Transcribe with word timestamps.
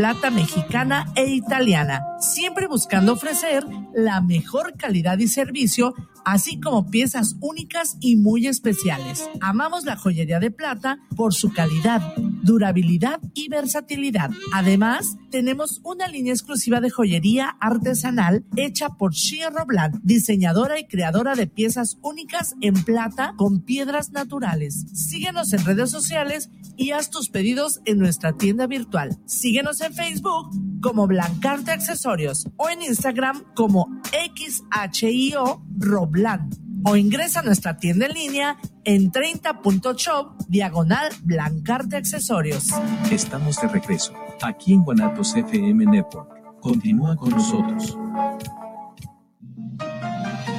plata 0.00 0.30
mexicana 0.30 1.12
e 1.14 1.26
italiana, 1.26 2.00
siempre 2.18 2.66
buscando 2.66 3.12
ofrecer 3.12 3.66
la 3.92 4.22
mejor 4.22 4.72
calidad 4.78 5.18
y 5.18 5.28
servicio, 5.28 5.94
así 6.24 6.60
como 6.60 6.90
piezas 6.90 7.36
únicas 7.40 7.96
y 8.00 8.16
muy 8.16 8.46
especiales. 8.46 9.28
Amamos 9.40 9.84
la 9.84 9.96
joyería 9.96 10.40
de 10.40 10.50
plata 10.50 10.98
por 11.16 11.34
su 11.34 11.52
calidad, 11.52 12.14
durabilidad 12.42 13.20
y 13.34 13.48
versatilidad. 13.48 14.30
Además, 14.52 15.16
tenemos 15.30 15.80
una 15.84 16.08
línea 16.08 16.32
exclusiva 16.32 16.80
de 16.80 16.90
joyería 16.90 17.56
artesanal 17.60 18.44
hecha 18.56 18.90
por 18.90 19.14
Shia 19.14 19.50
Roblan, 19.50 20.00
diseñadora 20.02 20.78
y 20.78 20.86
creadora 20.86 21.34
de 21.34 21.46
piezas 21.46 21.98
únicas 22.02 22.54
en 22.60 22.74
plata 22.84 23.34
con 23.36 23.60
piedras 23.60 24.10
naturales. 24.10 24.86
Síguenos 24.92 25.52
en 25.52 25.64
redes 25.64 25.90
sociales 25.90 26.50
y 26.76 26.92
haz 26.92 27.10
tus 27.10 27.28
pedidos 27.28 27.80
en 27.84 27.98
nuestra 27.98 28.32
tienda 28.36 28.66
virtual. 28.66 29.18
Síguenos 29.26 29.80
en 29.80 29.94
Facebook 29.94 30.50
como 30.80 31.06
Blancarte 31.06 31.70
Accesorios 31.70 32.46
o 32.56 32.68
en 32.68 32.82
Instagram 32.82 33.44
como 33.54 33.88
XHIO 34.12 35.62
Roblan 36.10 36.50
o 36.84 36.96
ingresa 36.96 37.40
a 37.40 37.42
nuestra 37.42 37.76
tienda 37.76 38.06
en 38.06 38.14
línea 38.14 38.56
en 38.84 39.12
30.shop 39.12 40.46
diagonal 40.48 41.12
Blancarte 41.22 41.96
Accesorios. 41.96 42.68
Estamos 43.10 43.60
de 43.60 43.68
regreso, 43.68 44.14
aquí 44.42 44.72
en 44.72 44.82
Guanatos 44.82 45.36
FM 45.36 45.86
Network. 45.86 46.60
Continúa 46.60 47.16
con 47.16 47.30
nosotros. 47.30 47.96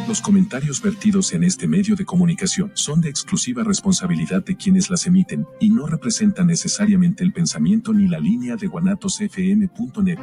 Los 0.08 0.22
comentarios 0.22 0.82
vertidos 0.82 1.34
en 1.34 1.44
este 1.44 1.68
medio 1.68 1.96
de 1.96 2.06
comunicación 2.06 2.72
son 2.74 3.02
de 3.02 3.10
exclusiva 3.10 3.64
responsabilidad 3.64 4.44
de 4.44 4.56
quienes 4.58 4.90
las 4.90 5.06
emiten 5.08 5.46
y 5.60 5.70
no 5.70 5.88
representan 5.88 6.48
necesariamente 6.48 7.24
el 7.24 7.34
pensamiento 7.34 7.94
ni 7.94 8.08
la 8.08 8.20
línea 8.20 8.56
de 8.56 8.68
guanatosfm.net. 8.68 10.20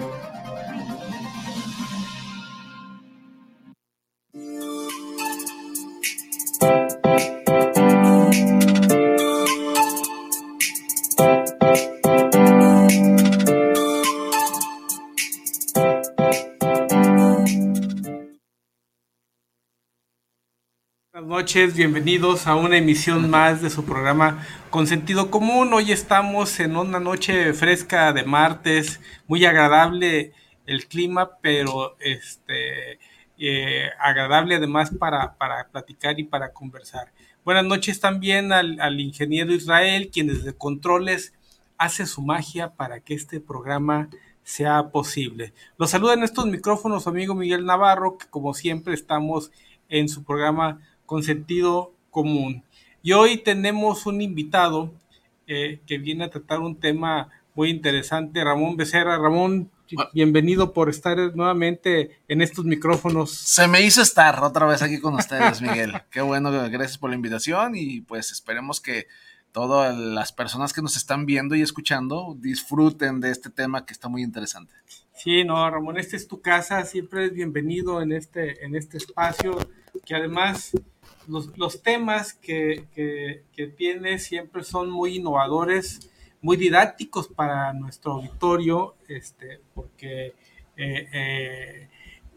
noches, 21.38 21.76
bienvenidos 21.76 22.46
a 22.46 22.56
una 22.56 22.76
emisión 22.76 23.30
más 23.30 23.62
de 23.62 23.70
su 23.70 23.84
programa 23.84 24.46
Con 24.70 24.86
Sentido 24.86 25.30
Común. 25.30 25.72
Hoy 25.72 25.92
estamos 25.92 26.60
en 26.60 26.76
una 26.76 27.00
noche 27.00 27.54
fresca 27.54 28.12
de 28.12 28.24
martes, 28.24 29.00
muy 29.26 29.46
agradable 29.46 30.32
el 30.66 30.86
clima, 30.88 31.38
pero 31.40 31.96
este 32.00 32.98
eh, 33.38 33.90
agradable 34.00 34.56
además 34.56 34.90
para, 34.90 35.34
para, 35.36 35.68
platicar 35.68 36.18
y 36.18 36.24
para 36.24 36.52
conversar. 36.52 37.12
Buenas 37.44 37.64
noches 37.64 38.00
también 38.00 38.52
al, 38.52 39.00
ingeniero 39.00 39.52
Israel, 39.52 40.10
quien 40.12 40.26
desde 40.26 40.54
Controles 40.54 41.32
hace 41.76 42.06
su 42.06 42.20
magia 42.20 42.74
para 42.74 43.00
que 43.00 43.14
este 43.14 43.40
programa 43.40 44.08
sea 44.42 44.88
posible. 44.90 45.52
Los 45.76 45.90
saluda 45.90 46.14
en 46.14 46.24
estos 46.24 46.46
micrófonos 46.46 47.04
su 47.04 47.10
amigo 47.10 47.34
Miguel 47.34 47.64
Navarro, 47.64 48.18
que 48.18 48.26
como 48.26 48.54
siempre 48.54 48.94
estamos 48.94 49.52
en 49.88 50.08
su 50.08 50.24
programa 50.24 50.80
con 51.06 51.22
sentido 51.22 51.92
común. 52.10 52.64
Y 53.02 53.12
hoy 53.12 53.38
tenemos 53.38 54.06
un 54.06 54.20
invitado 54.20 54.92
eh, 55.46 55.80
que 55.86 55.98
viene 55.98 56.24
a 56.24 56.30
tratar 56.30 56.60
un 56.60 56.76
tema 56.76 57.30
muy 57.54 57.70
interesante, 57.70 58.44
Ramón 58.44 58.76
Becerra. 58.76 59.16
Ramón, 59.16 59.70
bienvenido 60.12 60.72
por 60.72 60.88
estar 60.88 61.16
nuevamente 61.34 62.18
en 62.28 62.42
estos 62.42 62.64
micrófonos. 62.64 63.30
Se 63.30 63.68
me 63.68 63.82
hizo 63.82 64.02
estar 64.02 64.42
otra 64.42 64.66
vez 64.66 64.82
aquí 64.82 65.00
con 65.00 65.14
ustedes, 65.14 65.60
Miguel. 65.60 65.92
Qué 66.10 66.20
bueno, 66.20 66.50
gracias 66.70 66.98
por 66.98 67.10
la 67.10 67.16
invitación 67.16 67.74
y 67.74 68.00
pues 68.00 68.32
esperemos 68.32 68.80
que 68.80 69.06
todas 69.52 69.96
las 69.96 70.32
personas 70.32 70.72
que 70.72 70.82
nos 70.82 70.96
están 70.96 71.26
viendo 71.26 71.54
y 71.54 71.62
escuchando 71.62 72.36
disfruten 72.38 73.20
de 73.20 73.30
este 73.30 73.50
tema 73.50 73.86
que 73.86 73.92
está 73.92 74.08
muy 74.08 74.22
interesante. 74.22 74.74
Sí, 75.14 75.42
no, 75.44 75.68
Ramón, 75.68 75.98
esta 75.98 76.16
es 76.16 76.28
tu 76.28 76.40
casa, 76.40 76.84
siempre 76.84 77.26
es 77.26 77.32
bienvenido 77.32 78.00
en 78.02 78.12
este, 78.12 78.64
en 78.64 78.76
este 78.76 78.98
espacio, 78.98 79.58
que 80.04 80.14
además 80.14 80.72
los, 81.26 81.82
temas 81.82 82.34
que, 82.34 82.86
que, 82.94 83.66
tiene 83.66 84.18
siempre 84.18 84.62
son 84.62 84.90
muy 84.90 85.16
innovadores, 85.16 86.08
muy 86.40 86.56
didácticos 86.56 87.28
para 87.28 87.72
nuestro 87.72 88.12
auditorio, 88.12 88.94
este, 89.08 89.60
porque 89.74 90.34
eh, 90.76 91.08
eh, 91.12 91.88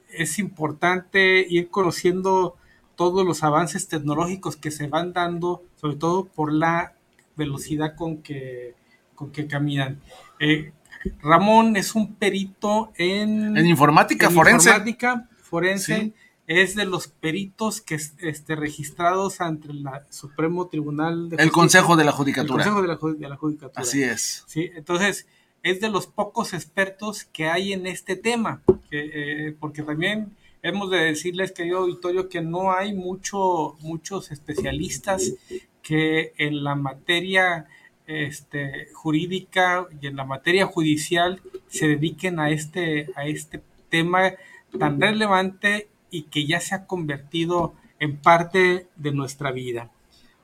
es 0.09 0.39
importante 0.39 1.45
ir 1.47 1.69
conociendo 1.69 2.57
todos 2.95 3.25
los 3.25 3.44
avances 3.44 3.88
tecnológicos 3.88 4.56
que 4.57 4.72
se 4.72 4.88
van 4.88 5.13
dando, 5.13 5.63
sobre 5.75 5.95
todo 5.95 6.25
por 6.25 6.51
la 6.51 6.94
velocidad 7.35 7.95
con 7.95 8.17
que, 8.17 8.75
con 9.16 9.31
que 9.31 9.47
caminan. 9.47 10.00
Eh, 10.40 10.73
Ramón 11.22 11.78
es 11.78 11.95
un 11.95 12.16
perito 12.16 12.91
en, 12.95 13.57
en 13.57 13.66
informática 13.66 14.29
forense. 14.29 14.69
Informática 14.69 15.29
forense 15.41 16.13
es 16.59 16.75
de 16.75 16.85
los 16.85 17.07
peritos 17.07 17.79
que 17.79 17.95
este, 17.95 18.56
registrados 18.56 19.39
ante 19.39 19.69
el 19.69 19.85
Supremo 20.09 20.67
Tribunal 20.67 21.29
de 21.29 21.38
El 21.38 21.51
Consejo 21.51 21.95
de 21.95 22.03
la 22.03 22.12
Judicatura. 22.12 22.62
El 22.62 22.69
Consejo 22.69 22.81
de 22.81 23.29
la, 23.29 23.38
Judicatura. 23.38 23.81
Así 23.81 24.03
es. 24.03 24.44
Sí, 24.47 24.69
entonces 24.75 25.28
es 25.63 25.79
de 25.79 25.90
los 25.90 26.07
pocos 26.07 26.53
expertos 26.53 27.23
que 27.23 27.45
hay 27.45 27.72
en 27.72 27.88
este 27.88 28.17
tema, 28.17 28.61
eh, 28.91 29.56
porque 29.61 29.81
también 29.81 30.35
hemos 30.61 30.91
de 30.91 30.97
decirles, 30.97 31.53
querido 31.53 31.79
auditorio, 31.79 32.28
que 32.28 32.41
no 32.41 32.73
hay 32.73 32.94
mucho, 32.94 33.78
muchos 33.79 34.31
especialistas 34.31 35.34
que 35.81 36.34
en 36.38 36.66
la 36.66 36.75
materia 36.75 37.67
este, 38.07 38.90
jurídica 38.94 39.88
y 40.01 40.07
en 40.07 40.17
la 40.17 40.25
materia 40.25 40.66
judicial 40.66 41.41
se 41.69 41.88
dediquen 41.88 42.41
a 42.41 42.50
este, 42.50 43.09
a 43.16 43.25
este 43.25 43.61
tema 43.90 44.34
tan 44.78 45.00
relevante 45.00 45.88
y 46.11 46.23
que 46.23 46.45
ya 46.45 46.59
se 46.59 46.75
ha 46.75 46.85
convertido 46.85 47.73
en 47.99 48.17
parte 48.17 48.88
de 48.95 49.11
nuestra 49.11 49.51
vida. 49.51 49.89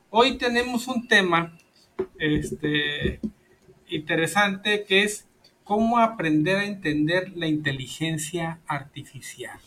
Hoy 0.09 0.38
tenemos 0.38 0.88
un 0.88 1.07
tema 1.07 1.57
este, 2.17 3.19
interesante 3.89 4.85
que 4.85 5.03
es 5.03 5.28
cómo 5.63 6.00
aprender 6.00 6.57
a 6.57 6.66
entender 6.66 7.33
la 7.35 7.47
inteligencia 7.47 8.59
artificial, 8.67 9.59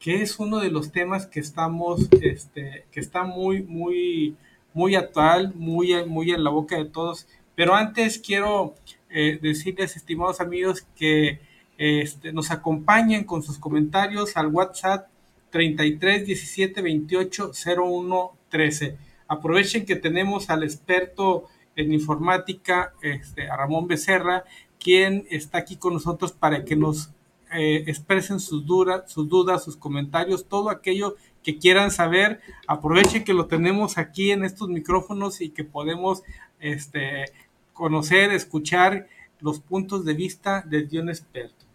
que 0.00 0.22
es 0.22 0.38
uno 0.38 0.58
de 0.58 0.70
los 0.70 0.92
temas 0.92 1.26
que 1.26 1.40
estamos, 1.40 2.08
este, 2.22 2.86
que 2.90 3.00
está 3.00 3.24
muy, 3.24 3.62
muy, 3.62 4.34
muy 4.72 4.94
actual, 4.94 5.52
muy, 5.54 5.92
muy 6.06 6.30
en 6.30 6.42
la 6.42 6.50
boca 6.50 6.78
de 6.78 6.86
todos. 6.86 7.28
Pero 7.54 7.74
antes 7.74 8.18
quiero 8.18 8.74
eh, 9.10 9.38
decirles, 9.42 9.96
estimados 9.96 10.40
amigos, 10.40 10.86
que 10.96 11.40
este, 11.76 12.32
nos 12.32 12.50
acompañen 12.50 13.24
con 13.24 13.42
sus 13.42 13.58
comentarios 13.58 14.36
al 14.38 14.46
WhatsApp 14.46 15.08
33 15.50 16.26
17 16.26 16.82
28 16.82 17.52
01 17.76 18.32
13. 18.48 18.96
Aprovechen 19.28 19.84
que 19.84 19.96
tenemos 19.96 20.50
al 20.50 20.62
experto 20.62 21.48
en 21.74 21.92
informática, 21.92 22.94
este, 23.02 23.46
Ramón 23.46 23.86
Becerra, 23.86 24.44
quien 24.78 25.26
está 25.30 25.58
aquí 25.58 25.76
con 25.76 25.94
nosotros 25.94 26.32
para 26.32 26.64
que 26.64 26.76
nos 26.76 27.10
eh, 27.52 27.84
expresen 27.86 28.40
sus, 28.40 28.66
dudas, 28.66 29.10
sus 29.10 29.28
dudas, 29.28 29.62
sus 29.62 29.76
comentarios, 29.76 30.46
todo 30.46 30.70
aquello 30.70 31.16
que 31.42 31.58
quieran 31.58 31.90
saber. 31.90 32.40
Aprovechen 32.66 33.24
que 33.24 33.34
lo 33.34 33.46
tenemos 33.46 33.98
aquí 33.98 34.30
en 34.30 34.44
estos 34.44 34.68
micrófonos 34.68 35.40
y 35.40 35.50
que 35.50 35.64
podemos 35.64 36.22
este, 36.60 37.26
conocer, 37.72 38.32
escuchar 38.32 39.06
los 39.40 39.60
puntos 39.60 40.04
de 40.04 40.14
vista 40.14 40.62
de 40.66 40.88
un 40.98 41.08
experto. 41.08 41.66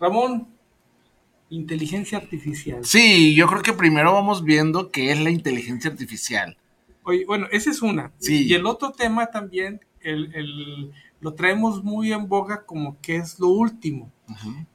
Ramón, 0.00 0.48
Inteligencia 1.48 2.18
artificial. 2.18 2.84
Sí, 2.84 3.34
yo 3.34 3.46
creo 3.46 3.62
que 3.62 3.72
primero 3.72 4.12
vamos 4.12 4.42
viendo 4.42 4.90
qué 4.90 5.12
es 5.12 5.20
la 5.20 5.30
inteligencia 5.30 5.90
artificial. 5.90 6.56
Oye, 7.04 7.24
bueno, 7.24 7.46
esa 7.52 7.70
es 7.70 7.82
una. 7.82 8.12
Sí. 8.18 8.46
Y 8.46 8.54
el 8.54 8.66
otro 8.66 8.90
tema 8.90 9.26
también, 9.26 9.80
el, 10.00 10.92
lo 11.20 11.34
traemos 11.34 11.84
muy 11.84 12.12
en 12.12 12.28
boga 12.28 12.64
como 12.64 13.00
que 13.00 13.16
es 13.16 13.38
lo 13.38 13.48
último. 13.48 14.10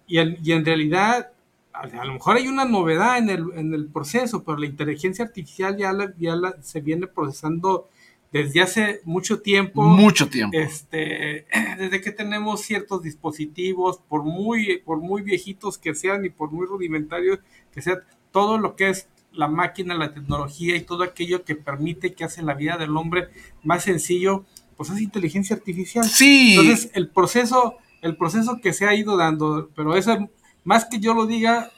y, 0.08 0.18
en 0.18 0.66
realidad, 0.66 1.32
a, 1.74 2.06
lo 2.06 2.14
mejor 2.14 2.38
hay 2.38 2.48
una 2.48 2.64
novedad 2.64 3.18
en 3.18 3.30
el, 3.30 3.46
en 3.56 3.74
el 3.74 3.88
proceso, 3.88 4.44
pero 4.44 4.58
la 4.58 4.66
inteligencia 4.66 5.26
artificial 5.26 5.76
ya, 5.78 5.94
ya 6.18 6.36
se 6.62 6.80
viene 6.80 7.08
procesando 7.08 7.90
desde 8.32 8.62
hace 8.62 9.02
mucho 9.04 9.42
tiempo. 9.42 9.84
Mucho 9.84 10.30
tiempo. 10.30 10.58
Este, 10.58 11.46
desde 11.78 12.02
que 12.02 12.12
tenemos 12.12 12.62
ciertos 12.62 13.04
dispositivos, 13.04 14.00
por 14.08 14.24
muy, 14.24 14.80
por 14.80 15.00
muy 15.00 15.22
viejitos 15.22 15.78
que 15.78 15.94
sean 15.94 16.26
y 16.26 16.30
por 16.30 16.52
muy 16.52 16.66
rudimentarios 16.66 17.40
que 17.74 17.82
sean, 17.82 18.00
todo 18.32 18.58
lo 18.58 18.76
que 18.76 18.90
es 18.90 19.08
la 19.34 19.48
máquina, 19.48 19.96
la 19.96 20.14
tecnología 20.14 20.76
y 20.76 20.82
todo 20.82 21.04
aquello 21.04 21.44
que 21.44 21.56
permite 21.56 22.14
que 22.14 22.24
hace 22.24 22.42
la 22.42 22.54
vida 22.54 22.78
del 22.78 22.96
hombre 22.98 23.30
más 23.64 23.84
sencillo, 23.84 24.46
pues 24.76 24.90
es 24.90 25.02
inteligencia 25.02 25.56
artificial. 25.56 26.06
Sí. 26.06 26.56
Entonces, 26.58 26.92
el 26.94 27.10
proceso 27.10 27.78
el 28.02 28.18
proceso 28.18 28.60
que 28.62 28.74
se 28.74 28.86
ha 28.86 28.96
ido 28.96 29.16
dando, 29.16 29.70
pero 29.76 29.96
eso, 29.96 30.30
más 30.64 30.86
que 30.86 31.00
yo 31.00 31.14
lo 31.14 31.28
diga, 31.28 31.72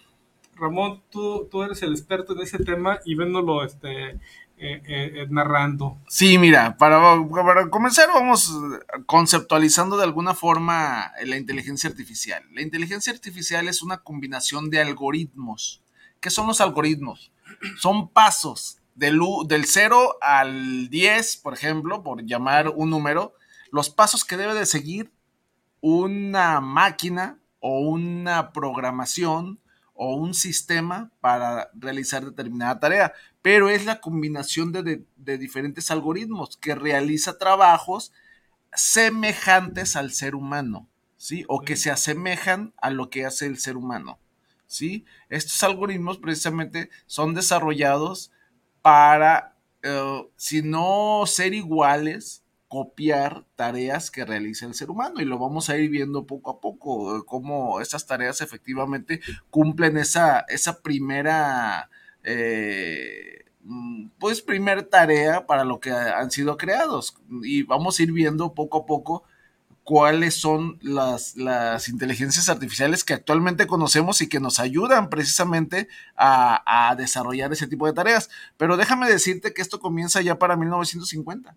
Ramón, 0.56 1.02
tú, 1.10 1.48
tú 1.52 1.64
eres 1.64 1.82
el 1.84 1.92
experto 1.92 2.34
en 2.34 2.42
ese 2.42 2.60
tema 2.60 3.00
y 3.06 3.16
véndolo 3.16 3.64
este, 3.64 4.20
eh, 4.66 4.82
eh, 4.88 5.28
narrando. 5.30 6.00
Sí, 6.08 6.38
mira, 6.38 6.78
para, 6.78 7.00
para, 7.30 7.70
comenzar 7.70 8.08
vamos 8.08 8.50
conceptualizando 9.06 9.98
de 9.98 10.06
alguna 10.06 10.34
forma 10.34 11.12
la 11.26 11.36
inteligencia 11.36 11.90
artificial. 11.90 12.44
La 12.54 12.62
inteligencia 12.62 13.12
artificial 13.12 13.68
es 13.68 13.82
una 13.82 13.98
combinación 13.98 14.70
de 14.70 14.80
algoritmos. 14.80 15.84
¿Qué 16.22 16.30
son 16.30 16.48
los 16.48 16.62
algoritmos? 16.62 17.34
Son 17.78 18.08
pasos 18.08 18.78
del, 18.96 19.20
del 19.48 19.66
0 19.66 20.18
al 20.22 20.90
10, 20.90 21.38
por 21.38 21.54
ejemplo, 21.54 22.02
por 22.02 22.24
llamar 22.26 22.70
un 22.70 22.90
número, 22.90 23.36
los 23.70 23.90
pasos 23.90 24.24
que 24.24 24.38
debe 24.38 24.54
de 24.54 24.66
seguir 24.66 25.12
una 25.82 26.62
máquina 26.62 27.38
o 27.60 27.82
una 27.82 28.54
programación 28.54 29.60
o 29.94 30.16
un 30.16 30.34
sistema 30.34 31.12
para 31.22 31.70
realizar 31.74 32.26
determinada 32.26 32.80
tarea, 32.80 33.14
pero 33.42 33.70
es 33.70 33.86
la 33.86 34.02
combinación 34.02 34.72
de, 34.72 35.06
diferentes 35.38 35.92
algoritmos 35.92 36.58
que 36.58 36.76
realiza 36.76 37.38
trabajos 37.38 38.12
semejantes 38.74 39.96
al 39.96 40.12
ser 40.12 40.36
humano, 40.36 40.88
¿sí? 41.18 41.46
O 41.48 41.62
que 41.62 41.76
se 41.76 41.92
asemejan 41.92 42.74
a 42.78 42.90
lo 42.90 43.10
que 43.10 43.26
hace 43.26 43.46
el 43.46 43.60
ser 43.60 43.78
humano, 43.78 44.20
¿sí? 44.66 45.06
Estos 45.30 45.62
algoritmos 45.64 46.18
precisamente 46.18 46.90
son 47.06 47.34
desarrollados 47.34 48.32
para, 48.82 49.56
eh, 49.84 50.28
si 50.36 50.64
no 50.64 51.24
ser 51.28 51.54
iguales, 51.54 52.43
copiar 52.74 53.46
tareas 53.56 54.10
que 54.10 54.26
realiza 54.26 54.66
el 54.66 54.74
ser 54.74 54.90
humano 54.90 55.22
y 55.22 55.26
lo 55.26 55.38
vamos 55.38 55.70
a 55.70 55.78
ir 55.78 55.92
viendo 55.92 56.26
poco 56.26 56.50
a 56.50 56.60
poco, 56.60 57.16
eh, 57.16 57.22
cómo 57.24 57.80
esas 57.82 58.08
tareas 58.08 58.42
efectivamente 58.42 59.22
cumplen 59.52 59.96
esa, 59.96 60.40
esa 60.48 60.82
primera, 60.82 61.92
eh, 62.24 63.46
mm, 63.62 64.08
pues 64.18 64.42
primer 64.42 64.82
tarea 64.88 65.46
para 65.46 65.66
lo 65.66 65.80
que 65.80 65.92
han 65.92 66.32
sido 66.32 66.58
creados 66.58 67.16
y 67.44 67.62
vamos 67.62 68.00
a 68.00 68.04
ir 68.04 68.12
viendo 68.12 68.56
poco 68.56 68.80
a 68.80 68.86
poco 68.88 69.24
cuáles 69.84 70.34
son 70.34 70.80
las, 70.82 71.38
las, 71.38 71.90
inteligencias 71.90 72.50
artificiales 72.50 73.04
que 73.04 73.14
actualmente 73.14 73.68
conocemos 73.68 74.20
y 74.24 74.30
que 74.30 74.40
nos 74.40 74.60
ayudan 74.60 75.12
precisamente 75.12 75.90
a, 76.18 76.96
desarrollar 76.98 77.54
ese 77.54 77.68
tipo 77.68 77.86
de 77.86 77.94
tareas. 77.94 78.32
Pero 78.58 78.78
déjame 78.78 79.08
decirte 79.08 79.54
que 79.54 79.62
esto 79.62 79.80
comienza 79.80 80.22
ya 80.22 80.40
para 80.40 80.56
1950. 80.56 81.56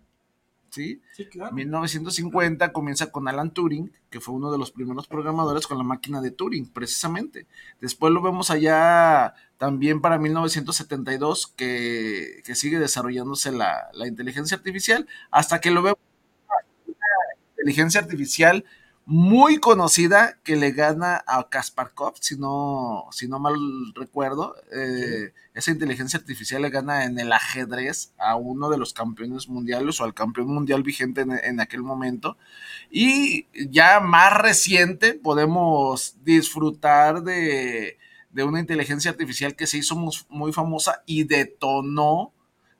¿Sí? 0.69 1.01
claro. 1.31 1.53
1950 1.53 2.71
comienza 2.71 3.11
con 3.11 3.27
Alan 3.27 3.51
Turing, 3.51 3.91
que 4.09 4.19
fue 4.19 4.35
uno 4.35 4.51
de 4.51 4.57
los 4.57 4.71
primeros 4.71 5.07
programadores 5.07 5.67
con 5.67 5.77
la 5.77 5.83
máquina 5.83 6.21
de 6.21 6.31
Turing, 6.31 6.69
precisamente. 6.71 7.47
Después 7.81 8.13
lo 8.13 8.21
vemos 8.21 8.51
allá 8.51 9.33
también 9.57 10.01
para 10.01 10.17
1972, 10.17 11.47
que, 11.47 12.41
que 12.45 12.55
sigue 12.55 12.79
desarrollándose 12.79 13.51
la, 13.51 13.89
la, 13.93 14.07
inteligencia 14.07 14.57
artificial, 14.57 15.07
hasta 15.31 15.59
que 15.59 15.71
lo 15.71 15.81
vemos 15.81 15.99
la 16.47 17.51
inteligencia 17.51 18.01
artificial 18.01 18.65
muy 19.09 19.59
conocida 19.59 20.37
que 20.43 20.57
le 20.57 20.71
gana 20.71 21.23
a 21.27 21.47
Kasparkov, 21.47 22.15
si 22.19 22.35
no, 22.35 23.07
si 23.11 23.29
no 23.29 23.39
mal 23.39 23.55
recuerdo. 23.95 24.53
Eh, 24.73 25.31
esa 25.53 25.71
inteligencia 25.71 26.19
artificial 26.19 26.61
le 26.61 26.69
gana 26.69 27.05
en 27.05 27.17
el 27.17 27.31
ajedrez 27.31 28.11
a 28.17 28.35
uno 28.35 28.69
de 28.69 28.77
los 28.77 28.91
campeones 28.93 29.47
mundiales 29.47 30.01
o 30.01 30.03
al 30.03 30.13
campeón 30.13 30.47
mundial 30.53 30.83
vigente 30.83 31.21
en, 31.21 31.59
aquel 31.61 31.83
momento. 31.83 32.37
Y 32.91 33.47
ya 33.69 34.01
más 34.01 34.33
reciente 34.33 35.13
podemos 35.13 36.17
disfrutar 36.25 37.23
de, 37.23 37.97
de 38.31 38.43
una 38.43 38.59
inteligencia 38.59 39.09
artificial 39.09 39.55
que 39.55 39.67
se 39.67 39.77
hizo 39.77 39.95
muy 40.27 40.51
famosa 40.51 41.03
y 41.05 41.23
detonó, 41.23 42.33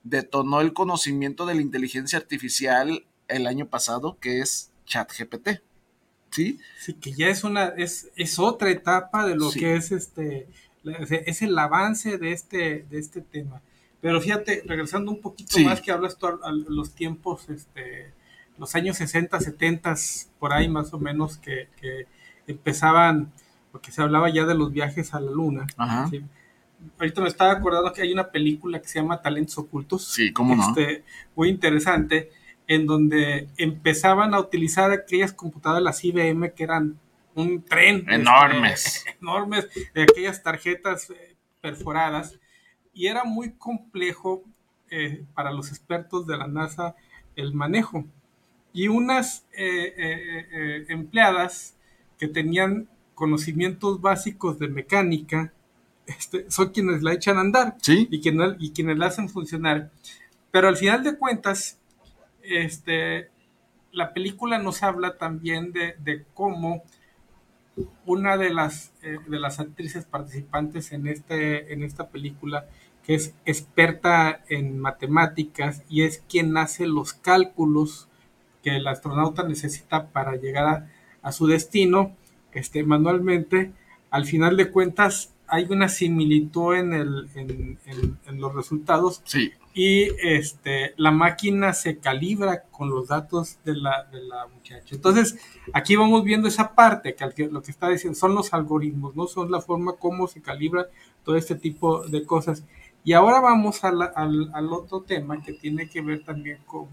detonó 0.03 0.59
el 0.59 0.73
conocimiento 0.73 1.45
de 1.45 1.55
la 1.55 1.61
inteligencia 1.61 2.19
artificial 2.19 3.05
el 3.29 3.47
año 3.47 3.67
pasado, 3.69 4.17
que 4.19 4.41
es 4.41 4.73
ChatGPT. 4.85 5.61
¿Sí? 6.31 6.59
Sí, 6.79 6.93
que 6.93 7.13
ya 7.13 7.27
es 7.27 7.43
una, 7.43 7.67
es, 7.69 8.09
es 8.15 8.39
otra 8.39 8.69
etapa 8.71 9.25
de 9.25 9.35
lo 9.35 9.51
que 9.51 9.75
es 9.75 9.91
este, 9.91 10.47
es 10.83 11.41
el 11.41 11.57
avance 11.57 12.17
de 12.17 12.31
este, 12.31 12.85
de 12.89 12.99
este 12.99 13.21
tema. 13.21 13.61
Pero 14.01 14.21
fíjate, 14.21 14.63
regresando 14.65 15.11
un 15.11 15.21
poquito 15.21 15.59
más 15.59 15.81
que 15.81 15.91
hablas 15.91 16.17
tú 16.17 16.27
a, 16.27 16.51
los 16.51 16.93
tiempos, 16.93 17.49
este, 17.49 18.13
los 18.57 18.75
años 18.75 18.97
60, 18.97 19.39
70, 19.39 19.95
por 20.39 20.53
ahí 20.53 20.69
más 20.69 20.93
o 20.93 20.99
menos, 20.99 21.37
que, 21.37 21.67
empezaban, 22.45 23.31
porque 23.71 23.91
se 23.91 24.01
hablaba 24.01 24.29
ya 24.29 24.45
de 24.45 24.55
los 24.55 24.71
viajes 24.71 25.13
a 25.13 25.19
la 25.19 25.31
luna. 25.31 25.67
Ahorita 26.99 27.21
me 27.21 27.27
estaba 27.27 27.51
acordando 27.51 27.91
que 27.91 28.03
hay 28.03 28.13
una 28.13 28.29
película 28.29 28.79
que 28.79 28.87
se 28.87 28.99
llama 28.99 29.21
Talentos 29.21 29.57
Ocultos. 29.57 30.05
Sí, 30.05 30.31
cómo 30.31 30.55
no. 30.55 30.69
Este, 30.69 31.03
muy 31.35 31.49
interesante 31.49 32.29
en 32.67 32.85
donde 32.85 33.47
empezaban 33.57 34.33
a 34.33 34.39
utilizar 34.39 34.91
aquellas 34.91 35.33
computadoras, 35.33 35.83
las 35.83 36.03
IBM, 36.03 36.53
que 36.53 36.63
eran 36.63 36.99
un 37.33 37.63
tren. 37.63 37.97
Este, 37.99 38.15
enormes. 38.15 39.05
enormes, 39.21 39.67
de 39.93 40.03
aquellas 40.03 40.43
tarjetas 40.43 41.09
eh, 41.09 41.35
perforadas. 41.61 42.37
Y 42.93 43.07
era 43.07 43.23
muy 43.23 43.51
complejo 43.51 44.43
eh, 44.89 45.23
para 45.33 45.51
los 45.51 45.69
expertos 45.69 46.27
de 46.27 46.37
la 46.37 46.47
NASA 46.47 46.95
el 47.35 47.53
manejo. 47.53 48.05
Y 48.73 48.89
unas 48.89 49.45
eh, 49.57 50.85
empleadas 50.89 51.75
que 52.19 52.27
tenían 52.27 52.87
conocimientos 53.15 54.01
básicos 54.01 54.59
de 54.59 54.67
mecánica, 54.67 55.51
este, 56.05 56.49
son 56.49 56.69
quienes 56.69 57.01
la 57.01 57.13
echan 57.13 57.37
a 57.37 57.41
andar 57.41 57.75
¿Sí? 57.81 58.07
y, 58.09 58.21
quienes, 58.21 58.55
y 58.59 58.71
quienes 58.71 58.97
la 58.97 59.07
hacen 59.07 59.29
funcionar. 59.29 59.91
Pero 60.51 60.67
al 60.67 60.77
final 60.77 61.03
de 61.03 61.17
cuentas, 61.17 61.76
este, 62.47 63.29
la 63.91 64.13
película 64.13 64.59
nos 64.59 64.83
habla 64.83 65.17
también 65.17 65.73
de, 65.73 66.25
cómo 66.33 66.83
una 68.05 68.37
de 68.37 68.53
las, 68.53 68.93
eh, 69.03 69.17
de 69.27 69.39
las 69.39 69.59
actrices 69.59 70.05
participantes 70.05 70.91
en, 70.91 71.07
este, 71.07 71.73
en 71.73 71.83
esta 71.83 72.09
película, 72.09 72.67
que 73.03 73.15
es 73.15 73.35
experta 73.45 74.43
en 74.49 74.79
matemáticas 74.79 75.83
y 75.89 76.03
es 76.03 76.23
quien 76.27 76.57
hace 76.57 76.87
los 76.87 77.13
cálculos 77.13 78.09
que 78.63 78.75
el 78.75 78.87
astronauta 78.87 79.43
necesita 79.43 80.07
para 80.09 80.35
llegar 80.35 80.89
a, 81.21 81.31
su 81.31 81.45
destino 81.47 82.15
este, 82.53 82.83
manualmente, 82.83 83.71
al 84.11 84.25
final 84.25 84.57
de 84.57 84.71
cuentas 84.71 85.33
hay 85.47 85.65
una 85.69 85.89
similitud 85.89 86.75
en, 86.75 86.93
el, 86.93 87.29
en, 87.35 87.79
en 88.25 88.41
los 88.41 88.53
resultados. 88.53 89.21
Sí 89.25 89.51
y 89.77 90.07
este, 90.23 90.95
la 90.97 91.11
máquina 91.11 91.71
se 91.71 91.99
calibra 91.99 92.63
con 92.63 92.89
los 92.89 93.09
datos 93.09 93.59
de 93.63 93.75
la, 93.75 94.05
de 94.11 94.23
la 94.23 94.47
muchacha. 94.47 94.95
Entonces, 94.95 95.37
aquí 95.71 95.95
vamos 95.95 96.23
viendo 96.23 96.47
esa 96.47 96.73
parte, 96.73 97.13
que 97.13 97.47
lo 97.47 97.61
que 97.61 97.69
está 97.69 97.87
diciendo 97.87 98.17
son 98.17 98.33
los 98.33 98.55
algoritmos, 98.55 99.15
no 99.15 99.27
son 99.27 99.51
la 99.51 99.61
forma 99.61 99.93
como 99.93 100.27
se 100.27 100.41
calibra 100.41 100.87
todo 101.23 101.35
este 101.35 101.53
tipo 101.53 102.01
de 102.07 102.25
cosas. 102.25 102.63
Y 103.03 103.13
ahora 103.13 103.39
vamos 103.39 103.83
al, 103.83 104.01
al, 104.01 104.73
otro 104.73 105.01
tema 105.01 105.43
que 105.43 105.53
tiene 105.53 105.87
que 105.87 106.01
ver 106.01 106.23
también 106.23 106.57
con 106.65 106.87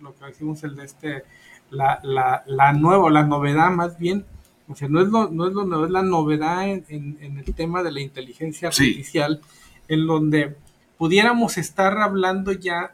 lo 0.00 0.14
que 0.14 0.24
decimos, 0.24 0.62
el 0.62 0.76
de 0.76 0.84
este, 0.84 1.24
la, 1.70 1.98
la, 2.04 2.44
la 2.46 2.72
nueva, 2.72 3.10
la 3.10 3.24
novedad 3.24 3.72
más 3.72 3.98
bien, 3.98 4.24
o 4.68 4.76
sea, 4.76 4.88
no 4.88 5.00
es 5.00 5.08
lo, 5.08 5.30
no 5.30 5.46
es 5.46 5.54
lo 5.54 5.84
es 5.84 5.90
la 5.90 6.02
novedad 6.02 6.68
en, 6.68 6.84
en, 7.20 7.38
el 7.38 7.54
tema 7.54 7.82
de 7.82 7.92
la 7.92 8.00
inteligencia 8.00 8.68
artificial, 8.68 9.40
en 9.88 10.06
donde 10.06 10.56
pudiéramos 10.98 11.56
estar 11.56 11.96
hablando 11.98 12.52
ya, 12.52 12.92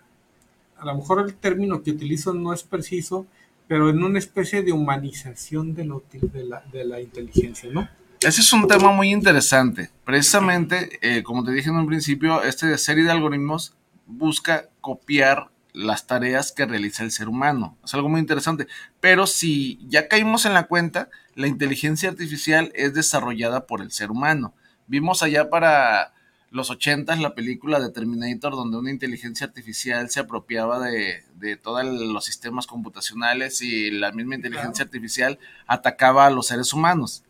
a 0.78 0.84
lo 0.84 0.94
mejor 0.94 1.24
el 1.26 1.34
término 1.34 1.82
que 1.82 1.90
utilizo 1.90 2.32
no 2.32 2.52
es 2.52 2.62
preciso, 2.62 3.26
pero 3.66 3.90
en 3.90 4.02
una 4.02 4.18
especie 4.18 4.62
de 4.62 4.72
humanización 4.72 5.74
de, 5.74 5.90
de, 6.12 6.44
la, 6.44 6.62
de 6.72 6.84
la 6.84 7.00
inteligencia, 7.00 7.70
¿no? 7.72 7.88
Ese 8.20 8.40
es 8.40 8.52
un 8.52 8.66
tema 8.66 8.90
muy 8.90 9.10
interesante. 9.12 9.90
Precisamente, 10.04 10.98
eh, 11.02 11.22
como 11.22 11.44
te 11.44 11.52
dije 11.52 11.68
en 11.68 11.76
un 11.76 11.86
principio, 11.86 12.42
esta 12.42 12.76
serie 12.78 13.04
de 13.04 13.10
algoritmos 13.10 13.74
busca 14.06 14.68
copiar 14.80 15.50
las 15.74 16.06
tareas 16.06 16.52
que 16.52 16.64
realiza 16.64 17.02
el 17.02 17.10
ser 17.10 17.28
humano. 17.28 17.76
Es 17.84 17.92
algo 17.92 18.08
muy 18.08 18.20
interesante. 18.20 18.68
Pero 19.00 19.26
si 19.26 19.80
ya 19.88 20.08
caímos 20.08 20.46
en 20.46 20.54
la 20.54 20.68
cuenta, 20.68 21.10
la 21.34 21.48
inteligencia 21.48 22.08
artificial 22.08 22.72
es 22.74 22.94
desarrollada 22.94 23.66
por 23.66 23.82
el 23.82 23.90
ser 23.90 24.10
humano. 24.10 24.54
Vimos 24.86 25.22
allá 25.22 25.50
para 25.50 26.14
los 26.50 26.70
80 26.70 27.16
la 27.16 27.34
película 27.34 27.80
de 27.80 27.90
Terminator, 27.90 28.52
donde 28.52 28.78
una 28.78 28.92
inteligencia 28.92 29.48
artificial 29.48 30.08
se 30.10 30.20
apropiaba 30.20 30.78
de, 30.78 31.24
de 31.34 31.56
todos 31.56 31.84
los 31.84 32.24
sistemas 32.24 32.68
computacionales 32.68 33.60
y 33.60 33.90
la 33.90 34.12
misma 34.12 34.36
inteligencia 34.36 34.84
artificial 34.84 35.40
atacaba 35.66 36.26
a 36.26 36.30
los 36.30 36.46
seres 36.46 36.72
humanos. 36.72 37.24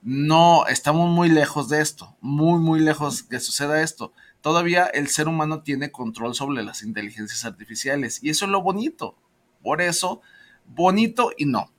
No, 0.00 0.66
estamos 0.66 1.10
muy 1.10 1.28
lejos 1.28 1.68
de 1.68 1.82
esto, 1.82 2.16
muy, 2.22 2.58
muy 2.58 2.80
lejos 2.80 3.22
que 3.22 3.38
suceda 3.38 3.82
esto. 3.82 4.14
Todavía 4.42 4.86
el 4.86 5.08
ser 5.08 5.28
humano 5.28 5.62
tiene 5.62 5.92
control 5.92 6.34
sobre 6.34 6.62
las 6.62 6.82
inteligencias 6.82 7.44
artificiales 7.44 8.22
y 8.22 8.30
eso 8.30 8.44
es 8.44 8.50
lo 8.50 8.60
bonito. 8.60 9.16
Por 9.62 9.80
eso, 9.80 10.20
bonito 10.66 11.30
y 11.38 11.46
no. 11.46 11.70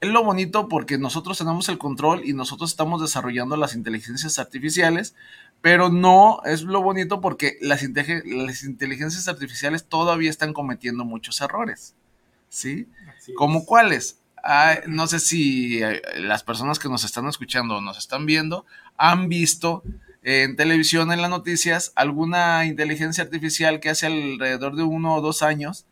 es 0.00 0.10
lo 0.10 0.22
bonito 0.22 0.68
porque 0.68 0.98
nosotros 0.98 1.38
tenemos 1.38 1.68
el 1.70 1.78
control 1.78 2.22
y 2.24 2.34
nosotros 2.34 2.70
estamos 2.70 3.00
desarrollando 3.00 3.56
las 3.56 3.74
inteligencias 3.74 4.38
artificiales, 4.38 5.14
pero 5.62 5.88
no 5.88 6.42
es 6.44 6.62
lo 6.62 6.82
bonito 6.82 7.22
porque 7.22 7.56
las, 7.62 7.82
las 7.82 8.62
inteligencias 8.62 9.26
artificiales 9.26 9.86
todavía 9.88 10.28
están 10.28 10.52
cometiendo 10.52 11.04
muchos 11.04 11.40
errores. 11.40 11.94
¿Sí? 12.50 12.86
¿Como 13.36 13.64
cuáles? 13.64 14.18
no 14.86 15.06
sé 15.06 15.20
si 15.20 15.82
eh, 15.82 16.02
las 16.16 16.42
personas 16.42 16.78
que 16.78 16.88
nos 16.88 17.04
están 17.04 17.28
escuchando 17.28 17.76
o 17.76 17.80
nos 17.80 17.96
están 17.98 18.26
viendo 18.26 18.66
han 18.96 19.28
visto 19.28 19.82
en 20.22 20.56
televisión, 20.56 21.12
en 21.12 21.20
las 21.20 21.30
noticias, 21.30 21.92
alguna 21.96 22.64
inteligencia 22.64 23.24
artificial 23.24 23.80
que 23.80 23.90
hace 23.90 24.06
alrededor 24.06 24.76
de 24.76 24.84
uno 24.84 25.16
o 25.16 25.20
dos 25.20 25.42
años 25.42 25.86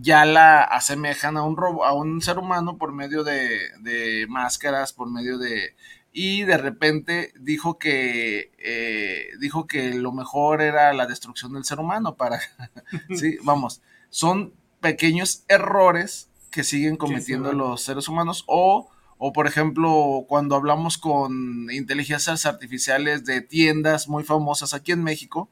ya 0.00 0.24
la 0.24 0.62
asemejan 0.62 1.36
a 1.36 1.42
un 1.42 1.56
robo, 1.56 1.84
a 1.84 1.92
un 1.92 2.22
ser 2.22 2.38
humano 2.38 2.78
por 2.78 2.92
medio 2.92 3.24
de, 3.24 4.26
máscaras, 4.28 4.92
por 4.92 5.10
medio 5.10 5.38
de 5.38 5.74
y 6.14 6.42
de 6.42 6.58
repente 6.58 7.32
dijo 7.40 7.78
que 7.78 8.52
eh, 8.58 9.28
dijo 9.40 9.66
que 9.66 9.94
lo 9.94 10.12
mejor 10.12 10.60
era 10.60 10.92
la 10.92 11.06
destrucción 11.06 11.54
del 11.54 11.64
ser 11.64 11.80
humano 11.80 12.16
para 12.16 12.38
sí 13.16 13.38
vamos 13.44 13.80
son 14.10 14.52
pequeños 14.80 15.44
errores 15.48 16.28
que 16.50 16.64
siguen 16.64 16.98
cometiendo 16.98 17.54
los 17.54 17.82
seres 17.82 18.08
humanos 18.08 18.44
o 18.46 18.90
o 19.24 19.32
por 19.32 19.46
ejemplo 19.46 20.24
cuando 20.28 20.56
hablamos 20.56 20.98
con 20.98 21.70
inteligencias 21.70 22.44
artificiales 22.44 23.24
de 23.24 23.40
tiendas 23.40 24.08
muy 24.08 24.24
famosas 24.24 24.74
aquí 24.74 24.90
en 24.90 25.04
México 25.04 25.48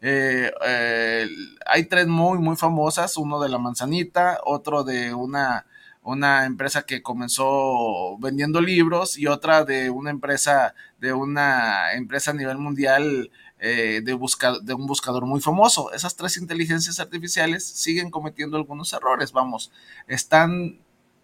eh, 0.00 0.50
eh, 0.66 1.28
hay 1.66 1.84
tres 1.84 2.06
muy, 2.06 2.38
muy 2.38 2.56
famosas, 2.56 3.16
uno 3.16 3.40
de 3.40 3.50
la 3.50 3.58
manzanita, 3.58 4.40
otro 4.44 4.82
de 4.82 5.12
una, 5.12 5.66
una 6.02 6.46
empresa 6.46 6.82
que 6.82 7.02
comenzó 7.02 8.16
vendiendo 8.18 8.60
libros 8.60 9.18
y 9.18 9.26
otra 9.26 9.64
de 9.64 9.90
una 9.90 10.10
empresa, 10.10 10.74
de 10.98 11.12
una 11.12 11.92
empresa 11.92 12.30
a 12.30 12.34
nivel 12.34 12.58
mundial 12.58 13.30
eh, 13.58 14.00
de, 14.02 14.18
de 14.62 14.74
un 14.74 14.86
buscador 14.86 15.26
muy 15.26 15.40
famoso. 15.40 15.92
Esas 15.92 16.16
tres 16.16 16.38
inteligencias 16.38 16.98
artificiales 16.98 17.66
siguen 17.66 18.10
cometiendo 18.10 18.56
algunos 18.56 18.92
errores, 18.94 19.32
vamos, 19.32 19.70
están 20.06 20.80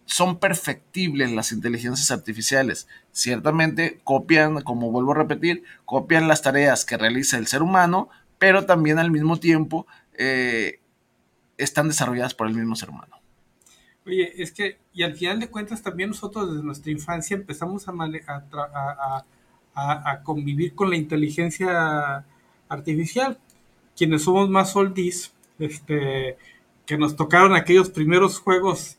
son 0.07 0.39
perfectibles 0.39 1.31
las 1.33 1.51
inteligencias 1.51 2.11
artificiales. 2.11 2.87
Ciertamente 3.11 3.99
copian, 4.05 4.61
como 4.61 4.89
vuelvo 4.89 5.11
a 5.11 5.15
repetir, 5.15 5.63
copian 5.85 6.29
las 6.29 6.41
tareas 6.41 6.85
que 6.85 6.97
realiza 6.97 7.37
el 7.37 7.47
ser 7.47 7.61
humano, 7.61 8.09
pero 8.39 8.65
también 8.65 8.99
al 8.99 9.11
mismo 9.11 9.37
tiempo 9.37 9.85
eh, 10.17 10.79
están 11.57 11.89
desarrolladas 11.89 12.33
por 12.33 12.47
el 12.47 12.55
mismo 12.55 12.75
ser 12.75 12.89
humano. 12.89 13.17
Oye, 14.05 14.41
es 14.41 14.53
que, 14.53 14.77
y 14.93 15.03
al 15.03 15.15
final 15.15 15.41
de 15.41 15.49
cuentas 15.49 15.81
también 15.81 16.09
nosotros 16.09 16.51
desde 16.51 16.63
nuestra 16.63 16.91
infancia 16.91 17.35
empezamos 17.35 17.85
a, 17.89 17.91
a, 17.91 19.25
a, 19.75 20.23
convivir 20.23 20.73
con 20.73 20.89
la 20.89 20.95
inteligencia 20.95 22.25
artificial. 22.69 23.37
Quienes 23.97 24.23
somos 24.23 24.49
más 24.49 24.73
oldies, 24.77 25.33
este, 25.59 26.37
que 26.85 26.97
nos 26.97 27.17
tocaron 27.17 27.53
aquellos 27.53 27.89
primeros 27.89 28.39
juegos 28.39 28.96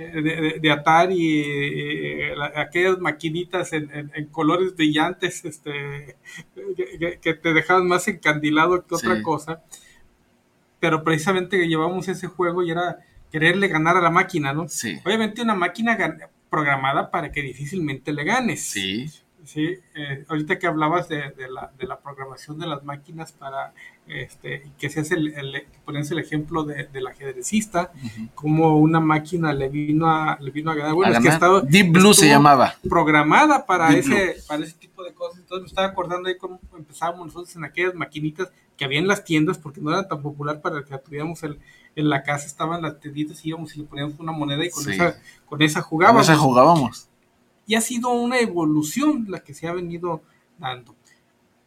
eh, 0.00 0.58
de, 0.60 0.70
Atari, 0.70 1.40
eh, 1.40 2.34
aquellas 2.56 2.98
maquinitas 2.98 3.72
en, 3.72 4.10
colores 4.30 4.74
brillantes 4.74 5.44
este, 5.44 6.16
que, 7.20 7.34
te 7.34 7.52
dejaban 7.52 7.86
más 7.86 8.08
encandilado 8.08 8.86
que 8.86 8.94
otra 8.94 9.22
cosa. 9.22 9.62
Pero 10.78 11.04
precisamente 11.04 11.68
llevamos 11.68 12.08
ese 12.08 12.26
juego 12.26 12.62
y 12.62 12.70
era 12.70 12.98
quererle 13.30 13.68
ganar 13.68 13.96
a 13.96 14.00
la 14.00 14.10
máquina, 14.10 14.54
¿no? 14.54 14.68
Sí. 14.68 14.98
Obviamente 15.04 15.42
una 15.42 15.54
máquina 15.54 15.98
programada 16.48 17.10
para 17.10 17.30
que 17.30 17.42
difícilmente 17.42 18.12
le 18.12 18.24
ganes. 18.24 18.62
Sí. 18.62 19.06
Sí, 19.52 19.80
eh, 19.96 20.24
ahorita 20.28 20.60
que 20.60 20.68
hablabas 20.68 21.08
de, 21.08 21.34
la, 21.50 21.72
de, 21.76 21.84
la, 21.84 21.98
programación 21.98 22.60
de 22.60 22.68
las 22.68 22.84
máquinas 22.84 23.32
para 23.32 23.72
este, 24.06 24.70
que 24.78 24.88
se 24.88 25.00
hace 25.00 25.14
el, 25.14 25.34
el 25.34 25.66
pones 25.84 26.08
el 26.12 26.20
ejemplo 26.20 26.62
de, 26.62 26.84
del 26.84 27.08
ajedrecista, 27.08 27.90
como 28.36 28.78
una 28.78 29.00
máquina 29.00 29.52
le 29.52 29.68
vino 29.68 30.08
a, 30.08 30.38
le 30.40 30.52
vino 30.52 30.70
a 30.70 30.76
ganar. 30.76 30.94
Bueno, 30.94 31.14
es 31.14 31.18
que 31.18 31.30
estaba, 31.30 31.62
Deep 31.62 31.90
Blue 31.90 32.14
se 32.14 32.28
llamaba. 32.28 32.76
Programada 32.88 33.66
para 33.66 33.92
ese, 33.92 34.36
para 34.46 34.62
ese 34.62 34.74
tipo 34.74 35.02
de 35.02 35.12
cosas. 35.14 35.40
Entonces 35.40 35.62
me 35.62 35.66
estaba 35.66 35.88
acordando 35.88 36.28
ahí 36.28 36.36
cómo 36.36 36.60
empezábamos 36.78 37.26
nosotros 37.26 37.56
en 37.56 37.64
aquellas 37.64 37.96
maquinitas 37.96 38.52
que 38.76 38.84
había 38.84 39.00
en 39.00 39.08
las 39.08 39.24
tiendas, 39.24 39.58
porque 39.58 39.80
no 39.80 39.90
era 39.90 40.06
tan 40.06 40.22
popular 40.22 40.60
para 40.60 40.84
que 40.84 40.90
la 40.90 40.98
tuviéramos 40.98 41.42
en, 41.42 41.58
en 41.96 42.08
la 42.08 42.22
casa, 42.22 42.46
estaban 42.46 42.82
las 42.82 43.00
tienditas, 43.00 43.44
íbamos 43.44 43.74
y 43.74 43.80
le 43.80 43.86
poníamos 43.86 44.16
una 44.20 44.30
moneda 44.30 44.64
y 44.64 44.70
con 44.70 44.88
esa, 44.88 45.16
con 45.44 45.60
esa 45.60 45.82
jugábamos. 45.82 46.26
Con 46.26 46.34
esa 46.34 46.40
jugábamos 46.40 47.09
y 47.70 47.76
ha 47.76 47.80
sido 47.80 48.10
una 48.10 48.40
evolución 48.40 49.26
la 49.28 49.44
que 49.44 49.54
se 49.54 49.68
ha 49.68 49.72
venido 49.72 50.22
dando. 50.58 50.96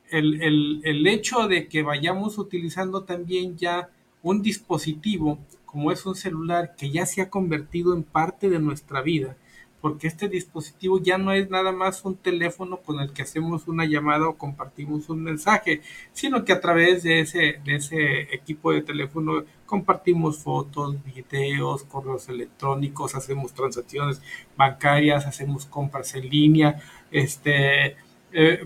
El, 0.10 0.82
el, 0.84 1.08
hecho 1.08 1.48
de 1.48 1.70
que 1.70 1.82
vayamos 1.82 2.38
utilizando 2.38 3.06
también 3.06 3.56
ya 3.56 3.90
un 4.22 4.42
dispositivo 4.42 5.40
como 5.66 5.94
es 5.94 6.06
un 6.06 6.16
celular 6.16 6.76
que 6.78 6.92
ya 6.92 7.06
se 7.06 7.22
ha 7.22 7.30
convertido 7.30 7.96
en 7.96 8.04
parte 8.04 8.50
de 8.50 8.60
nuestra 8.60 9.02
vida, 9.02 9.38
porque 9.84 10.08
este 10.08 10.30
dispositivo 10.30 10.98
ya 10.98 11.18
no 11.18 11.34
es 11.34 11.50
nada 11.50 11.74
más 11.74 12.06
un 12.06 12.16
teléfono 12.16 12.78
con 12.78 13.02
el 13.02 13.12
que 13.12 13.24
hacemos 13.24 13.68
una 13.68 13.84
llamada 13.84 14.30
o 14.30 14.38
compartimos 14.38 15.10
un 15.10 15.22
mensaje, 15.22 15.82
sino 16.13 16.46
que 16.46 16.54
a 16.54 16.62
través 16.62 17.04
de 17.04 17.20
ese, 17.20 17.60
de 17.66 17.75
ese 17.75 18.34
equipo 18.34 18.72
de 18.72 18.82
teléfono 18.82 19.44
compartimos 19.66 20.38
fotos, 20.38 20.96
videos, 21.04 21.84
correos 21.84 22.30
electrónicos, 22.30 23.13
hacemos 23.13 23.54
transacciones 23.54 24.22
bancarias, 24.56 25.25
hacemos 25.25 25.66
compras 25.66 26.16
en 26.16 26.30
línea, 26.30 26.82
este, 27.12 27.98
eh, 28.32 28.66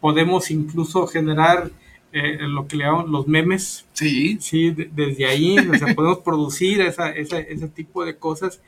podemos 0.00 0.50
incluso 0.50 1.06
generar 1.06 1.70
eh, 2.10 2.38
lo 2.40 2.66
que 2.66 2.76
le 2.76 2.84
llamamos 2.84 3.10
los 3.10 3.28
memes. 3.28 3.84
Sí. 3.92 4.38
Sí, 4.40 4.70
desde 4.70 5.26
ahí, 5.26 5.58
o 5.58 5.74
sea, 5.74 5.94
podemos 5.94 6.20
producir 6.20 6.80
esa, 6.80 7.10
ese 7.10 7.68
tipo 7.68 8.02
de 8.06 8.16
cosas. 8.16 8.62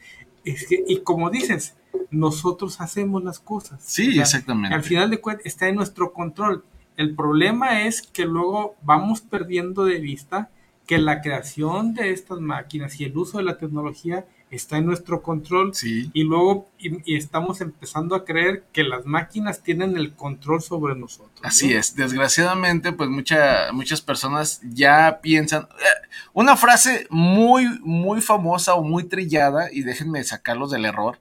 Es 0.44 0.68
que, 0.68 0.84
y 0.86 0.98
como 0.98 1.28
dices, 1.28 1.74
nosotros 2.10 2.80
hacemos 2.80 3.22
las 3.22 3.38
cosas. 3.38 3.82
Sí, 3.84 4.18
exactamente. 4.18 4.74
Al 4.74 4.82
final 4.82 5.10
de 5.10 5.20
cuentas 5.20 5.46
está 5.46 5.68
en 5.68 5.76
nuestro 5.76 6.12
control. 6.12 6.64
El 6.96 7.14
problema 7.14 7.82
es 7.82 8.02
que 8.02 8.24
luego 8.24 8.76
vamos 8.82 9.20
perdiendo 9.20 9.84
de 9.84 10.00
vista 10.00 10.50
que 10.86 10.98
la 10.98 11.20
creación 11.20 11.94
de 11.94 12.12
estas 12.12 12.40
máquinas 12.40 13.00
y 13.00 13.04
el 13.04 13.16
uso 13.16 13.38
de 13.38 13.44
la 13.44 13.58
tecnología 13.58 14.24
está 14.50 14.78
en 14.78 14.86
nuestro 14.86 15.22
control 15.22 15.74
sí. 15.74 16.10
y 16.12 16.22
luego 16.22 16.68
y, 16.78 17.16
estamos 17.16 17.60
empezando 17.60 18.14
a 18.14 18.24
creer 18.24 18.64
que 18.72 18.84
las 18.84 19.04
máquinas 19.04 19.62
tienen 19.62 19.96
el 19.96 20.14
control 20.14 20.62
sobre 20.62 20.94
nosotros. 20.94 21.40
Así 21.42 21.72
es, 21.72 21.96
desgraciadamente 21.96 22.92
pues 22.92 23.10
mucha, 23.10 23.72
muchas 23.72 24.00
personas 24.00 24.60
ya 24.62 25.18
piensan, 25.20 25.62
eh, 25.62 26.06
una 26.32 26.56
frase 26.56 27.06
muy, 27.10 27.66
muy 27.80 28.20
famosa 28.20 28.74
o 28.74 28.84
muy 28.84 29.04
trillada 29.04 29.68
y 29.72 29.82
déjenme 29.82 30.22
sacarlos 30.22 30.70
del 30.70 30.84
error, 30.84 31.18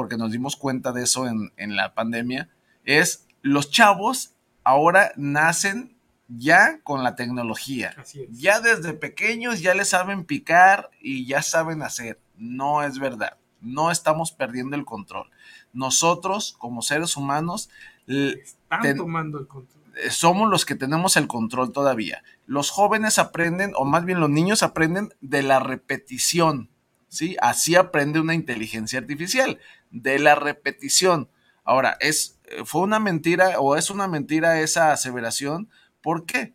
porque 0.00 0.16
nos 0.16 0.32
dimos 0.32 0.56
cuenta 0.56 0.92
de 0.92 1.02
eso 1.02 1.26
en, 1.26 1.76
la 1.76 1.92
pandemia, 1.92 2.48
es 2.86 3.26
los 3.42 3.70
chavos 3.70 4.32
ahora 4.64 5.12
nacen 5.16 5.94
ya 6.26 6.80
con 6.84 7.04
la 7.04 7.16
tecnología. 7.16 7.94
Ya 8.30 8.60
desde 8.60 8.94
pequeños 8.94 9.60
ya 9.60 9.74
le 9.74 9.84
saben 9.84 10.24
picar 10.24 10.88
y 11.02 11.26
ya 11.26 11.42
saben 11.42 11.82
hacer. 11.82 12.18
No 12.34 12.82
es 12.82 12.98
verdad. 12.98 13.36
No 13.60 13.90
estamos 13.90 14.32
perdiendo 14.32 14.74
el 14.74 14.86
control. 14.86 15.28
Nosotros, 15.74 16.54
como 16.56 16.80
seres 16.80 17.14
humanos, 17.18 17.68
están 18.06 18.96
tomando 18.96 19.38
el 19.38 19.46
control. 19.48 19.82
Eh, 19.98 20.08
somos 20.08 20.48
los 20.48 20.64
que 20.64 20.76
tenemos 20.76 21.18
el 21.18 21.26
control 21.26 21.72
todavía. 21.72 22.22
Los 22.46 22.70
jóvenes 22.70 23.18
aprenden, 23.18 23.72
o 23.76 23.84
más 23.84 24.06
bien 24.06 24.18
los 24.18 24.30
niños 24.30 24.62
aprenden 24.62 25.12
de 25.20 25.42
la 25.42 25.60
repetición. 25.60 26.70
¿sí? 27.10 27.36
Así 27.42 27.76
aprende 27.76 28.18
una 28.18 28.34
inteligencia 28.34 28.98
artificial 28.98 29.60
de 29.90 30.18
la 30.18 30.34
repetición. 30.34 31.28
Ahora, 31.64 31.96
es, 32.00 32.38
eh, 32.44 32.62
fue 32.64 32.82
una 32.82 32.98
mentira 32.98 33.60
o 33.60 33.76
es 33.76 33.90
una 33.90 34.08
mentira 34.08 34.60
esa 34.60 34.92
aseveración. 34.92 35.68
¿Por 36.00 36.26
qué? 36.26 36.54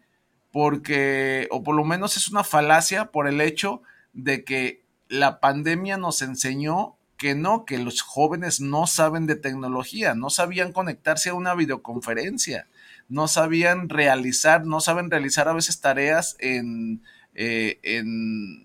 Porque, 0.52 1.48
o 1.52 1.64
por 1.64 1.76
lo 1.76 1.84
menos 1.84 2.18
es 2.18 2.30
una 2.30 2.44
falacia 2.44 3.12
por 3.12 3.28
el 3.28 3.42
hecho 3.42 3.82
de 4.14 4.44
que 4.44 4.84
la 5.08 5.40
pandemia 5.40 5.98
nos 5.98 6.22
enseñó 6.22 6.98
que 7.18 7.36
no, 7.36 7.66
que 7.66 7.78
los 7.78 8.02
jóvenes 8.02 8.60
no 8.60 8.88
saben 8.88 9.26
de 9.26 9.36
tecnología, 9.36 10.16
no 10.16 10.30
sabían 10.30 10.74
conectarse 10.74 11.30
a 11.30 11.34
una 11.34 11.56
videoconferencia, 11.56 12.68
no 13.08 13.28
sabían 13.28 13.90
realizar, 13.90 14.66
no 14.66 14.82
saben 14.82 15.10
realizar 15.10 15.48
a 15.48 15.54
veces 15.54 15.80
tareas 15.80 16.36
en, 16.40 17.04
eh, 17.34 17.80
en 17.84 18.65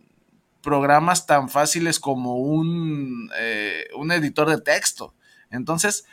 programas 0.62 1.26
tan 1.26 1.48
fáciles 1.48 2.00
como 2.00 2.36
un, 2.36 3.30
eh, 3.38 3.86
un 3.96 4.12
editor 4.12 4.48
de 4.48 4.60
texto. 4.60 5.14
Entonces, 5.50 6.04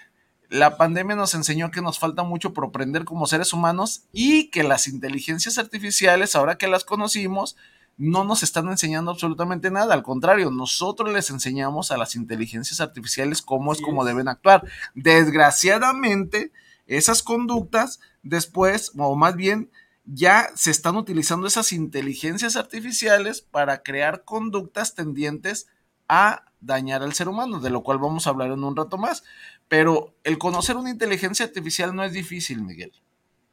la 0.49 0.77
pandemia 0.77 1.15
nos 1.15 1.33
enseñó 1.33 1.71
que 1.71 1.81
nos 1.81 1.99
falta 1.99 2.23
mucho 2.23 2.53
por 2.53 2.65
aprender 2.65 3.03
como 3.05 3.27
seres 3.27 3.53
humanos 3.53 4.03
y 4.13 4.49
que 4.49 4.63
las 4.63 4.87
inteligencias 4.87 5.57
artificiales, 5.57 6.35
ahora 6.35 6.57
que 6.57 6.67
las 6.67 6.85
conocimos, 6.85 7.57
no 7.97 8.23
nos 8.23 8.43
están 8.43 8.67
enseñando 8.69 9.11
absolutamente 9.11 9.71
nada. 9.71 9.93
Al 9.93 10.03
contrario, 10.03 10.51
nosotros 10.51 11.11
les 11.11 11.29
enseñamos 11.31 11.91
a 11.91 11.97
las 11.97 12.15
inteligencias 12.15 12.79
artificiales 12.79 13.41
cómo 13.41 13.73
es 13.73 13.81
como 13.81 14.05
deben 14.05 14.27
actuar. 14.27 14.63
Desgraciadamente, 14.93 16.51
esas 16.85 17.23
conductas 17.23 17.99
después, 18.23 18.91
o 18.97 19.15
más 19.15 19.35
bien, 19.35 19.71
ya 20.07 20.49
se 20.55 20.71
están 20.71 20.95
utilizando 20.95 21.47
esas 21.47 21.73
inteligencias 21.73 22.55
artificiales 22.55 23.41
para 23.41 23.83
crear 23.83 24.23
conductas 24.23 24.95
tendientes 24.95 25.67
a 26.07 26.45
dañar 26.61 27.03
al 27.03 27.13
ser 27.13 27.27
humano, 27.27 27.59
de 27.59 27.69
lo 27.69 27.83
cual 27.83 27.97
vamos 27.97 28.25
a 28.25 28.29
hablar 28.29 28.51
en 28.51 28.63
un 28.63 28.75
rato 28.75 28.97
más. 28.97 29.23
Pero 29.67 30.15
el 30.23 30.37
conocer 30.37 30.77
una 30.77 30.89
inteligencia 30.89 31.45
artificial 31.45 31.93
no 31.93 32.03
es 32.05 32.13
difícil, 32.13 32.63
Miguel. 32.63 32.93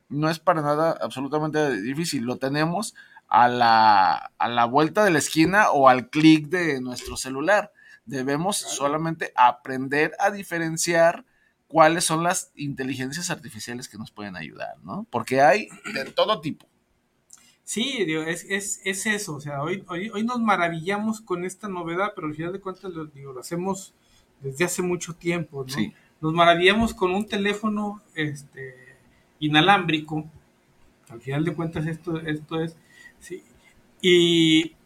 No 0.09 0.31
es 0.31 0.39
para 0.39 0.63
nada 0.63 0.97
absolutamente 1.01 1.81
difícil. 1.81 2.23
Lo 2.23 2.37
tenemos 2.37 2.95
a 3.27 3.49
la, 3.49 4.31
a 4.39 4.49
la 4.49 4.65
vuelta 4.67 5.05
de 5.05 5.11
la 5.11 5.19
esquina 5.19 5.71
o 5.71 5.89
al 5.89 6.09
clic 6.09 6.49
de 6.49 6.81
nuestro 6.81 7.17
celular. 7.17 7.73
Debemos 8.05 8.59
solamente 8.59 9.33
aprender 9.35 10.13
a 10.21 10.31
diferenciar 10.31 11.25
cuáles 11.75 12.05
son 12.05 12.23
las 12.23 12.53
inteligencias 12.55 13.31
artificiales 13.31 13.89
que 13.89 13.99
nos 13.99 14.13
pueden 14.13 14.37
ayudar, 14.37 14.77
¿no? 14.85 15.09
Porque 15.11 15.41
hay 15.41 15.69
de 15.93 16.05
todo 16.05 16.41
tipo. 16.41 16.69
Sí, 17.65 17.97
es, 17.99 18.45
es, 18.49 18.81
es 18.85 19.07
eso, 19.07 19.35
o 19.35 19.41
sea, 19.41 19.61
hoy, 19.61 19.83
hoy, 19.89 20.09
hoy, 20.11 20.23
nos 20.23 20.41
maravillamos 20.41 21.21
con 21.21 21.45
esta 21.45 21.67
novedad, 21.67 22.13
pero 22.15 22.29
al 22.29 22.35
final 22.37 22.53
de 22.53 22.61
cuentas 22.61 22.93
lo, 22.93 23.07
digo, 23.07 23.33
lo 23.33 23.41
hacemos 23.41 23.93
desde 24.41 24.67
hace 24.67 24.83
mucho 24.83 25.17
tiempo, 25.17 25.65
¿no? 25.65 25.75
Sí. 25.75 25.93
Nos 26.21 26.33
maravillamos 26.33 26.95
con 26.95 27.13
un 27.13 27.27
teléfono 27.27 28.01
este, 28.15 28.97
inalámbrico, 29.41 30.31
al 31.09 31.21
final 31.23 31.45
de 31.45 31.55
cuentas 31.55 31.89
esto, 31.89 32.21
esto 32.21 32.63
es, 32.63 32.77
sí, 33.19 33.43
y 34.01 34.77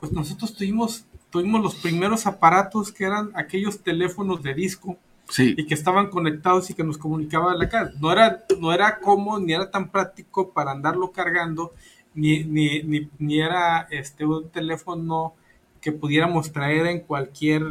pues 0.00 0.10
nosotros 0.10 0.52
tuvimos, 0.52 1.04
tuvimos 1.30 1.62
los 1.62 1.76
primeros 1.76 2.26
aparatos 2.26 2.90
que 2.90 3.04
eran 3.04 3.30
aquellos 3.36 3.84
teléfonos 3.84 4.42
de 4.42 4.54
disco, 4.54 4.98
y 5.38 5.66
que 5.66 5.74
estaban 5.74 6.08
conectados 6.08 6.70
y 6.70 6.74
que 6.74 6.84
nos 6.84 6.98
comunicaban 6.98 7.58
la 7.58 7.68
casa. 7.68 7.92
No 8.00 8.12
era, 8.12 8.44
no 8.58 8.72
era 8.72 8.98
cómodo, 8.98 9.40
ni 9.40 9.52
era 9.52 9.70
tan 9.70 9.90
práctico 9.90 10.52
para 10.52 10.72
andarlo 10.72 11.12
cargando, 11.12 11.72
ni, 12.14 12.44
ni, 12.44 12.82
ni, 12.82 13.08
ni 13.18 13.40
era 13.40 13.86
este, 13.90 14.24
un 14.24 14.48
teléfono 14.50 15.34
que 15.80 15.92
pudiéramos 15.92 16.52
traer 16.52 16.86
en 16.86 17.00
cualquier, 17.00 17.62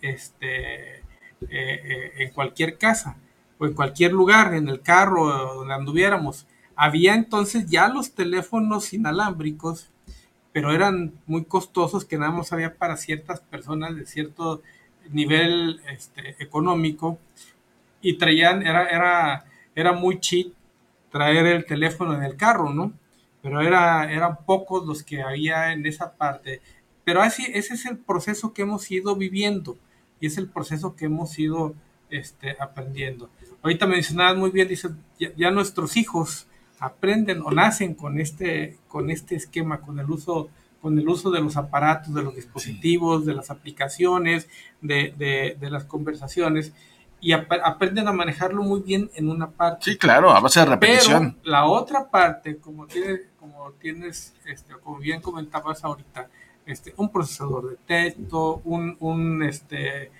este, 0.00 0.96
eh, 0.96 1.02
eh, 1.50 2.12
en 2.18 2.30
cualquier 2.30 2.78
casa 2.78 3.16
o 3.58 3.66
en 3.66 3.74
cualquier 3.74 4.12
lugar, 4.12 4.54
en 4.54 4.68
el 4.68 4.80
carro, 4.80 5.26
donde 5.54 5.74
anduviéramos. 5.74 6.46
Había 6.74 7.14
entonces 7.14 7.66
ya 7.66 7.88
los 7.88 8.12
teléfonos 8.12 8.92
inalámbricos, 8.92 9.90
pero 10.52 10.72
eran 10.72 11.12
muy 11.26 11.44
costosos 11.44 12.04
que 12.04 12.18
nada 12.18 12.32
más 12.32 12.52
había 12.52 12.74
para 12.74 12.96
ciertas 12.96 13.40
personas 13.40 13.94
de 13.94 14.06
cierto 14.06 14.62
nivel 15.10 15.80
este, 15.90 16.36
económico 16.42 17.18
y 18.00 18.18
traían, 18.18 18.66
era, 18.66 18.86
era, 18.86 19.44
era 19.74 19.92
muy 19.92 20.20
cheap 20.20 20.52
traer 21.10 21.46
el 21.46 21.64
teléfono 21.66 22.14
en 22.14 22.22
el 22.22 22.36
carro, 22.36 22.72
¿no? 22.72 22.92
Pero 23.42 23.60
era, 23.60 24.10
eran 24.10 24.38
pocos 24.44 24.86
los 24.86 25.02
que 25.02 25.22
había 25.22 25.72
en 25.72 25.84
esa 25.86 26.12
parte. 26.14 26.60
Pero 27.04 27.20
así, 27.20 27.44
ese 27.52 27.74
es 27.74 27.86
el 27.86 27.98
proceso 27.98 28.52
que 28.52 28.62
hemos 28.62 28.90
ido 28.90 29.14
viviendo 29.16 29.76
y 30.20 30.26
es 30.26 30.38
el 30.38 30.48
proceso 30.48 30.96
que 30.96 31.06
hemos 31.06 31.38
ido 31.38 31.74
este, 32.08 32.56
aprendiendo. 32.60 33.28
Ahorita 33.62 33.86
mencionabas 33.86 34.36
muy 34.36 34.50
bien, 34.50 34.68
dice, 34.68 34.90
ya, 35.18 35.50
nuestros 35.50 35.96
hijos 35.96 36.46
aprenden 36.78 37.42
o 37.42 37.50
nacen 37.50 37.94
con 37.94 38.20
este, 38.20 38.78
con 38.88 39.10
este 39.10 39.36
esquema, 39.36 39.80
con 39.80 39.98
el 39.98 40.10
uso 40.10 40.48
con 40.82 40.98
el 40.98 41.08
uso 41.08 41.30
de 41.30 41.40
los 41.40 41.56
aparatos, 41.56 42.12
de 42.12 42.22
los 42.24 42.34
dispositivos, 42.34 43.24
de 43.24 43.34
las 43.34 43.50
aplicaciones, 43.50 44.48
de, 44.80 45.56
las 45.60 45.84
conversaciones, 45.84 46.72
y 47.20 47.30
aprenden 47.32 48.08
a 48.08 48.12
manejarlo 48.12 48.64
muy 48.64 48.80
bien 48.80 49.08
en 49.14 49.30
una 49.30 49.48
parte. 49.48 49.92
Sí, 49.92 49.96
claro, 49.96 50.32
a 50.32 50.40
base 50.40 50.58
de 50.58 50.66
repetición. 50.66 51.36
Pero 51.40 51.50
la 51.52 51.66
otra 51.66 52.10
parte, 52.10 52.56
como 52.58 52.88
tienes, 52.88 53.20
como 53.38 53.70
tienes, 53.80 54.34
este, 54.44 54.74
como 54.74 54.98
bien 54.98 55.22
comentabas 55.22 55.84
ahorita, 55.84 56.28
este, 56.66 56.92
un 56.96 57.12
procesador 57.12 57.70
de 57.70 57.76
texto, 57.86 58.60
un, 58.64 58.96
un 58.98 59.44
este, 59.44 60.10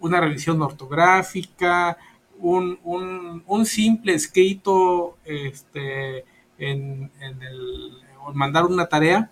una 0.00 0.18
revisión 0.18 0.62
ortográfica, 0.62 1.98
un, 2.38 2.78
un, 2.84 3.44
un 3.46 3.66
simple 3.66 4.14
escrito 4.14 5.18
este, 5.26 6.24
en, 6.56 7.10
en 7.20 7.42
el, 7.42 7.92
mandar 8.32 8.64
una 8.64 8.86
tarea, 8.86 9.30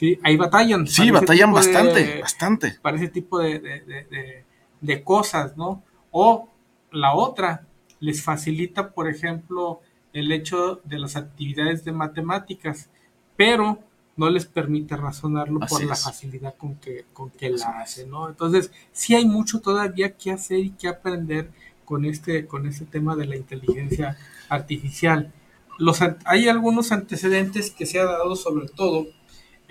Sí, 0.00 0.18
ahí 0.22 0.38
batallan. 0.38 0.86
Sí, 0.86 1.10
batallan 1.10 1.52
bastante, 1.52 2.22
bastante. 2.22 2.78
Para 2.80 2.96
ese 2.96 3.08
tipo 3.08 3.38
de, 3.38 5.04
cosas, 5.04 5.58
¿no? 5.58 5.82
O 6.10 6.48
la 6.90 7.12
otra, 7.12 7.66
les 8.00 8.22
facilita, 8.22 8.92
por 8.92 9.10
ejemplo, 9.10 9.82
el 10.14 10.32
hecho 10.32 10.80
de 10.84 10.98
las 10.98 11.16
actividades 11.16 11.84
de 11.84 11.92
matemáticas, 11.92 12.88
pero 13.36 13.78
no 14.16 14.30
les 14.30 14.46
permite 14.46 14.96
razonarlo 14.96 15.60
por 15.60 15.84
la 15.84 15.94
facilidad 15.94 16.54
con 16.56 16.76
que, 16.76 17.04
con 17.12 17.28
que 17.28 17.50
la 17.50 17.80
hace, 17.80 18.06
¿no? 18.06 18.30
Entonces, 18.30 18.72
sí 18.92 19.14
hay 19.14 19.26
mucho 19.26 19.60
todavía 19.60 20.16
que 20.16 20.30
hacer 20.30 20.60
y 20.60 20.70
que 20.70 20.88
aprender 20.88 21.50
con 21.84 22.06
este, 22.06 22.46
con 22.46 22.66
este 22.66 22.86
tema 22.86 23.16
de 23.16 23.26
la 23.26 23.36
inteligencia 23.36 24.16
artificial. 24.48 25.30
Los, 25.76 25.98
hay 26.24 26.48
algunos 26.48 26.90
antecedentes 26.90 27.70
que 27.70 27.84
se 27.84 28.00
ha 28.00 28.06
dado 28.06 28.34
sobre 28.34 28.66
todo 28.66 29.06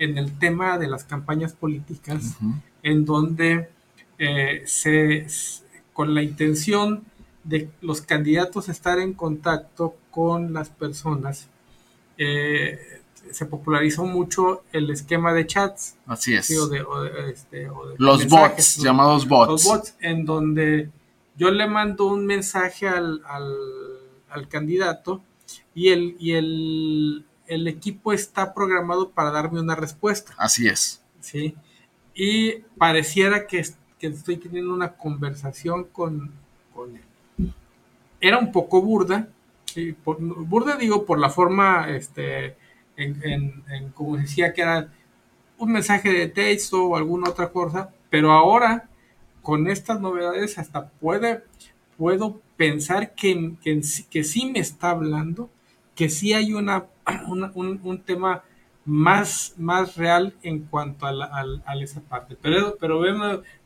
en 0.00 0.16
el 0.16 0.36
tema 0.38 0.78
de 0.78 0.88
las 0.88 1.04
campañas 1.04 1.52
políticas, 1.52 2.36
en 2.82 3.04
donde 3.04 3.68
eh, 4.18 4.62
se, 4.64 5.26
con 5.92 6.14
la 6.14 6.22
intención 6.22 7.04
de 7.44 7.68
los 7.82 8.00
candidatos 8.00 8.70
estar 8.70 8.98
en 8.98 9.12
contacto 9.12 9.94
con 10.10 10.54
las 10.54 10.70
personas, 10.70 11.48
eh, 12.16 12.78
se 13.30 13.44
popularizó 13.44 14.06
mucho 14.06 14.62
el 14.72 14.90
esquema 14.90 15.34
de 15.34 15.46
chats. 15.46 15.96
Así 16.06 16.34
es. 16.34 16.50
Este, 17.28 17.68
los 17.98 18.26
bots, 18.26 18.76
llamados 18.78 19.28
bots. 19.28 19.50
Los 19.50 19.64
bots, 19.64 19.94
en 20.00 20.24
donde 20.24 20.90
yo 21.36 21.50
le 21.50 21.68
mando 21.68 22.06
un 22.06 22.24
mensaje 22.24 22.88
al, 22.88 23.22
al 24.30 24.48
candidato 24.48 25.22
y 25.74 25.88
el, 25.88 26.16
y 26.18 26.32
el 26.32 27.26
el 27.50 27.66
equipo 27.66 28.12
está 28.12 28.54
programado 28.54 29.10
para 29.10 29.32
darme 29.32 29.60
una 29.60 29.74
respuesta. 29.74 30.32
Así 30.38 30.68
es. 30.68 31.02
Sí. 31.20 31.56
Y 32.14 32.60
pareciera 32.78 33.46
que, 33.48 33.58
estoy 33.58 34.36
teniendo 34.36 34.72
una 34.72 34.92
conversación 34.92 35.84
con, 35.84 36.30
él. 36.94 37.52
Era 38.20 38.38
un 38.38 38.52
poco 38.52 38.80
burda. 38.80 39.28
burda 40.16 40.76
digo 40.76 41.04
por 41.04 41.18
la 41.18 41.28
forma, 41.28 41.90
este, 41.90 42.56
en, 42.96 43.90
como 43.94 44.16
decía 44.16 44.54
que 44.54 44.62
era 44.62 44.88
un 45.58 45.72
mensaje 45.72 46.10
de 46.12 46.28
texto 46.28 46.86
o 46.86 46.96
alguna 46.96 47.30
otra 47.30 47.48
cosa, 47.48 47.90
pero 48.10 48.30
ahora 48.30 48.88
con 49.42 49.66
estas 49.66 50.00
novedades 50.00 50.56
hasta 50.56 50.88
puede, 50.88 51.42
puedo 51.98 52.40
pensar 52.56 53.16
que, 53.16 53.54
que, 53.60 53.80
que 54.08 54.22
sí 54.22 54.46
me 54.46 54.60
está 54.60 54.90
hablando, 54.90 55.50
que 55.96 56.08
sí 56.08 56.32
hay 56.32 56.54
una 56.54 56.86
un, 57.26 58.02
tema 58.04 58.42
más, 58.84 59.54
más 59.56 59.96
real 59.96 60.34
en 60.42 60.60
cuanto 60.60 61.06
a, 61.06 61.10
a, 61.10 61.76
esa 61.76 62.00
parte. 62.00 62.36
Pero, 62.40 62.76
pero, 62.80 63.00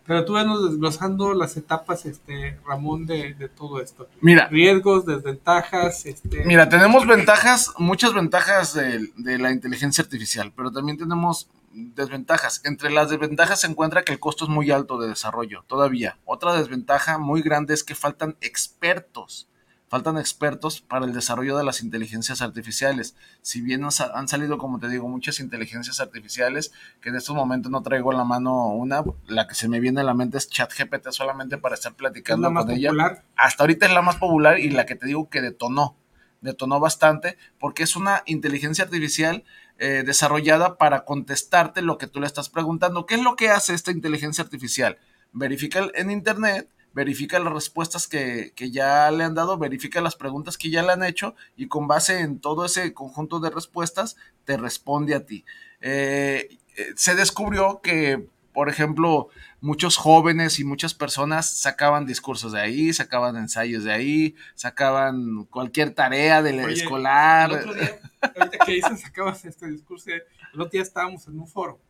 pero 0.06 0.24
tú 0.24 0.34
venos 0.34 0.70
desglosando 0.70 1.34
las 1.34 1.56
etapas, 1.56 2.04
este, 2.06 2.58
Ramón, 2.66 3.06
de, 3.06 3.34
todo 3.56 3.80
esto. 3.80 4.08
Mira. 4.20 4.48
Riesgos, 4.48 5.06
desventajas. 5.06 6.06
Este... 6.06 6.44
Mira, 6.44 6.68
tenemos 6.68 7.06
ventajas, 7.06 7.72
muchas 7.78 8.12
ventajas 8.12 8.74
de, 8.74 9.08
de 9.16 9.38
la 9.38 9.50
inteligencia 9.50 10.02
artificial, 10.02 10.52
pero 10.54 10.70
también 10.70 10.98
tenemos 10.98 11.48
desventajas. 11.74 12.60
Entre 12.64 12.90
las 12.90 13.10
desventajas 13.10 13.60
se 13.60 13.66
encuentra 13.66 14.02
que 14.02 14.12
el 14.12 14.20
costo 14.20 14.44
es 14.44 14.50
muy 14.50 14.70
alto 14.70 14.98
de 14.98 15.08
desarrollo, 15.08 15.64
todavía. 15.66 16.18
Otra 16.24 16.54
desventaja 16.54 17.18
muy 17.18 17.42
grande 17.42 17.74
es 17.74 17.84
que 17.84 17.94
faltan 17.94 18.36
expertos 18.40 19.48
faltan 19.94 20.18
expertos 20.18 20.80
para 20.80 21.06
el 21.06 21.12
desarrollo 21.12 21.56
de 21.56 21.62
las 21.62 21.80
inteligencias 21.80 22.42
artificiales. 22.42 23.14
Si 23.42 23.60
bien 23.60 23.84
han 23.84 24.26
salido, 24.26 24.58
como 24.58 24.80
te 24.80 24.88
digo, 24.88 25.06
muchas 25.06 25.38
inteligencias 25.38 26.00
artificiales, 26.00 26.72
que 27.00 27.10
en 27.10 27.14
estos 27.14 27.36
momentos 27.36 27.70
no 27.70 27.80
traigo 27.80 28.10
en 28.10 28.18
la 28.18 28.24
mano 28.24 28.70
una, 28.70 29.04
la 29.28 29.46
que 29.46 29.54
se 29.54 29.68
me 29.68 29.78
viene 29.78 30.00
a 30.00 30.02
la 30.02 30.12
mente 30.12 30.36
es 30.36 30.50
ChatGPT 30.50 31.10
solamente 31.12 31.58
para 31.58 31.76
estar 31.76 31.94
platicando 31.94 32.52
con 32.52 32.72
ella. 32.72 32.90
Hasta 33.36 33.62
ahorita 33.62 33.86
es 33.86 33.92
la 33.92 34.02
más 34.02 34.16
popular 34.16 34.58
y 34.58 34.68
la 34.70 34.84
que 34.84 34.96
te 34.96 35.06
digo 35.06 35.30
que 35.30 35.40
detonó, 35.40 35.96
detonó 36.40 36.80
bastante, 36.80 37.38
porque 37.60 37.84
es 37.84 37.94
una 37.94 38.24
inteligencia 38.26 38.82
artificial 38.82 39.44
eh, 39.78 40.02
desarrollada 40.04 40.76
para 40.76 41.04
contestarte 41.04 41.82
lo 41.82 41.98
que 41.98 42.08
tú 42.08 42.18
le 42.18 42.26
estás 42.26 42.48
preguntando. 42.48 43.06
¿Qué 43.06 43.14
es 43.14 43.22
lo 43.22 43.36
que 43.36 43.50
hace 43.50 43.74
esta 43.74 43.92
inteligencia 43.92 44.42
artificial? 44.42 44.98
Verifica 45.32 45.88
en 45.94 46.10
Internet 46.10 46.68
verifica 46.94 47.38
las 47.38 47.52
respuestas 47.52 48.06
que, 48.08 48.52
ya 48.70 49.10
le 49.10 49.24
han 49.24 49.34
dado, 49.34 49.58
verifica 49.58 50.00
las 50.00 50.16
preguntas 50.16 50.56
que 50.56 50.70
ya 50.70 50.82
le 50.82 50.92
han 50.92 51.02
hecho 51.02 51.34
y 51.56 51.66
con 51.66 51.86
base 51.88 52.20
en 52.20 52.38
todo 52.38 52.64
ese 52.64 52.94
conjunto 52.94 53.40
de 53.40 53.50
respuestas 53.50 54.16
te 54.44 54.56
responde 54.56 55.14
a 55.14 55.26
ti. 55.26 55.44
eh, 55.80 56.58
eh, 56.76 56.92
se 56.96 57.14
descubrió 57.14 57.80
que, 57.82 58.26
por 58.52 58.68
ejemplo, 58.68 59.28
muchos 59.60 59.96
jóvenes 59.96 60.58
y 60.58 60.64
muchas 60.64 60.92
personas 60.92 61.48
sacaban 61.48 62.04
discursos 62.04 62.52
de 62.52 62.60
ahí, 62.60 62.92
sacaban 62.92 63.36
ensayos 63.36 63.84
de 63.84 63.92
ahí, 63.92 64.34
sacaban 64.54 65.44
cualquier 65.44 65.94
tarea 65.94 66.42
del 66.42 66.58
escolar. 66.60 67.50
El 67.50 67.58
otro 67.58 67.74
día, 67.74 68.00
ahorita 68.20 68.58
que 68.64 68.72
dices, 68.72 69.00
sacabas 69.00 69.44
este 69.44 69.68
discurso, 69.68 70.10
el 70.10 70.60
otro 70.60 70.70
día 70.70 70.82
estábamos 70.82 71.26
en 71.28 71.38
un 71.38 71.46
foro 71.46 71.80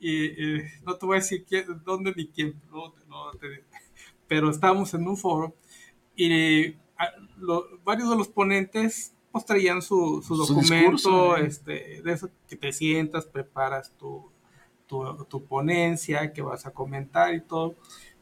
y 0.00 0.24
eh, 0.26 0.72
no 0.86 0.96
te 0.96 1.06
voy 1.06 1.18
a 1.18 1.20
decir 1.20 1.44
quién, 1.46 1.66
dónde 1.84 2.14
ni 2.16 2.26
quién, 2.28 2.60
no, 2.70 2.94
no 3.06 3.30
te, 3.32 3.64
pero 4.30 4.48
estábamos 4.48 4.94
en 4.94 5.08
un 5.08 5.16
foro 5.16 5.56
y 6.14 6.76
ah, 6.96 7.10
varios 7.82 8.08
de 8.08 8.16
los 8.16 8.28
ponentes 8.28 9.12
pues 9.32 9.44
traían 9.44 9.82
su, 9.82 10.22
su 10.24 10.36
documento, 10.36 11.36
este, 11.36 12.00
de 12.00 12.12
eso 12.12 12.30
que 12.48 12.54
te 12.54 12.72
sientas, 12.72 13.26
preparas 13.26 13.90
tu, 13.98 14.30
tu, 14.86 15.24
tu, 15.24 15.44
ponencia, 15.44 16.32
que 16.32 16.42
vas 16.42 16.64
a 16.64 16.70
comentar 16.70 17.34
y 17.34 17.40
todo. 17.40 17.74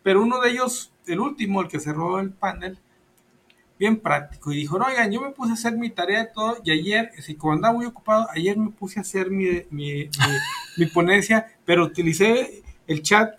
Pero 0.03 0.23
uno 0.23 0.41
de 0.41 0.51
ellos, 0.51 0.95
el 1.07 1.21
último, 1.21 1.61
el 1.61 1.69
que 1.69 1.79
cerró 1.79 2.21
el 2.21 2.31
panel, 2.31 2.79
bien 3.79 4.01
práctico, 4.01 4.51
y 4.51 4.57
dijo, 4.57 4.77
oigan, 4.77 5.13
yo 5.13 5.21
me 5.21 5.31
puse 5.31 5.51
a 5.51 5.55
hacer 5.55 5.77
mi 5.77 5.91
tarea 5.91 6.23
y 6.23 6.33
todo, 6.33 6.57
y 6.65 6.71
ayer, 6.71 7.11
si 7.19 7.35
como 7.35 7.53
andaba 7.53 7.75
muy 7.75 7.85
ocupado, 7.85 8.29
ayer 8.31 8.57
me 8.57 8.71
puse 8.71 8.99
a 8.99 9.03
hacer 9.03 9.31
mi, 9.31 9.63
mi, 9.71 10.09
mi 10.79 10.87
ponencia, 10.95 11.59
pero 11.67 11.85
utilicé 11.85 12.63
el 12.89 13.03
chat 13.03 13.35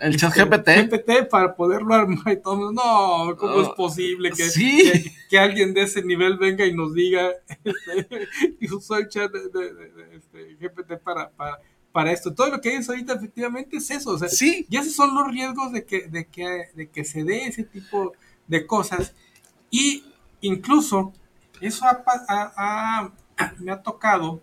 el 0.00 0.16
chat 0.16 0.34
GPT. 0.34 0.90
GPT 0.90 1.28
para 1.30 1.54
poderlo 1.54 1.94
armar 1.94 2.32
y 2.32 2.42
todo. 2.42 2.72
No, 2.72 3.36
¿cómo 3.36 3.62
es 3.62 3.68
oh, 3.68 3.74
posible 3.74 4.30
que, 4.32 5.12
que, 5.28 5.38
alguien 5.38 5.72
de 5.72 5.82
ese 5.82 6.02
nivel 6.02 6.36
venga 6.38 6.66
y 6.66 6.74
nos 6.74 6.92
diga 6.92 7.30
este, 7.64 8.28
y 8.60 8.72
usó 8.72 8.96
el 8.96 9.08
chat 9.08 9.30
de, 9.30 10.16
este, 10.16 10.56
GPT 10.56 11.02
para, 11.02 11.30
para, 11.92 12.12
esto? 12.12 12.34
Todo 12.34 12.50
lo 12.50 12.60
que 12.60 12.70
hay 12.70 12.84
ahorita 12.86 13.14
efectivamente 13.14 13.76
es 13.76 13.90
eso. 13.90 14.10
O 14.10 14.18
sea, 14.18 14.28
sí. 14.28 14.66
Y 14.68 14.76
esos 14.76 14.94
son 14.94 15.14
los 15.14 15.28
riesgos 15.28 15.72
de 15.72 15.84
que, 15.84 16.08
de, 16.08 16.26
que, 16.26 16.68
de 16.74 16.88
que 16.88 17.04
se 17.04 17.22
dé 17.24 17.46
ese 17.46 17.62
tipo 17.64 18.12
de 18.46 18.66
cosas. 18.66 19.14
Y 19.70 20.04
incluso 20.40 21.12
eso 21.60 21.86
me 23.58 23.72
ha 23.72 23.82
tocado 23.82 24.40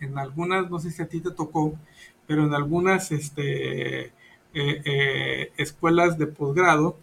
en 0.00 0.18
algunas, 0.18 0.68
no 0.68 0.78
sé 0.78 0.90
si 0.90 1.00
a 1.00 1.08
ti 1.08 1.20
te 1.20 1.30
tocó, 1.30 1.74
pero 2.26 2.44
en 2.44 2.54
algunas 2.54 3.12
este, 3.12 4.06
eh, 4.06 4.12
eh, 4.54 5.52
escuelas 5.56 6.18
de 6.18 6.26
posgrado, 6.26 6.98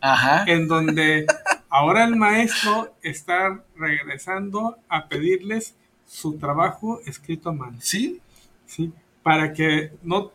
en 0.47 0.67
donde 0.67 1.25
ahora 1.69 2.03
el 2.03 2.15
maestro 2.15 2.95
está 3.01 3.63
regresando 3.77 4.77
a 4.89 5.07
pedirles 5.07 5.75
su 6.05 6.38
trabajo 6.38 6.99
escrito 7.05 7.49
a 7.49 7.53
mano. 7.53 7.77
Sí. 7.79 8.19
Sí. 8.65 8.91
Para 9.21 9.53
que 9.53 9.91
no, 10.03 10.31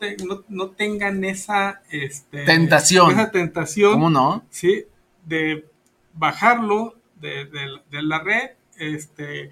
no, 0.49 0.69
tengan 0.71 1.23
esa 1.25 1.83
este, 1.91 2.45
tentación. 2.45 3.11
Esa 3.11 3.31
tentación. 3.31 3.93
¿Cómo 3.93 4.11
no? 4.11 4.45
Sí. 4.51 4.87
De 5.27 5.67
bajarlo 6.15 6.95
de, 7.17 7.47
de 7.91 8.03
la 8.03 8.21
red, 8.21 8.51
este, 8.79 9.51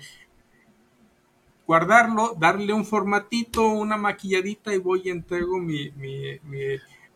guardarlo, 1.66 2.36
darle 2.38 2.72
un 2.72 2.84
formatito, 2.84 3.66
una 3.68 3.96
maquilladita 3.96 4.72
y 4.74 4.78
voy 4.78 5.02
y 5.04 5.10
entrego 5.10 5.58
mi, 5.58 5.90
mi, 5.92 6.38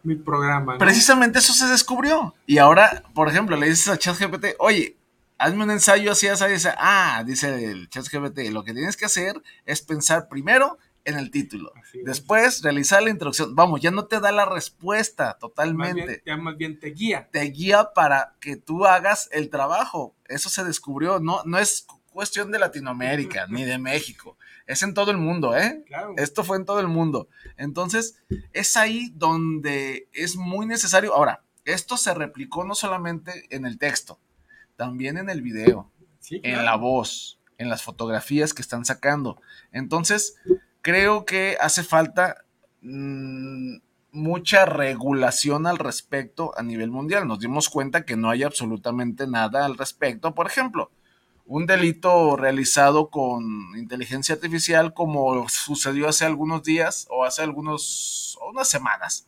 mi, 0.02 0.14
programa. 0.16 0.78
Precisamente 0.78 1.38
eso 1.38 1.52
se 1.52 1.66
descubrió. 1.66 2.34
Y 2.46 2.58
ahora, 2.58 3.04
por 3.14 3.28
ejemplo, 3.28 3.56
le 3.56 3.68
dices 3.68 3.88
a 3.88 3.98
ChatGPT, 3.98 4.56
oye, 4.58 4.96
hazme 5.38 5.64
un 5.64 5.70
ensayo 5.70 6.12
así, 6.12 6.26
así, 6.26 6.46
dice, 6.48 6.72
ah, 6.76 7.22
dice 7.24 7.64
el 7.64 7.88
ChatGPT, 7.88 8.50
lo 8.50 8.64
que 8.64 8.74
tienes 8.74 8.96
que 8.96 9.04
hacer 9.04 9.40
es 9.66 9.82
pensar 9.82 10.28
primero 10.28 10.78
en 11.04 11.16
el 11.16 11.30
título. 11.30 11.72
Después 12.04 12.62
realizar 12.62 13.02
la 13.02 13.10
introducción. 13.10 13.54
Vamos, 13.54 13.80
ya 13.80 13.90
no 13.90 14.06
te 14.06 14.20
da 14.20 14.32
la 14.32 14.44
respuesta 14.44 15.36
totalmente. 15.38 16.22
ya 16.26 16.36
más 16.36 16.56
bien 16.56 16.78
te 16.78 16.88
guía. 16.88 17.28
Te 17.30 17.42
guía 17.44 17.90
para 17.94 18.34
que 18.40 18.56
tú 18.56 18.86
hagas 18.86 19.28
el 19.32 19.50
trabajo. 19.50 20.14
Eso 20.26 20.48
se 20.48 20.64
descubrió. 20.64 21.20
No, 21.20 21.42
no 21.44 21.58
es 21.58 21.86
cuestión 22.20 22.52
de 22.52 22.58
Latinoamérica 22.58 23.46
ni 23.48 23.64
de 23.64 23.78
México. 23.78 24.36
Es 24.66 24.82
en 24.82 24.92
todo 24.92 25.10
el 25.10 25.16
mundo, 25.16 25.56
¿eh? 25.56 25.82
Esto 26.18 26.44
fue 26.44 26.58
en 26.58 26.66
todo 26.66 26.78
el 26.78 26.86
mundo. 26.86 27.28
Entonces, 27.56 28.22
es 28.52 28.76
ahí 28.76 29.10
donde 29.14 30.06
es 30.12 30.36
muy 30.36 30.66
necesario. 30.66 31.14
Ahora, 31.14 31.42
esto 31.64 31.96
se 31.96 32.12
replicó 32.12 32.62
no 32.64 32.74
solamente 32.74 33.46
en 33.48 33.64
el 33.64 33.78
texto, 33.78 34.20
también 34.76 35.16
en 35.16 35.30
el 35.30 35.40
video, 35.40 35.90
en 36.30 36.62
la 36.66 36.76
voz, 36.76 37.40
en 37.56 37.70
las 37.70 37.82
fotografías 37.82 38.52
que 38.52 38.60
están 38.60 38.84
sacando. 38.84 39.40
Entonces, 39.72 40.36
creo 40.82 41.24
que 41.24 41.56
hace 41.58 41.82
falta 41.82 42.44
mm, 42.82 43.76
mucha 44.12 44.66
regulación 44.66 45.66
al 45.66 45.78
respecto 45.78 46.52
a 46.54 46.62
nivel 46.62 46.90
mundial. 46.90 47.26
Nos 47.26 47.38
dimos 47.38 47.70
cuenta 47.70 48.04
que 48.04 48.18
no 48.18 48.28
hay 48.28 48.42
absolutamente 48.42 49.26
nada 49.26 49.64
al 49.64 49.78
respecto. 49.78 50.34
Por 50.34 50.46
ejemplo, 50.46 50.90
un 51.50 51.66
delito 51.66 52.36
realizado 52.36 53.10
con 53.10 53.42
inteligencia 53.76 54.36
artificial 54.36 54.94
como 54.94 55.48
sucedió 55.48 56.08
hace 56.08 56.24
algunos 56.24 56.62
días 56.62 57.08
o 57.10 57.24
hace 57.24 57.42
algunos 57.42 58.38
unas 58.48 58.68
semanas, 58.68 59.26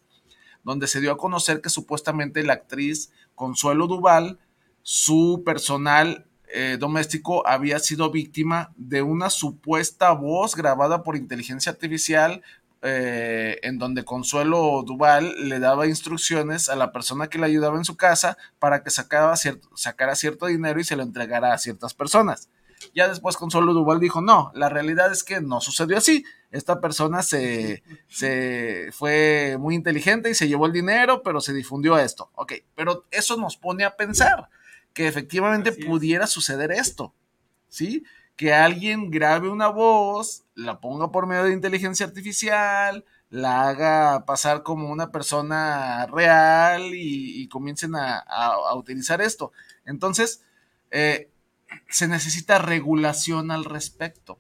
donde 0.63 0.87
se 0.87 1.01
dio 1.01 1.11
a 1.11 1.17
conocer 1.17 1.61
que 1.61 1.69
supuestamente 1.69 2.45
la 2.45 2.53
actriz 2.53 3.11
Consuelo 3.35 3.89
Duval, 3.89 4.39
su 4.83 5.43
personal 5.45 6.29
eh, 6.47 6.77
doméstico 6.79 7.45
había 7.45 7.81
sido 7.81 8.13
víctima 8.13 8.73
de 8.77 9.03
una 9.03 9.29
supuesta 9.29 10.13
voz 10.13 10.55
grabada 10.55 11.03
por 11.03 11.17
inteligencia 11.17 11.73
artificial 11.73 12.41
eh, 12.83 13.61
en 13.63 13.79
donde 13.79 14.05
Consuelo 14.05 14.83
Duval 14.85 15.49
le 15.49 15.61
daba 15.61 15.87
instrucciones 15.87 16.69
a 16.69 16.75
la 16.75 16.91
persona 16.91 17.29
que 17.29 17.39
le 17.39 17.47
ayudaba 17.47 17.77
en 17.77 17.85
su 17.85 17.97
casa 17.97 18.37
para 18.59 18.83
que 18.83 18.91
sacara 18.91 19.37
cierto, 19.37 19.69
sacara 19.77 20.17
cierto 20.17 20.47
dinero 20.47 20.81
y 20.81 20.85
se 20.85 20.97
lo 20.97 21.05
entregara 21.05 21.55
a 21.55 21.59
ciertas 21.59 21.95
personas. 21.95 22.49
Ya 22.95 23.09
después 23.09 23.37
Consuelo 23.37 23.73
Duval 23.73 24.01
dijo, 24.01 24.21
no, 24.21 24.51
la 24.55 24.69
realidad 24.69 25.13
es 25.13 25.23
que 25.23 25.41
no 25.41 25.61
sucedió 25.61 25.97
así. 25.97 26.25
Esta 26.51 26.81
persona 26.81 27.23
se, 27.23 27.85
se 28.09 28.91
fue 28.93 29.57
muy 29.61 29.77
inteligente 29.77 30.31
y 30.31 30.35
se 30.35 30.49
llevó 30.49 30.67
el 30.67 30.73
dinero, 30.73 31.23
pero 31.23 31.41
se 31.41 31.53
difundió 31.53 31.97
esto. 31.99 32.31
Ok, 32.35 32.55
pero 32.75 33.07
eso 33.13 33.37
nos 33.37 33.57
pone 33.57 33.85
a 33.85 33.97
pensar 33.97 34.49
que 34.93 35.07
efectivamente 35.07 35.73
pudiera 35.73 36.27
suceder 36.27 36.73
esto. 36.73 37.15
¿Sí? 37.69 38.05
Que 38.37 38.53
alguien 38.53 39.11
grabe 39.11 39.49
una 39.49 39.69
voz, 39.69 40.45
la 40.55 40.81
ponga 40.81 41.11
por 41.13 41.27
medio 41.27 41.45
de 41.45 41.53
inteligencia 41.53 42.07
artificial, 42.07 43.05
la 43.31 43.69
haga 43.69 44.25
pasar 44.27 44.63
como 44.63 44.91
una 44.91 45.11
persona 45.11 46.07
real 46.07 46.91
y, 46.95 47.49
comiencen 47.49 47.95
a, 47.95 48.75
utilizar 48.75 49.23
esto. 49.23 49.53
Entonces, 49.85 50.45
eh, 50.91 51.31
se 51.89 52.09
necesita 52.09 52.59
regulación 52.59 53.51
al 53.51 53.65
respecto. 53.65 54.39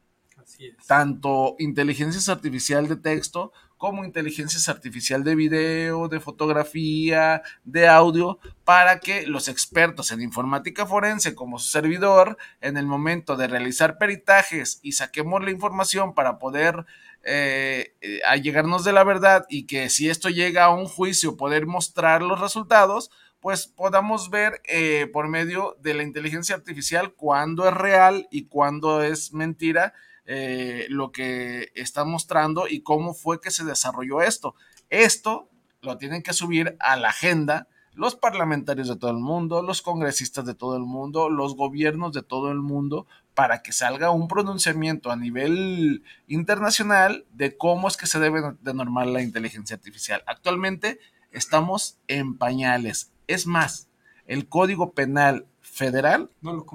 Tanto 0.86 1.56
inteligencia 1.58 2.32
artificial 2.32 2.86
de 2.86 2.96
texto 2.96 3.52
como 3.82 4.04
inteligencia 4.04 4.72
artificial 4.72 5.24
de 5.24 5.34
video, 5.34 6.06
de 6.06 6.20
fotografía, 6.20 7.42
de 7.64 7.88
audio, 7.88 8.38
para 8.62 9.00
que 9.00 9.26
los 9.26 9.48
expertos 9.48 10.12
en 10.12 10.22
informática 10.22 10.86
forense 10.86 11.34
como 11.34 11.58
su 11.58 11.68
servidor, 11.68 12.38
en 12.60 12.76
el 12.76 12.86
momento 12.86 13.34
de 13.34 13.48
realizar 13.48 13.98
peritajes 13.98 14.78
y 14.84 14.92
saquemos 14.92 15.42
la 15.42 15.50
información 15.50 16.14
para 16.14 16.38
poder 16.38 16.86
eh, 17.24 17.96
eh, 18.02 18.20
allegarnos 18.24 18.84
de 18.84 18.92
la 18.92 19.02
verdad 19.02 19.46
y 19.48 19.66
que 19.66 19.90
si 19.90 20.08
esto 20.08 20.28
llega 20.28 20.66
a 20.66 20.70
un 20.70 20.86
juicio 20.86 21.36
poder 21.36 21.66
mostrar 21.66 22.22
los 22.22 22.40
resultados, 22.40 23.10
pues 23.40 23.66
podamos 23.66 24.30
ver 24.30 24.62
eh, 24.62 25.08
por 25.12 25.26
medio 25.26 25.76
de 25.80 25.94
la 25.94 26.04
inteligencia 26.04 26.54
artificial 26.54 27.14
cuándo 27.14 27.66
es 27.66 27.74
real 27.74 28.28
y 28.30 28.44
cuándo 28.44 29.02
es 29.02 29.32
mentira 29.32 29.92
eh, 30.26 30.86
lo 30.88 31.12
que 31.12 31.70
está 31.74 32.04
mostrando 32.04 32.68
y 32.68 32.82
cómo 32.82 33.14
fue 33.14 33.40
que 33.40 33.50
se 33.50 33.64
desarrolló 33.64 34.22
esto. 34.22 34.54
Esto 34.90 35.48
lo 35.80 35.98
tienen 35.98 36.22
que 36.22 36.32
subir 36.32 36.76
a 36.80 36.96
la 36.96 37.08
agenda 37.08 37.68
los 37.94 38.16
parlamentarios 38.16 38.88
de 38.88 38.96
todo 38.96 39.10
el 39.10 39.18
mundo, 39.18 39.62
los 39.62 39.82
congresistas 39.82 40.46
de 40.46 40.54
todo 40.54 40.76
el 40.76 40.84
mundo, 40.84 41.28
los 41.28 41.56
gobiernos 41.56 42.12
de 42.12 42.22
todo 42.22 42.50
el 42.50 42.60
mundo, 42.60 43.06
para 43.34 43.62
que 43.62 43.72
salga 43.72 44.10
un 44.10 44.28
pronunciamiento 44.28 45.10
a 45.10 45.16
nivel 45.16 46.02
internacional 46.26 47.26
de 47.32 47.56
cómo 47.56 47.88
es 47.88 47.96
que 47.96 48.06
se 48.06 48.18
debe 48.18 48.54
de 48.60 48.74
normar 48.74 49.06
la 49.06 49.22
inteligencia 49.22 49.76
artificial. 49.76 50.22
Actualmente 50.26 51.00
estamos 51.32 51.98
en 52.08 52.36
pañales. 52.36 53.12
Es 53.26 53.46
más, 53.46 53.88
el 54.26 54.48
Código 54.48 54.92
Penal 54.92 55.46
federal 55.72 56.28
no, 56.42 56.66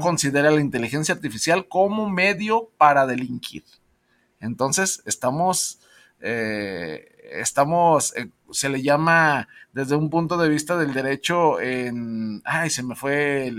considera. 0.00 0.50
la 0.50 0.60
inteligencia 0.60 1.14
artificial 1.14 1.68
como 1.68 2.08
medio 2.08 2.70
para 2.78 3.06
delinquir. 3.06 3.62
Entonces, 4.40 5.02
estamos 5.04 5.80
eh, 6.20 7.06
estamos, 7.30 8.16
eh, 8.16 8.30
se 8.50 8.70
le 8.70 8.82
llama 8.82 9.48
desde 9.72 9.96
un 9.96 10.08
punto 10.08 10.38
de 10.38 10.48
vista 10.48 10.76
del 10.78 10.94
derecho 10.94 11.60
en, 11.60 12.42
ay, 12.44 12.70
se 12.70 12.82
me 12.82 12.96
fue 12.96 13.52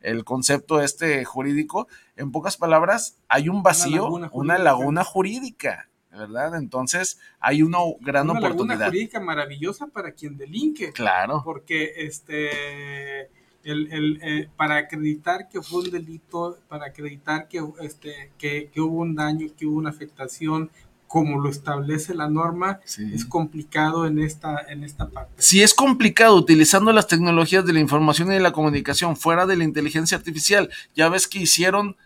el 0.00 0.24
concepto 0.24 0.80
este 0.80 1.24
jurídico, 1.24 1.88
en 2.16 2.32
pocas 2.32 2.56
palabras, 2.56 3.18
hay 3.28 3.48
un 3.48 3.62
vacío, 3.62 4.08
una 4.32 4.58
laguna 4.58 5.04
jurídica. 5.04 5.88
¿Verdad? 6.12 6.56
Entonces 6.56 7.18
hay 7.40 7.62
una 7.62 7.78
gran 8.00 8.30
una 8.30 8.38
oportunidad. 8.38 8.78
Laguna 8.78 8.86
jurídica 8.86 9.20
maravillosa 9.20 9.86
para 9.86 10.12
quien 10.12 10.36
delinque. 10.36 10.92
Claro. 10.92 11.42
Porque 11.44 11.92
este 11.96 13.30
el, 13.64 14.18
eh, 14.22 14.48
para 14.56 14.76
acreditar 14.76 15.48
que 15.48 15.62
fue 15.62 15.82
un 15.82 15.90
delito, 15.90 16.58
para 16.68 16.86
acreditar 16.86 17.48
que, 17.48 17.62
este, 17.80 18.32
que, 18.38 18.70
hubo 18.78 19.00
un 19.00 19.14
daño, 19.14 19.48
que 19.56 19.66
hubo 19.66 19.78
una 19.78 19.90
afectación, 19.90 20.70
como 21.06 21.40
lo 21.40 21.50
establece 21.50 22.14
la 22.14 22.28
norma, 22.28 22.80
es 23.12 23.26
complicado 23.26 24.06
en 24.06 24.18
esta, 24.18 24.64
en 24.68 24.82
esta 24.82 25.10
parte. 25.10 25.34
Si 25.36 25.62
es 25.62 25.74
complicado 25.74 26.34
utilizando 26.36 26.90
las 26.90 27.06
tecnologías 27.06 27.66
de 27.66 27.74
la 27.74 27.80
información 27.80 28.30
y 28.30 28.34
de 28.34 28.40
la 28.40 28.52
comunicación 28.52 29.16
fuera 29.16 29.44
de 29.44 29.56
la 29.56 29.64
inteligencia 29.64 30.16
artificial, 30.16 30.70
ya 30.94 31.10
ves 31.10 31.28
que 31.28 31.38
hicieron, 31.38 31.96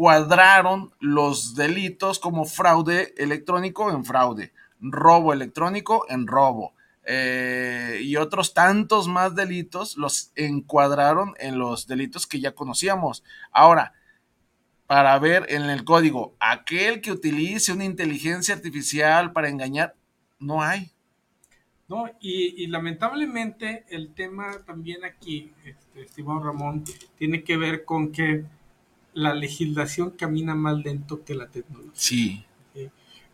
cuadraron 0.00 0.94
los 0.98 1.54
delitos 1.54 2.18
como 2.18 2.46
fraude 2.46 3.12
electrónico 3.18 3.90
en 3.90 4.02
fraude, 4.02 4.50
robo 4.80 5.34
electrónico 5.34 6.06
en 6.08 6.26
robo, 6.26 6.72
eh, 7.04 8.00
y 8.02 8.16
otros 8.16 8.54
tantos 8.54 9.08
más 9.08 9.34
delitos 9.34 9.98
los 9.98 10.32
encuadraron 10.36 11.34
en 11.38 11.58
los 11.58 11.86
delitos 11.86 12.26
que 12.26 12.40
ya 12.40 12.52
conocíamos. 12.52 13.22
Ahora, 13.52 13.92
para 14.86 15.18
ver 15.18 15.44
en 15.50 15.64
el 15.64 15.84
código, 15.84 16.34
aquel 16.40 17.02
que 17.02 17.12
utilice 17.12 17.70
una 17.70 17.84
inteligencia 17.84 18.54
artificial 18.54 19.34
para 19.34 19.50
engañar, 19.50 19.96
no 20.38 20.62
hay. 20.62 20.92
No, 21.88 22.06
y, 22.20 22.66
lamentablemente 22.68 23.84
el 23.90 24.14
tema 24.14 24.62
también 24.64 25.04
aquí, 25.04 25.52
este, 25.94 26.22
Ramón, 26.22 26.84
tiene 27.18 27.44
que 27.44 27.58
ver 27.58 27.84
con 27.84 28.12
que 28.12 28.46
la 29.20 29.34
legislación 29.34 30.10
camina 30.10 30.54
más 30.54 30.78
lento 30.78 31.24
que 31.24 31.34
la 31.34 31.48
tecnología. 31.48 31.92
Sí. 31.94 32.44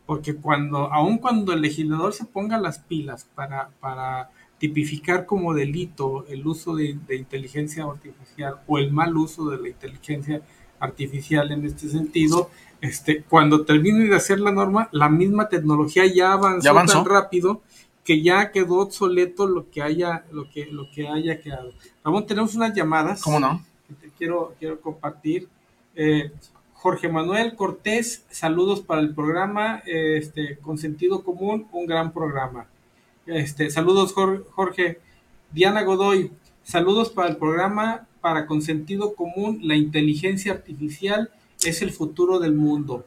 Porque 0.06 0.36
cuando, 0.36 0.92
aun 0.92 1.18
cuando 1.18 1.52
el 1.52 1.60
legislador 1.60 2.12
se 2.12 2.24
ponga 2.24 2.58
las 2.58 2.78
pilas 2.78 3.28
para, 3.34 3.70
para 3.80 4.30
tipificar 4.58 5.26
como 5.26 5.52
delito 5.52 6.24
el 6.28 6.46
uso 6.46 6.76
de, 6.76 6.96
inteligencia 7.10 7.84
artificial 7.84 8.60
o 8.66 8.78
el 8.78 8.92
mal 8.92 9.16
uso 9.16 9.50
de 9.50 9.58
la 9.58 9.68
inteligencia 9.68 10.42
artificial 10.78 11.50
en 11.52 11.64
este 11.64 11.88
sentido, 11.88 12.50
este, 12.80 13.22
cuando 13.22 13.64
termine 13.64 14.04
de 14.04 14.14
hacer 14.14 14.40
la 14.40 14.52
norma, 14.52 14.88
la 14.92 15.08
misma 15.08 15.48
tecnología 15.48 16.06
ya 16.06 16.32
avanzó, 16.32 16.72
tan 16.72 17.04
rápido 17.04 17.62
que 18.04 18.22
ya 18.22 18.52
quedó 18.52 18.76
obsoleto 18.76 19.48
lo 19.48 19.68
que 19.68 19.82
haya, 19.82 20.24
lo 20.30 20.48
que, 20.48 20.66
lo 20.66 20.88
que 20.90 21.08
haya 21.08 21.40
quedado. 21.40 21.72
Ramón, 22.04 22.26
tenemos 22.26 22.54
unas 22.54 22.72
llamadas. 22.72 23.20
¿Cómo 23.22 23.40
no? 23.40 23.64
Que 23.88 23.94
te 23.94 24.10
quiero, 24.16 24.54
quiero 24.60 24.80
compartir. 24.80 25.48
Eh, 25.96 26.30
Jorge 26.74 27.08
Manuel 27.08 27.56
Cortés, 27.56 28.24
saludos 28.30 28.80
para 28.80 29.00
el 29.00 29.14
programa, 29.14 29.82
este, 29.86 30.58
con 30.58 30.78
sentido 30.78 31.24
común, 31.24 31.66
un 31.72 31.86
gran 31.86 32.12
programa. 32.12 32.68
Este, 33.26 33.70
saludos 33.70 34.12
Jorge. 34.12 35.00
Diana 35.50 35.82
Godoy, 35.82 36.30
saludos 36.62 37.10
para 37.10 37.28
el 37.28 37.38
programa, 37.38 38.06
para 38.20 38.46
con 38.46 38.60
sentido 38.62 39.14
común, 39.14 39.60
la 39.62 39.74
inteligencia 39.74 40.52
artificial 40.52 41.30
es 41.64 41.82
el 41.82 41.90
futuro 41.90 42.38
del 42.38 42.52
mundo. 42.52 43.06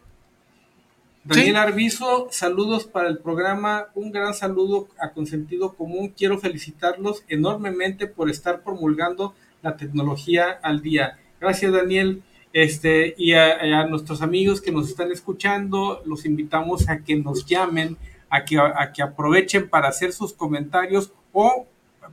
Daniel 1.24 1.58
Arbizo, 1.58 2.28
saludos 2.32 2.86
para 2.86 3.08
el 3.08 3.20
programa, 3.20 3.88
un 3.94 4.12
gran 4.12 4.34
saludo 4.34 4.88
a 5.00 5.12
Consentido 5.12 5.76
Común. 5.76 6.14
Quiero 6.18 6.40
felicitarlos 6.40 7.24
enormemente 7.28 8.08
por 8.08 8.30
estar 8.30 8.64
promulgando 8.64 9.36
la 9.62 9.78
tecnología 9.78 10.58
al 10.64 10.82
día. 10.82 11.20
Gracias, 11.40 11.72
Daniel. 11.72 12.24
Este, 12.52 13.14
y 13.18 13.34
a, 13.34 13.86
nuestros 13.86 14.22
amigos 14.22 14.62
que 14.62 14.72
nos 14.72 14.90
están 14.90 15.12
escuchando, 15.12 16.02
los 16.06 16.26
invitamos 16.26 16.90
a 16.90 17.04
que 17.04 17.16
nos 17.16 17.46
llamen, 17.46 17.98
a 18.30 18.44
que, 18.44 18.58
a 18.58 18.92
que 18.94 19.02
aprovechen 19.02 19.70
para 19.70 19.90
hacer 19.90 20.14
sus 20.14 20.34
comentarios 20.34 21.12
o 21.32 21.68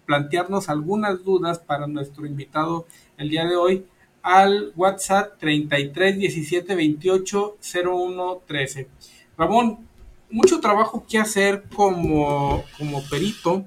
plantearnos 0.04 0.68
algunas 0.68 1.24
dudas 1.24 1.58
para 1.58 1.86
nuestro 1.86 2.26
invitado 2.26 2.86
el 3.16 3.30
día 3.30 3.44
de 3.46 3.56
hoy 3.56 3.86
al 4.22 4.72
WhatsApp 4.76 5.38
33 5.38 6.18
17 6.18 6.74
28 6.74 7.56
01 7.84 8.42
13. 8.46 8.88
Ramón, 9.38 9.86
mucho 10.30 10.60
trabajo 10.60 11.06
que 11.08 11.18
hacer 11.18 11.64
como, 11.74 12.64
como 12.76 13.08
perito, 13.08 13.66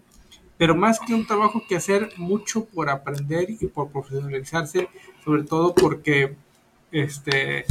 pero 0.57 0.75
más 0.75 0.99
que 0.99 1.13
un 1.13 1.25
trabajo 1.25 1.63
que 1.67 1.77
hacer, 1.77 2.09
mucho 2.17 2.65
por 2.65 2.89
aprender 2.89 3.49
y 3.49 3.67
por 3.67 3.89
profesionalizarse, 3.89 4.89
sobre 5.23 5.43
todo 5.43 5.73
porque 5.73 6.35
este, 6.91 7.65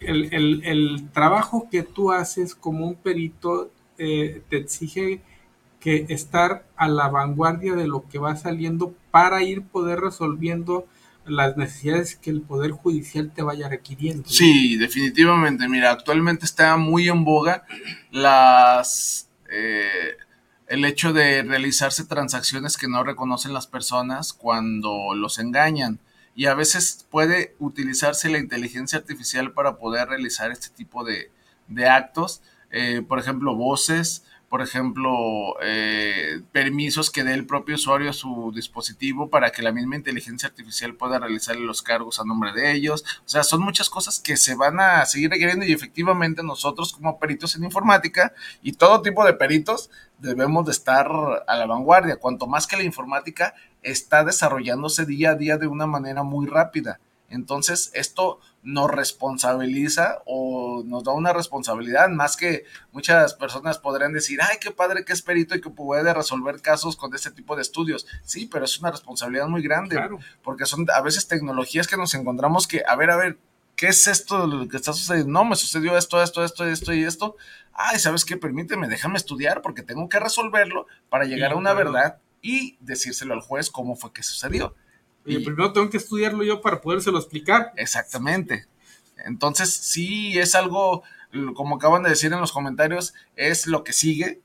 el, 0.00 1.08
trabajo 1.12 1.68
que 1.70 1.82
tú 1.82 2.12
haces 2.12 2.54
como 2.54 2.86
un 2.86 2.94
perito 2.94 3.70
eh, 3.98 4.42
te 4.48 4.58
exige 4.58 5.20
que 5.80 6.06
estar 6.08 6.66
a 6.76 6.88
la 6.88 7.08
vanguardia 7.08 7.74
de 7.74 7.86
lo 7.86 8.08
que 8.08 8.18
va 8.18 8.36
saliendo 8.36 8.94
para 9.10 9.42
ir 9.42 9.62
poder 9.62 10.00
resolviendo 10.00 10.86
las 11.24 11.56
necesidades 11.56 12.16
que 12.16 12.30
el 12.30 12.40
Poder 12.40 12.70
Judicial 12.72 13.30
te 13.34 13.42
vaya 13.42 13.68
requiriendo. 13.68 14.28
Sí, 14.28 14.76
definitivamente. 14.76 15.68
Mira, 15.68 15.90
actualmente 15.90 16.44
está 16.44 16.76
muy 16.76 17.08
en 17.08 17.24
boga 17.24 17.64
las... 18.10 19.28
Eh, 19.50 20.16
el 20.66 20.84
hecho 20.84 21.12
de 21.12 21.42
realizarse 21.42 22.04
transacciones 22.04 22.76
que 22.76 22.88
no 22.88 23.02
reconocen 23.02 23.54
las 23.54 23.66
personas 23.66 24.34
cuando 24.34 25.14
los 25.14 25.38
engañan 25.38 25.98
y 26.38 26.46
a 26.46 26.54
veces 26.54 27.04
puede 27.10 27.56
utilizarse 27.58 28.30
la 28.30 28.38
inteligencia 28.38 28.96
artificial 28.96 29.50
para 29.50 29.76
poder 29.76 30.06
realizar 30.06 30.52
este 30.52 30.68
tipo 30.68 31.02
de, 31.02 31.32
actos, 31.88 32.42
eh, 32.70 33.02
por 33.02 33.18
ejemplo, 33.18 33.56
voces, 33.56 34.22
por 34.48 34.62
ejemplo, 34.62 35.56
eh, 35.60 36.40
permisos 36.52 37.10
que 37.10 37.24
dé 37.24 37.34
el 37.34 37.44
propio 37.44 37.74
usuario 37.74 38.10
a 38.10 38.12
su 38.12 38.52
dispositivo 38.54 39.28
para 39.30 39.50
que 39.50 39.62
la 39.62 39.72
misma 39.72 39.96
inteligencia 39.96 40.48
artificial 40.48 40.94
pueda 40.94 41.18
realizar 41.18 41.56
los 41.56 41.82
cargos 41.82 42.20
a 42.20 42.24
nombre 42.24 42.52
de 42.52 42.70
ellos. 42.70 43.04
O 43.26 43.28
sea, 43.28 43.42
son 43.42 43.60
muchas 43.60 43.90
cosas 43.90 44.20
que 44.20 44.36
se 44.36 44.54
van 44.54 44.78
a 44.78 45.04
seguir 45.06 45.30
requiriendo 45.30 45.66
y 45.66 45.72
efectivamente 45.72 46.44
nosotros 46.44 46.92
como 46.92 47.18
peritos 47.18 47.56
en 47.56 47.64
informática 47.64 48.32
y 48.62 48.74
todo 48.74 49.02
tipo 49.02 49.24
de 49.24 49.34
peritos 49.34 49.90
debemos 50.18 50.64
de 50.66 50.72
estar 50.72 51.08
a 51.46 51.56
la 51.56 51.66
vanguardia. 51.66 52.16
Cuanto 52.16 52.46
más 52.46 52.66
que 52.66 52.76
la 52.76 52.82
informática 52.82 53.54
está 53.82 54.24
desarrollándose 54.24 55.06
día 55.06 55.30
a 55.30 55.34
día 55.34 55.56
de 55.56 55.66
una 55.66 55.86
manera 55.86 56.22
muy 56.22 56.46
rápida. 56.46 57.00
Entonces, 57.30 57.90
esto 57.92 58.40
nos 58.62 58.90
responsabiliza 58.90 60.22
o 60.24 60.82
nos 60.84 61.04
da 61.04 61.12
una 61.12 61.32
responsabilidad, 61.32 62.08
más 62.08 62.36
que 62.36 62.64
muchas 62.92 63.34
personas 63.34 63.78
podrían 63.78 64.12
decir, 64.12 64.40
ay, 64.42 64.56
qué 64.60 64.70
padre 64.70 65.04
que 65.04 65.12
es 65.12 65.22
perito 65.22 65.54
y 65.54 65.60
que 65.60 65.70
puede 65.70 66.12
resolver 66.12 66.60
casos 66.60 66.96
con 66.96 67.14
este 67.14 67.30
tipo 67.30 67.54
de 67.54 67.62
estudios. 67.62 68.06
Sí, 68.24 68.48
pero 68.50 68.64
es 68.64 68.78
una 68.80 68.90
responsabilidad 68.90 69.46
muy 69.46 69.62
grande, 69.62 70.00
porque 70.42 70.64
son 70.64 70.86
a 70.94 71.00
veces 71.02 71.28
tecnologías 71.28 71.86
que 71.86 71.96
nos 71.96 72.14
encontramos 72.14 72.66
que, 72.66 72.82
a 72.86 72.96
ver, 72.96 73.10
a 73.10 73.16
ver, 73.16 73.38
¿qué 73.78 73.86
es 73.86 74.08
esto 74.08 74.46
lo 74.46 74.68
que 74.68 74.76
está 74.76 74.92
sucediendo? 74.92 75.32
No, 75.32 75.44
me 75.44 75.54
sucedió 75.54 75.96
esto, 75.96 76.20
esto, 76.20 76.44
esto, 76.44 76.66
esto 76.66 76.92
y 76.92 77.04
esto. 77.04 77.36
Ay, 77.72 78.00
¿sabes 78.00 78.24
qué? 78.24 78.36
Permíteme, 78.36 78.88
déjame 78.88 79.16
estudiar 79.16 79.62
porque 79.62 79.84
tengo 79.84 80.08
que 80.08 80.18
resolverlo 80.18 80.88
para 81.08 81.24
llegar 81.24 81.52
a 81.52 81.56
una 81.56 81.72
verdad 81.72 82.18
y 82.42 82.76
decírselo 82.80 83.34
al 83.34 83.40
juez 83.40 83.70
cómo 83.70 83.94
fue 83.94 84.12
que 84.12 84.24
sucedió. 84.24 84.74
Y 85.24 85.38
primero 85.44 85.72
tengo 85.72 85.88
que 85.90 85.98
estudiarlo 85.98 86.42
yo 86.42 86.60
para 86.60 86.80
podérselo 86.80 87.18
explicar. 87.18 87.72
Exactamente. 87.76 88.66
Entonces, 89.24 89.72
sí 89.72 90.36
es 90.38 90.56
algo, 90.56 91.04
como 91.54 91.76
acaban 91.76 92.02
de 92.02 92.10
decir 92.10 92.32
en 92.32 92.40
los 92.40 92.52
comentarios, 92.52 93.14
es 93.36 93.68
lo 93.68 93.84
que 93.84 93.92
sigue, 93.92 94.40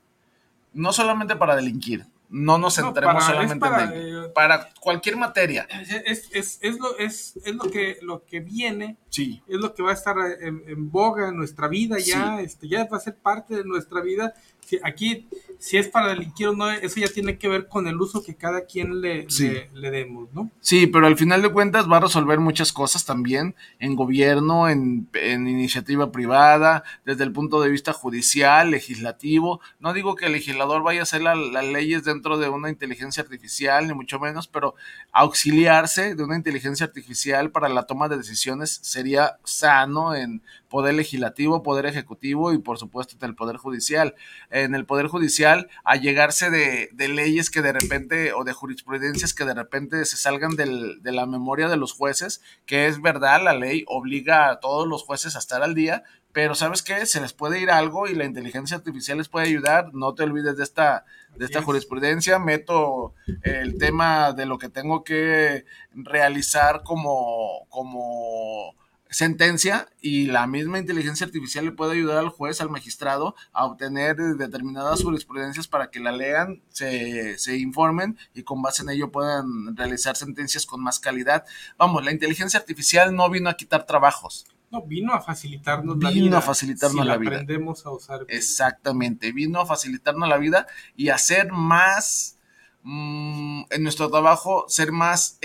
no 0.72 0.92
solamente 0.92 1.34
para 1.34 1.56
delinquir, 1.56 2.06
no 2.30 2.58
nos 2.58 2.74
centremos 2.74 3.24
solamente 3.24 3.60
para, 3.60 3.84
en 3.84 3.92
ello. 3.92 4.32
para 4.32 4.68
cualquier 4.80 5.16
materia. 5.16 5.68
Es, 6.04 6.28
es, 6.32 6.58
es, 6.62 6.78
lo, 6.78 6.98
es, 6.98 7.36
es 7.44 7.54
lo, 7.54 7.70
que, 7.70 7.98
lo 8.02 8.24
que 8.24 8.40
viene, 8.40 8.96
sí. 9.08 9.42
es 9.46 9.58
lo 9.58 9.74
que 9.74 9.82
va 9.82 9.90
a 9.90 9.94
estar 9.94 10.16
en, 10.40 10.90
boga 10.90 11.28
en 11.28 11.36
nuestra 11.36 11.68
vida 11.68 11.98
ya, 11.98 12.40
este, 12.40 12.68
ya 12.68 12.86
va 12.86 12.96
a 12.96 13.00
ser 13.00 13.16
parte 13.16 13.54
de 13.56 13.64
nuestra 13.64 14.00
vida 14.00 14.34
aquí, 14.82 15.28
si 15.58 15.76
es 15.78 15.88
para 15.88 16.08
delinquir 16.08 16.48
o 16.48 16.52
no, 16.54 16.70
eso 16.70 17.00
ya 17.00 17.08
tiene 17.08 17.38
que 17.38 17.48
ver 17.48 17.68
con 17.68 17.86
el 17.86 18.00
uso 18.00 18.22
que 18.22 18.34
cada 18.34 18.66
quien 18.66 19.00
le, 19.00 19.26
le, 19.72 19.90
demos, 19.90 20.28
¿no? 20.32 20.50
Sí, 20.60 20.86
pero 20.86 21.06
al 21.06 21.16
final 21.16 21.40
de 21.42 21.50
cuentas 21.50 21.90
va 21.90 21.96
a 21.96 22.00
resolver 22.00 22.38
muchas 22.38 22.72
cosas 22.72 23.04
también 23.04 23.54
en 23.78 23.96
gobierno, 23.96 24.68
en, 24.68 25.08
iniciativa 25.14 26.12
privada, 26.12 26.84
desde 27.04 27.24
el 27.24 27.32
punto 27.32 27.60
de 27.62 27.70
vista 27.70 27.92
judicial, 27.92 28.70
legislativo. 28.70 29.60
No 29.78 29.92
digo 29.92 30.16
que 30.16 30.26
el 30.26 30.32
legislador 30.32 30.82
vaya 30.82 31.00
a 31.00 31.04
hacer 31.04 31.22
las 31.22 31.64
leyes 31.64 32.04
dentro 32.04 32.38
de 32.38 32.48
una 32.48 32.68
inteligencia 32.68 33.22
artificial, 33.22 33.86
ni 33.86 33.94
mucho 33.94 34.18
menos, 34.18 34.48
pero 34.48 34.74
auxiliarse 35.12 36.14
de 36.14 36.22
una 36.22 36.36
inteligencia 36.36 36.86
artificial 36.86 37.50
para 37.50 37.68
la 37.68 37.84
toma 37.84 38.08
de 38.08 38.16
decisiones 38.16 38.80
sería 38.82 39.38
sano 39.44 40.14
en 40.14 40.42
poder 40.74 40.94
legislativo, 40.94 41.62
poder 41.62 41.86
ejecutivo 41.86 42.52
y 42.52 42.58
por 42.58 42.78
supuesto 42.78 43.16
del 43.16 43.36
poder 43.36 43.58
judicial. 43.58 44.16
En 44.50 44.74
el 44.74 44.86
poder 44.86 45.06
judicial, 45.06 45.68
a 45.84 45.94
llegarse 45.94 46.50
de, 46.50 46.88
de 46.92 47.06
leyes 47.06 47.48
que 47.48 47.62
de 47.62 47.72
repente 47.72 48.32
o 48.32 48.42
de 48.42 48.54
jurisprudencias 48.54 49.34
que 49.34 49.44
de 49.44 49.54
repente 49.54 50.04
se 50.04 50.16
salgan 50.16 50.56
del, 50.56 51.00
de 51.00 51.12
la 51.12 51.26
memoria 51.26 51.68
de 51.68 51.76
los 51.76 51.92
jueces, 51.92 52.42
que 52.66 52.88
es 52.88 53.00
verdad, 53.00 53.40
la 53.44 53.54
ley 53.54 53.84
obliga 53.86 54.50
a 54.50 54.58
todos 54.58 54.88
los 54.88 55.04
jueces 55.04 55.36
a 55.36 55.38
estar 55.38 55.62
al 55.62 55.76
día, 55.76 56.02
pero 56.32 56.56
¿sabes 56.56 56.82
qué? 56.82 57.06
Se 57.06 57.20
les 57.20 57.32
puede 57.32 57.60
ir 57.60 57.70
algo 57.70 58.08
y 58.08 58.16
la 58.16 58.24
inteligencia 58.24 58.76
artificial 58.76 59.18
les 59.18 59.28
puede 59.28 59.46
ayudar. 59.46 59.94
No 59.94 60.12
te 60.16 60.24
olvides 60.24 60.56
de 60.56 60.64
esta, 60.64 61.04
de 61.36 61.44
esta 61.44 61.62
jurisprudencia. 61.62 62.40
Meto 62.40 63.14
el 63.44 63.78
tema 63.78 64.32
de 64.32 64.44
lo 64.44 64.58
que 64.58 64.68
tengo 64.68 65.04
que 65.04 65.66
realizar 65.92 66.82
como, 66.82 67.68
como 67.68 68.74
sentencia 69.14 69.86
y 70.00 70.26
la 70.26 70.48
misma 70.48 70.80
inteligencia 70.80 71.24
artificial 71.24 71.64
le 71.64 71.70
puede 71.70 71.92
ayudar 71.92 72.18
al 72.18 72.30
juez, 72.30 72.60
al 72.60 72.68
magistrado, 72.68 73.36
a 73.52 73.64
obtener 73.64 74.16
determinadas 74.16 75.04
jurisprudencias 75.04 75.68
para 75.68 75.88
que 75.88 76.00
la 76.00 76.10
lean, 76.10 76.62
se, 76.70 77.38
se, 77.38 77.56
informen 77.56 78.18
y 78.34 78.42
con 78.42 78.60
base 78.60 78.82
en 78.82 78.90
ello 78.90 79.12
puedan 79.12 79.76
realizar 79.76 80.16
sentencias 80.16 80.66
con 80.66 80.82
más 80.82 80.98
calidad. 80.98 81.44
Vamos, 81.78 82.04
la 82.04 82.10
inteligencia 82.10 82.58
artificial 82.58 83.14
no 83.14 83.30
vino 83.30 83.48
a 83.48 83.54
quitar 83.54 83.86
trabajos. 83.86 84.46
No, 84.72 84.82
vino 84.82 85.12
a 85.12 85.20
facilitarnos 85.20 85.96
la 86.02 86.10
vida. 86.10 86.24
Vino 86.24 86.36
a 86.36 86.40
facilitarnos 86.40 87.06
la, 87.06 87.16
vida. 87.16 87.30
Aprendemos 87.36 87.86
a 87.86 87.92
usar. 87.92 88.26
Exactamente, 88.26 89.30
vino 89.30 89.60
a 89.60 89.66
facilitarnos 89.66 90.28
la 90.28 90.38
vida 90.38 90.66
y 90.96 91.10
a 91.10 91.18
ser 91.18 91.52
más, 91.52 92.40
mmm, 92.82 93.62
en 93.70 93.82
nuestro 93.84 94.10
trabajo, 94.10 94.64
ser 94.66 94.90
más 94.90 95.38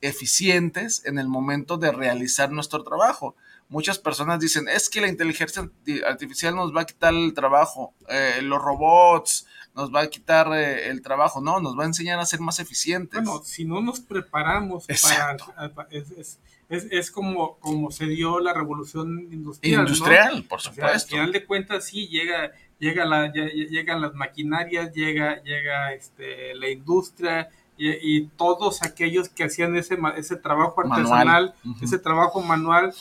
eficientes 0.00 1.04
en 1.04 1.18
el 1.18 1.28
momento 1.28 1.76
de 1.76 1.92
realizar 1.92 2.50
nuestro 2.50 2.82
trabajo. 2.82 3.36
Muchas 3.68 3.98
personas 3.98 4.40
dicen, 4.40 4.68
es 4.68 4.88
que 4.88 5.00
la 5.00 5.08
inteligencia 5.08 5.70
artificial 6.06 6.56
nos 6.56 6.74
va 6.74 6.82
a 6.82 6.86
quitar 6.86 7.14
el 7.14 7.32
trabajo, 7.34 7.94
eh, 8.08 8.40
los 8.42 8.60
robots 8.60 9.46
nos 9.74 9.94
va 9.94 10.02
a 10.02 10.06
quitar 10.08 10.48
eh, 10.52 10.88
el 10.88 11.02
trabajo, 11.02 11.40
no, 11.40 11.60
nos 11.60 11.78
va 11.78 11.84
a 11.84 11.86
enseñar 11.86 12.18
a 12.18 12.26
ser 12.26 12.40
más 12.40 12.58
eficientes. 12.58 13.22
Bueno, 13.22 13.42
si 13.44 13.64
no 13.64 13.80
nos 13.80 14.00
preparamos 14.00 14.88
Exacto. 14.88 15.54
para... 15.74 15.88
Es, 15.90 16.10
es, 16.10 16.40
es, 16.68 16.86
es, 16.90 17.10
como, 17.10 17.58
como 17.58 17.90
se 17.90 18.06
dio 18.06 18.40
la 18.40 18.52
revolución 18.52 19.28
industrial. 19.32 19.80
Industrial, 19.80 20.36
¿no? 20.38 20.48
por 20.48 20.60
supuesto. 20.60 20.84
O 20.84 20.88
sea, 20.88 20.94
al 20.94 21.00
final 21.00 21.32
de 21.32 21.44
cuentas, 21.44 21.84
sí, 21.84 22.08
llega, 22.08 22.52
llega 22.78 23.04
la, 23.04 23.32
llegan 23.32 24.00
las 24.00 24.14
maquinarias, 24.14 24.92
llega, 24.92 25.42
llega 25.42 25.92
este, 25.92 26.54
la 26.54 26.68
industria 26.68 27.48
y, 27.80 28.16
y 28.16 28.26
todos 28.36 28.82
aquellos 28.82 29.30
que 29.30 29.44
hacían 29.44 29.74
ese, 29.74 29.98
ese 30.18 30.36
trabajo 30.36 30.82
artesanal, 30.82 31.54
Manual. 31.64 31.82
ese 31.82 31.98
trabajo 31.98 32.42
manual, 32.42 32.92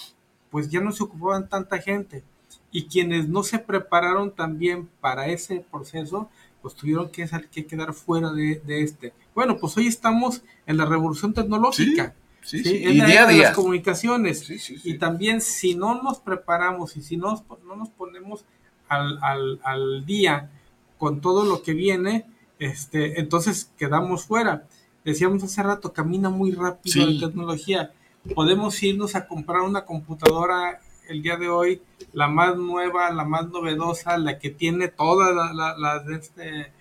pues 0.50 0.70
ya 0.70 0.80
no 0.80 0.94
se 0.94 1.04
ocupaban 1.04 1.50
tanta 1.50 1.80
gente. 1.80 2.24
Y 2.72 2.86
quienes 2.86 3.28
no 3.28 3.44
se 3.44 3.60
prepararon 3.60 4.32
también 4.32 4.88
para 5.02 5.28
ese 5.28 5.66
proceso, 5.70 6.30
pues 6.62 6.76
tuvieron 6.76 7.10
que, 7.10 7.28
que 7.52 7.66
quedar 7.66 7.94
fuera 7.94 8.32
de, 8.32 8.62
de, 8.66 8.82
este. 8.84 9.14
Bueno, 9.36 9.58
pues 9.58 9.76
hoy 9.76 9.88
estamos 9.88 10.44
en 10.66 10.78
la 10.78 10.86
revolución 10.86 11.34
tecnológica. 11.34 12.16
Sí, 12.42 12.60
sí, 12.60 12.64
¿sí? 12.64 12.70
sí. 12.70 12.86
Es 12.86 12.92
Y 12.94 12.98
la 13.00 13.06
día 13.06 13.28
día. 13.28 13.44
las 13.44 13.56
comunicaciones. 13.56 14.50
Y 14.86 14.98
también 14.98 15.42
si 15.42 15.76
no 15.76 16.02
nos 16.02 16.20
preparamos 16.22 16.96
y 16.96 17.02
si 17.02 17.18
no, 17.18 17.44
no 17.68 17.76
nos 17.76 17.90
ponemos 17.90 18.46
al, 18.88 19.20
al, 19.22 19.60
al, 19.64 20.06
día 20.06 20.50
con 20.98 21.20
todo 21.20 21.44
lo 21.44 21.64
que 21.64 21.74
viene, 21.74 22.26
este, 22.60 23.20
entonces 23.20 23.72
quedamos 23.78 24.26
fuera. 24.26 24.68
Decíamos 25.06 25.44
hace 25.44 25.64
rato, 25.64 25.94
camina 25.94 26.30
muy 26.30 26.52
rápido 26.52 26.94
Sí. 26.94 27.14
la 27.20 27.28
tecnología. 27.28 27.94
Podemos 28.36 28.82
irnos 28.84 29.16
a 29.16 29.28
comprar 29.28 29.62
una 29.62 29.86
computadora 29.86 30.82
el 31.08 31.24
día 31.24 31.38
de 31.38 31.50
hoy, 31.50 31.82
la 32.14 32.28
más 32.28 32.56
nueva, 32.58 33.10
la 33.12 33.24
más 33.26 33.50
novedosa, 33.50 34.18
la 34.18 34.38
que 34.38 34.50
tiene 34.52 34.90
todas 34.90 35.34
la, 35.34 35.54
la, 35.54 35.78
las, 35.78 36.08
este, 36.10 36.60
eh, 36.60 36.72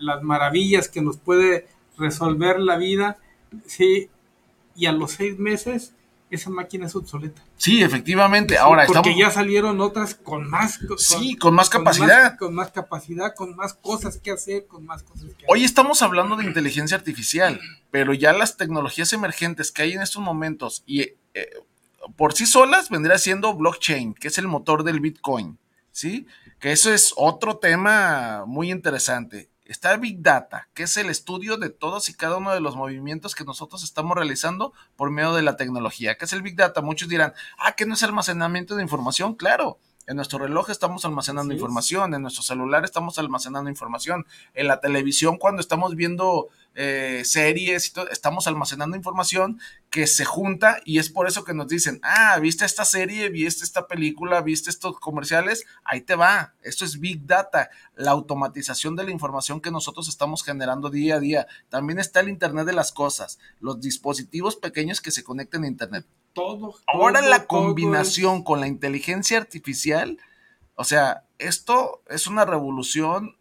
las 0.00 0.22
maravillas 0.22 0.88
que 0.88 1.02
nos 1.02 1.18
puede 1.18 1.66
resolver 1.98 2.58
la 2.60 2.76
vida, 2.78 3.18
sí, 3.66 4.08
y 4.74 4.86
a 4.86 4.92
los 4.92 5.12
seis 5.12 5.38
meses 5.38 5.94
esa 6.34 6.50
máquina 6.50 6.86
es 6.86 6.94
obsoleta. 6.94 7.42
Sí, 7.56 7.82
efectivamente. 7.82 8.58
Ahora 8.58 8.86
porque 8.86 9.10
estamos. 9.10 9.18
ya 9.18 9.30
salieron 9.30 9.80
otras 9.80 10.14
con 10.14 10.48
más 10.48 10.78
con, 10.78 10.98
Sí, 10.98 11.36
con 11.36 11.54
más 11.54 11.70
capacidad. 11.70 12.30
más, 12.30 12.38
con 12.38 12.54
más 12.54 12.70
capacidad, 12.70 13.34
con 13.34 13.56
más 13.56 13.74
cosas 13.74 14.18
que 14.18 14.30
hacer, 14.30 14.66
con 14.66 14.84
más 14.84 15.02
cosas 15.02 15.26
que 15.36 15.44
Hoy 15.48 15.64
estamos 15.64 16.02
hablando 16.02 16.36
de 16.36 16.44
inteligencia 16.44 16.96
artificial, 16.96 17.60
pero 17.90 18.12
ya 18.14 18.32
las 18.32 18.56
tecnologías 18.56 19.12
emergentes 19.12 19.72
que 19.72 19.82
hay 19.82 19.92
en 19.92 20.02
estos 20.02 20.22
momentos 20.22 20.82
y 20.86 21.00
eh, 21.02 21.16
por 22.16 22.34
sí 22.34 22.46
solas 22.46 22.90
vendría 22.90 23.18
siendo 23.18 23.54
blockchain, 23.54 24.14
que 24.14 24.28
es 24.28 24.38
el 24.38 24.48
motor 24.48 24.84
del 24.84 25.00
Bitcoin, 25.00 25.58
¿sí? 25.90 26.26
Que 26.58 26.72
eso 26.72 26.92
es 26.92 27.12
otro 27.16 27.58
tema 27.58 28.44
muy 28.46 28.70
interesante. 28.70 29.48
Está 29.64 29.96
Big 29.96 30.20
Data, 30.20 30.68
que 30.74 30.82
es 30.82 30.96
el 30.98 31.08
estudio 31.08 31.56
de 31.56 31.70
todos 31.70 32.10
y 32.10 32.14
cada 32.14 32.36
uno 32.36 32.52
de 32.52 32.60
los 32.60 32.76
movimientos 32.76 33.34
que 33.34 33.44
nosotros 33.44 33.82
estamos 33.82 34.14
realizando 34.14 34.74
por 34.94 35.10
medio 35.10 35.32
de 35.32 35.40
la 35.40 35.56
tecnología. 35.56 36.16
¿Qué 36.16 36.26
es 36.26 36.32
el 36.34 36.42
Big 36.42 36.54
Data? 36.54 36.82
Muchos 36.82 37.08
dirán, 37.08 37.32
ah, 37.56 37.72
que 37.72 37.86
no 37.86 37.94
es 37.94 38.02
almacenamiento 38.02 38.76
de 38.76 38.82
información. 38.82 39.34
Claro, 39.34 39.78
en 40.06 40.16
nuestro 40.16 40.38
reloj 40.38 40.70
estamos 40.70 41.04
almacenando 41.04 41.52
Sí. 41.52 41.56
información, 41.56 42.14
en 42.14 42.22
nuestro 42.22 42.42
celular 42.42 42.84
estamos 42.84 43.18
almacenando 43.18 43.70
información, 43.70 44.26
en 44.54 44.68
la 44.68 44.80
televisión 44.80 45.38
cuando 45.38 45.60
estamos 45.60 45.96
viendo 45.96 46.48
eh, 46.76 47.22
series 47.24 47.86
y 47.88 47.92
todo, 47.92 48.10
estamos 48.10 48.48
almacenando 48.48 48.96
información 48.96 49.60
que 49.90 50.08
se 50.08 50.24
junta 50.24 50.80
y 50.84 50.98
es 50.98 51.08
por 51.08 51.28
eso 51.28 51.44
que 51.44 51.54
nos 51.54 51.68
dicen, 51.68 52.00
ah, 52.02 52.36
viste 52.40 52.64
esta 52.64 52.84
serie, 52.84 53.28
viste 53.28 53.62
esta 53.64 53.86
película, 53.86 54.40
viste 54.42 54.70
estos 54.70 54.98
comerciales, 54.98 55.64
ahí 55.84 56.00
te 56.00 56.16
va, 56.16 56.54
esto 56.62 56.84
es 56.84 56.98
Big 56.98 57.26
Data, 57.26 57.70
la 57.94 58.10
automatización 58.10 58.96
de 58.96 59.04
la 59.04 59.12
información 59.12 59.60
que 59.60 59.70
nosotros 59.70 60.08
estamos 60.08 60.42
generando 60.42 60.90
día 60.90 61.14
a 61.14 61.20
día. 61.20 61.46
También 61.68 62.00
está 62.00 62.20
el 62.20 62.28
Internet 62.28 62.66
de 62.66 62.72
las 62.72 62.90
Cosas, 62.90 63.38
los 63.60 63.80
dispositivos 63.80 64.56
pequeños 64.56 65.00
que 65.00 65.12
se 65.12 65.22
conectan 65.22 65.62
a 65.62 65.68
Internet. 65.68 66.06
Todo. 66.34 66.74
Ahora 66.86 67.20
todo, 67.20 67.30
la 67.30 67.46
todo 67.46 67.48
combinación 67.48 68.42
con 68.44 68.60
la 68.60 68.66
inteligencia 68.66 69.38
artificial, 69.38 70.18
o 70.76 70.84
sea, 70.84 71.24
esto 71.38 72.02
es 72.08 72.26
una 72.26 72.44
revolución, 72.44 73.36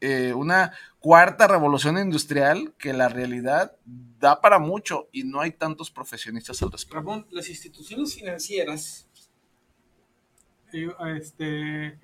eh, 0.00 0.32
una 0.34 0.72
cuarta 1.00 1.46
revolución 1.48 1.98
industrial 1.98 2.74
que 2.78 2.92
la 2.92 3.08
realidad 3.08 3.76
da 3.84 4.40
para 4.40 4.58
mucho 4.58 5.08
y 5.12 5.24
no 5.24 5.40
hay 5.40 5.52
tantos 5.52 5.90
profesionistas 5.90 6.62
al 6.62 6.68
es- 6.68 6.72
respecto. 6.72 6.96
Ramón, 6.96 7.26
las 7.30 7.48
instituciones 7.48 8.14
financieras, 8.14 9.08
eh, 10.72 10.88
este, 11.16 11.98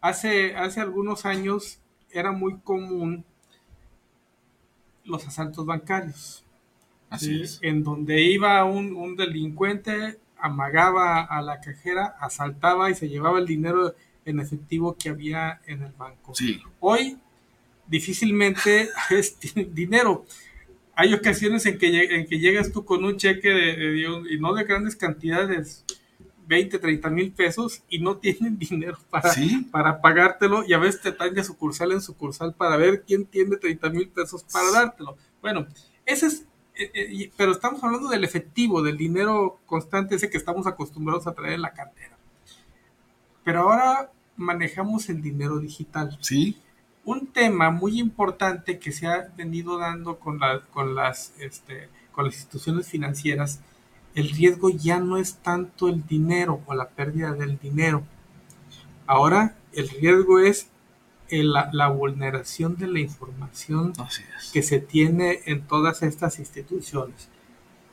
hace, 0.00 0.56
hace 0.56 0.80
algunos 0.80 1.24
años 1.26 1.80
era 2.10 2.32
muy 2.32 2.58
común 2.60 3.24
los 5.04 5.26
asaltos 5.26 5.64
bancarios. 5.66 6.44
Así 7.10 7.36
¿sí? 7.38 7.42
es. 7.42 7.58
En 7.62 7.82
donde 7.84 8.22
iba 8.22 8.64
un, 8.64 8.94
un 8.96 9.16
delincuente, 9.16 10.18
amagaba 10.38 11.22
a 11.22 11.42
la 11.42 11.60
cajera, 11.60 12.16
asaltaba 12.20 12.90
y 12.90 12.94
se 12.94 13.08
llevaba 13.08 13.38
el 13.38 13.46
dinero 13.46 13.94
en 14.24 14.40
efectivo 14.40 14.96
que 14.98 15.08
había 15.08 15.60
en 15.66 15.82
el 15.82 15.92
banco. 15.92 16.34
Sí, 16.34 16.60
Hoy 16.80 17.16
difícilmente 17.86 18.88
es 19.10 19.38
di- 19.40 19.64
dinero. 19.72 20.24
Hay 20.94 21.14
ocasiones 21.14 21.64
en 21.66 21.78
que, 21.78 22.04
en 22.16 22.26
que 22.26 22.38
llegas 22.38 22.72
tú 22.72 22.84
con 22.84 23.04
un 23.04 23.16
cheque 23.16 23.48
de, 23.48 23.76
de 23.76 24.08
un- 24.10 24.28
y 24.28 24.38
no 24.38 24.52
de 24.54 24.64
grandes 24.64 24.96
cantidades, 24.96 25.84
20, 26.46 26.78
30 26.78 27.10
mil 27.10 27.30
pesos, 27.32 27.82
y 27.88 27.98
no 28.00 28.16
tienen 28.16 28.58
dinero 28.58 28.98
para, 29.10 29.32
Sí. 29.32 29.66
para 29.70 30.00
pagártelo, 30.00 30.64
y 30.66 30.72
a 30.72 30.78
veces 30.78 31.00
te 31.00 31.12
traen 31.12 31.34
de 31.34 31.44
sucursal 31.44 31.92
en 31.92 32.00
sucursal 32.00 32.54
para 32.54 32.76
ver 32.76 33.02
quién 33.06 33.24
tiene 33.26 33.56
30 33.56 33.90
mil 33.90 34.08
pesos 34.08 34.44
para 34.52 34.70
dártelo. 34.72 35.16
Bueno, 35.40 35.66
ese 36.04 36.26
es, 36.26 36.44
pero 37.36 37.52
estamos 37.52 37.82
hablando 37.82 38.08
del 38.08 38.24
efectivo, 38.24 38.82
del 38.82 38.96
dinero 38.96 39.60
constante, 39.66 40.14
ese 40.16 40.30
que 40.30 40.38
estamos 40.38 40.66
acostumbrados 40.66 41.26
a 41.26 41.34
traer 41.34 41.54
en 41.54 41.62
la 41.62 41.72
cartera. 41.72 42.16
Pero 43.44 43.60
ahora 43.62 44.12
manejamos 44.36 45.08
el 45.08 45.20
dinero 45.22 45.58
digital 45.58 46.16
sí, 46.20 46.56
un 47.04 47.26
tema 47.26 47.70
muy 47.70 47.98
importante 47.98 48.78
que 48.78 48.92
se 48.92 49.06
ha 49.06 49.32
venido 49.36 49.78
dando 49.78 50.18
con, 50.18 50.38
la- 50.38 50.60
con, 50.70 50.94
las, 50.94 51.32
este, 51.40 51.88
con 52.12 52.26
las 52.26 52.34
instituciones 52.34 52.86
financieras, 52.88 53.60
el 54.14 54.30
riesgo 54.30 54.70
ya 54.70 55.00
no 55.00 55.16
es 55.16 55.36
tanto 55.36 55.88
el 55.88 56.06
dinero 56.06 56.60
o 56.66 56.74
la 56.74 56.88
pérdida 56.90 57.32
del 57.32 57.58
dinero. 57.58 58.04
Ahora 59.06 59.56
el 59.72 59.88
riesgo 59.88 60.38
es 60.40 60.68
la, 61.30 61.70
la 61.72 61.88
vulneración 61.88 62.76
de 62.76 62.86
la 62.86 63.00
información 63.00 63.92
es. 64.38 64.50
que 64.52 64.62
se 64.62 64.80
tiene 64.80 65.40
en 65.46 65.62
todas 65.62 66.02
estas 66.02 66.38
instituciones. 66.38 67.28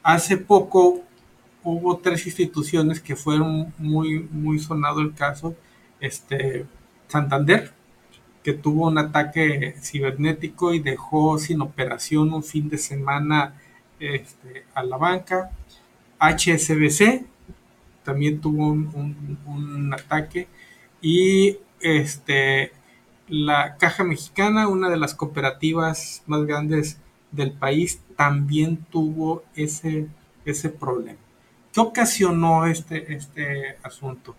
Hace 0.04 0.38
poco 0.38 1.02
hubo 1.64 1.98
tres 1.98 2.26
instituciones 2.26 3.02
que 3.02 3.16
fueron 3.16 3.74
muy, 3.78 4.20
muy 4.32 4.60
sonado 4.60 5.02
el 5.02 5.14
caso. 5.14 5.56
Este, 6.00 6.66
Santander, 7.08 7.74
que 8.44 8.54
tuvo 8.54 8.88
un 8.88 8.98
ataque 8.98 9.76
cibernético 9.82 10.74
y 10.74 10.80
dejó 10.80 11.40
sin 11.40 11.62
operación 11.62 12.34
un 12.34 12.44
fin 12.44 12.70
de 12.70 12.78
semana 12.78 13.60
este, 14.00 14.66
a 14.74 14.84
la 14.84 14.98
banca. 14.98 15.52
HSBC, 16.20 17.26
también 18.04 18.40
tuvo 18.40 18.68
un, 18.68 19.38
un 19.46 19.94
ataque 19.94 20.48
y 21.02 21.58
este 21.82 22.72
la 23.28 23.78
Caja 23.78 24.04
Mexicana, 24.04 24.68
una 24.68 24.90
de 24.90 24.98
las 24.98 25.16
cooperativas 25.16 26.24
más 26.28 26.46
grandes 26.46 27.00
del 27.32 27.52
país, 27.52 28.02
también 28.16 28.86
tuvo 28.90 29.44
ese, 29.56 30.08
ese 30.46 30.70
problema. 30.70 31.20
¿Qué 31.74 31.82
ocasionó 31.82 32.66
este, 32.66 33.14
este 33.14 33.78
asunto? 33.84 34.36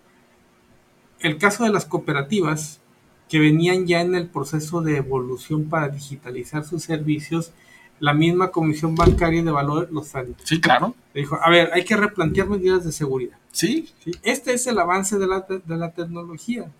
El 1.19 1.37
caso 1.37 1.63
de 1.63 1.69
las 1.71 1.85
cooperativas 1.85 2.81
que 3.29 3.39
venían 3.39 3.85
ya 3.87 4.01
en 4.01 4.15
el 4.15 4.27
proceso 4.27 4.81
de 4.81 4.97
evolución 4.97 5.69
para 5.69 5.89
digitalizar 5.89 6.63
sus 6.63 6.83
servicios, 6.83 7.51
la 7.99 8.13
misma 8.13 8.51
Comisión 8.51 8.95
Bancaria 8.95 9.43
de 9.43 9.51
Valores 9.51 9.91
los 9.91 10.11
Sí, 10.43 10.61
claro. 10.61 10.95
Dijo, 11.13 11.37
a 11.41 11.49
ver, 11.49 11.71
hay 11.73 11.83
que 11.83 11.97
replantear 11.97 12.47
medidas 12.47 12.85
de 12.85 12.91
seguridad. 12.91 13.37
Sí. 13.51 13.89
Este 14.21 14.53
es 14.53 14.67
el 14.67 14.77
avance 14.77 15.17
de 15.17 15.27
la, 15.27 15.41
de 15.41 15.77
la 15.77 15.91
tecnología. 15.91 16.71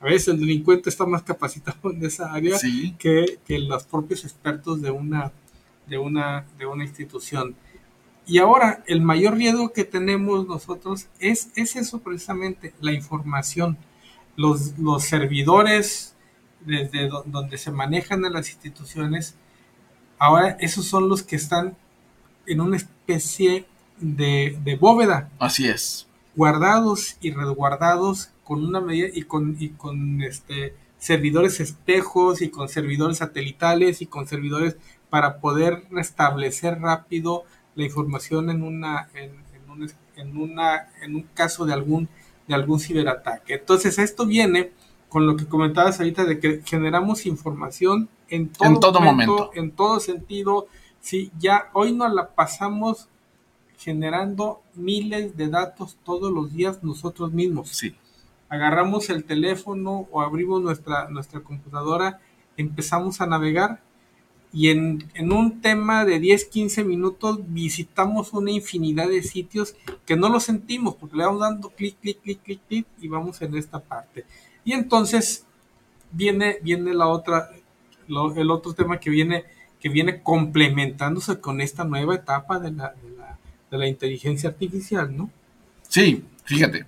A 0.00 0.06
veces 0.06 0.28
el 0.28 0.40
delincuente 0.40 0.88
está 0.88 1.04
más 1.04 1.22
capacitado 1.22 1.90
en 1.90 2.04
esa 2.04 2.32
área 2.32 2.56
que, 2.98 3.38
que, 3.46 3.58
los 3.58 3.84
propios 3.84 4.24
expertos 4.24 4.80
de 4.80 4.90
una, 4.90 5.30
de, 5.86 5.98
una, 5.98 6.46
de 6.58 6.64
una 6.64 6.84
institución. 6.84 7.54
Y 8.26 8.38
ahora, 8.38 8.82
el 8.86 9.02
mayor 9.02 9.34
riesgo 9.34 9.72
que 9.72 9.84
tenemos 9.84 10.46
nosotros 10.46 11.08
es, 11.18 11.50
es 11.54 11.76
eso 11.76 11.98
precisamente, 12.00 12.72
la 12.80 12.92
información. 12.92 13.76
Los, 14.36 14.78
los 14.78 15.04
servidores 15.04 16.14
desde 16.60 17.08
donde 17.26 17.58
se 17.58 17.70
manejan 17.70 18.24
en 18.24 18.32
las 18.32 18.50
instituciones, 18.50 19.34
ahora 20.18 20.56
esos 20.60 20.86
son 20.86 21.10
los 21.10 21.22
que 21.22 21.36
están 21.36 21.76
en 22.46 22.62
una 22.62 22.78
especie 22.78 23.66
de, 23.98 24.58
de 24.64 24.76
bóveda. 24.76 25.30
Así 25.38 25.68
es. 25.68 26.06
Guardados 26.36 27.16
y 27.20 27.32
resguardados 27.32 28.30
con 28.50 28.64
una 28.64 28.80
medida 28.80 29.06
y 29.14 29.22
con, 29.22 29.56
y 29.60 29.68
con 29.68 30.22
este, 30.22 30.74
servidores 30.98 31.60
espejos 31.60 32.42
y 32.42 32.48
con 32.48 32.68
servidores 32.68 33.18
satelitales 33.18 34.02
y 34.02 34.06
con 34.06 34.26
servidores 34.26 34.76
para 35.08 35.38
poder 35.38 35.84
restablecer 35.92 36.80
rápido 36.80 37.44
la 37.76 37.84
información 37.84 38.50
en 38.50 38.64
una 38.64 39.08
en, 39.14 39.30
un, 39.70 39.88
en, 40.16 40.36
una 40.36 40.88
en 41.00 41.14
un 41.14 41.22
caso 41.32 41.64
de 41.64 41.74
algún 41.74 42.08
de 42.48 42.54
algún 42.56 42.80
ciberataque. 42.80 43.54
Entonces 43.54 44.00
esto 44.00 44.26
viene 44.26 44.72
con 45.08 45.28
lo 45.28 45.36
que 45.36 45.46
comentabas 45.46 46.00
ahorita 46.00 46.24
de 46.24 46.40
que 46.40 46.60
generamos 46.64 47.26
información 47.26 48.08
en 48.30 48.48
todo, 48.48 49.00
momento, 49.00 49.52
en 49.54 49.70
todo 49.70 50.00
sentido. 50.00 50.66
Sí, 51.00 51.30
ya 51.38 51.70
hoy 51.72 51.92
nos 51.92 52.12
la 52.12 52.34
pasamos 52.34 53.06
generando 53.78 54.60
miles 54.74 55.36
de 55.36 55.46
datos 55.46 55.98
todos 56.04 56.32
los 56.32 56.52
días 56.52 56.82
nosotros 56.82 57.30
mismos. 57.32 57.68
Sí 57.68 57.94
agarramos 58.50 59.08
el 59.08 59.24
teléfono 59.24 60.08
o 60.10 60.20
abrimos 60.20 60.60
nuestra, 60.60 61.08
nuestra 61.08 61.40
computadora, 61.40 62.20
empezamos 62.56 63.20
a 63.20 63.26
navegar 63.26 63.80
y 64.52 64.70
en, 64.70 65.08
un 65.30 65.60
tema 65.60 66.04
de 66.04 66.18
10, 66.18 66.46
15 66.46 66.82
minutos 66.82 67.38
visitamos 67.46 68.32
una 68.32 68.50
infinidad 68.50 69.08
de 69.08 69.22
sitios 69.22 69.76
que 70.04 70.16
no 70.16 70.28
lo 70.28 70.40
sentimos 70.40 70.96
porque 70.96 71.16
le 71.16 71.24
vamos 71.24 71.40
dando 71.40 71.70
clic, 71.70 71.96
clic, 72.00 72.20
clic, 72.20 72.42
clic, 72.42 72.60
clic 72.66 72.86
y 73.00 73.06
vamos 73.06 73.40
en 73.42 73.56
esta 73.56 73.78
parte. 73.78 74.24
Y 74.64 74.72
entonces 74.72 75.46
viene, 76.10 76.58
viene 76.62 76.92
la 76.92 77.06
otra, 77.06 77.50
el 78.08 78.50
otro 78.50 78.72
tema 78.74 78.98
que 78.98 79.10
viene, 79.10 79.44
que 79.78 79.88
viene 79.88 80.20
complementándose 80.20 81.40
con 81.40 81.60
esta 81.60 81.84
nueva 81.84 82.16
etapa 82.16 82.58
de 82.58 82.72
la, 82.72 82.92
de 83.00 83.16
la, 83.16 83.38
de 83.70 83.78
la 83.78 83.86
inteligencia 83.86 84.50
artificial, 84.50 85.16
¿no? 85.16 85.30
Sí, 85.88 86.24
fíjate, 86.44 86.86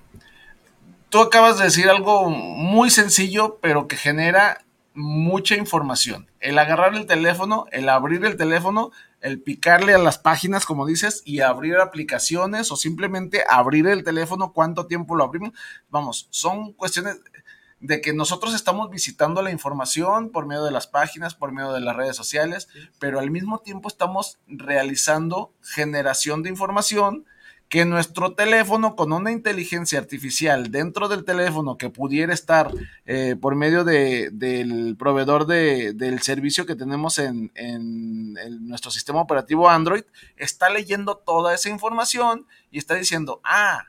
tú 1.12 1.20
acabas 1.20 1.58
de 1.58 1.64
decir 1.64 1.90
algo 1.90 2.30
muy 2.30 2.88
sencillo, 2.88 3.58
pero 3.60 3.86
que 3.86 3.98
genera 3.98 4.64
mucha 4.94 5.56
información. 5.56 6.26
El 6.40 6.58
agarrar 6.58 6.94
el 6.94 7.04
teléfono, 7.04 7.66
el 7.70 7.90
abrir 7.90 8.24
el 8.24 8.38
teléfono, 8.38 8.92
el 9.20 9.38
picarle 9.38 9.92
a 9.92 9.98
las 9.98 10.16
páginas, 10.16 10.64
como 10.64 10.86
dices, 10.86 11.20
y 11.26 11.40
abrir 11.40 11.76
aplicaciones 11.76 12.72
o 12.72 12.76
simplemente 12.76 13.44
abrir 13.46 13.88
el 13.88 14.04
teléfono, 14.04 14.54
cuánto 14.54 14.86
tiempo 14.86 15.14
lo 15.14 15.24
abrimos. 15.24 15.52
Vamos, 15.90 16.28
son 16.30 16.72
cuestiones 16.72 17.20
de 17.78 18.00
que 18.00 18.14
nosotros 18.14 18.54
estamos 18.54 18.88
visitando 18.88 19.42
la 19.42 19.50
información 19.50 20.30
por 20.30 20.46
medio 20.46 20.64
de 20.64 20.70
las 20.70 20.86
páginas, 20.86 21.34
por 21.34 21.52
medio 21.52 21.72
de 21.72 21.80
las 21.80 21.94
redes 21.94 22.16
sociales, 22.16 22.68
pero 22.98 23.20
al 23.20 23.30
mismo 23.30 23.58
tiempo 23.58 23.86
estamos 23.86 24.38
realizando 24.46 25.52
generación 25.60 26.42
de 26.42 26.48
información 26.48 27.26
que 27.72 27.86
nuestro 27.86 28.34
teléfono 28.34 28.96
con 28.96 29.14
una 29.14 29.32
inteligencia 29.32 29.98
artificial 29.98 30.70
dentro 30.70 31.08
del 31.08 31.24
teléfono 31.24 31.78
que 31.78 31.88
pudiera 31.88 32.34
estar 32.34 32.70
eh, 33.06 33.34
por 33.40 33.54
medio 33.54 33.82
de, 33.82 34.28
del 34.30 34.94
proveedor 34.98 35.46
de, 35.46 35.94
del 35.94 36.20
servicio 36.20 36.66
que 36.66 36.74
tenemos 36.74 37.18
en, 37.18 37.50
en, 37.54 38.34
nuestro 38.68 38.90
sistema 38.90 39.22
operativo 39.22 39.70
Android, 39.70 40.02
está 40.36 40.68
leyendo 40.68 41.16
toda 41.16 41.54
esa 41.54 41.70
información 41.70 42.46
y 42.70 42.76
está 42.76 42.94
diciendo, 42.94 43.40
ah, 43.42 43.86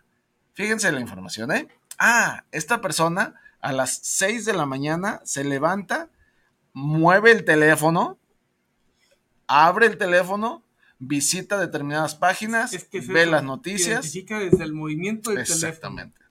fíjense 0.53 0.89
la 0.93 1.01
información, 1.01 1.51
¿eh? 1.51 1.67
Ah, 1.99 2.45
esta 2.53 2.79
persona 2.79 3.36
a 3.59 3.73
las 3.73 3.99
6 4.01 4.45
de 4.45 4.53
la 4.53 4.65
mañana 4.65 5.19
se 5.25 5.43
levanta, 5.43 6.07
mueve 6.71 7.31
el 7.31 7.43
teléfono, 7.43 8.17
abre 9.45 9.88
el 9.88 9.97
teléfono, 9.97 10.63
visita 11.00 11.60
determinadas 11.60 12.16
páginas, 12.16 12.72
ve 13.08 13.26
las 13.26 13.44
noticias. 13.44 14.06
Identifica 14.06 14.39
desde 14.39 14.64
el 14.64 14.74
movimiento 14.74 15.32
del 15.32 15.39
Exactamente. 15.39 16.22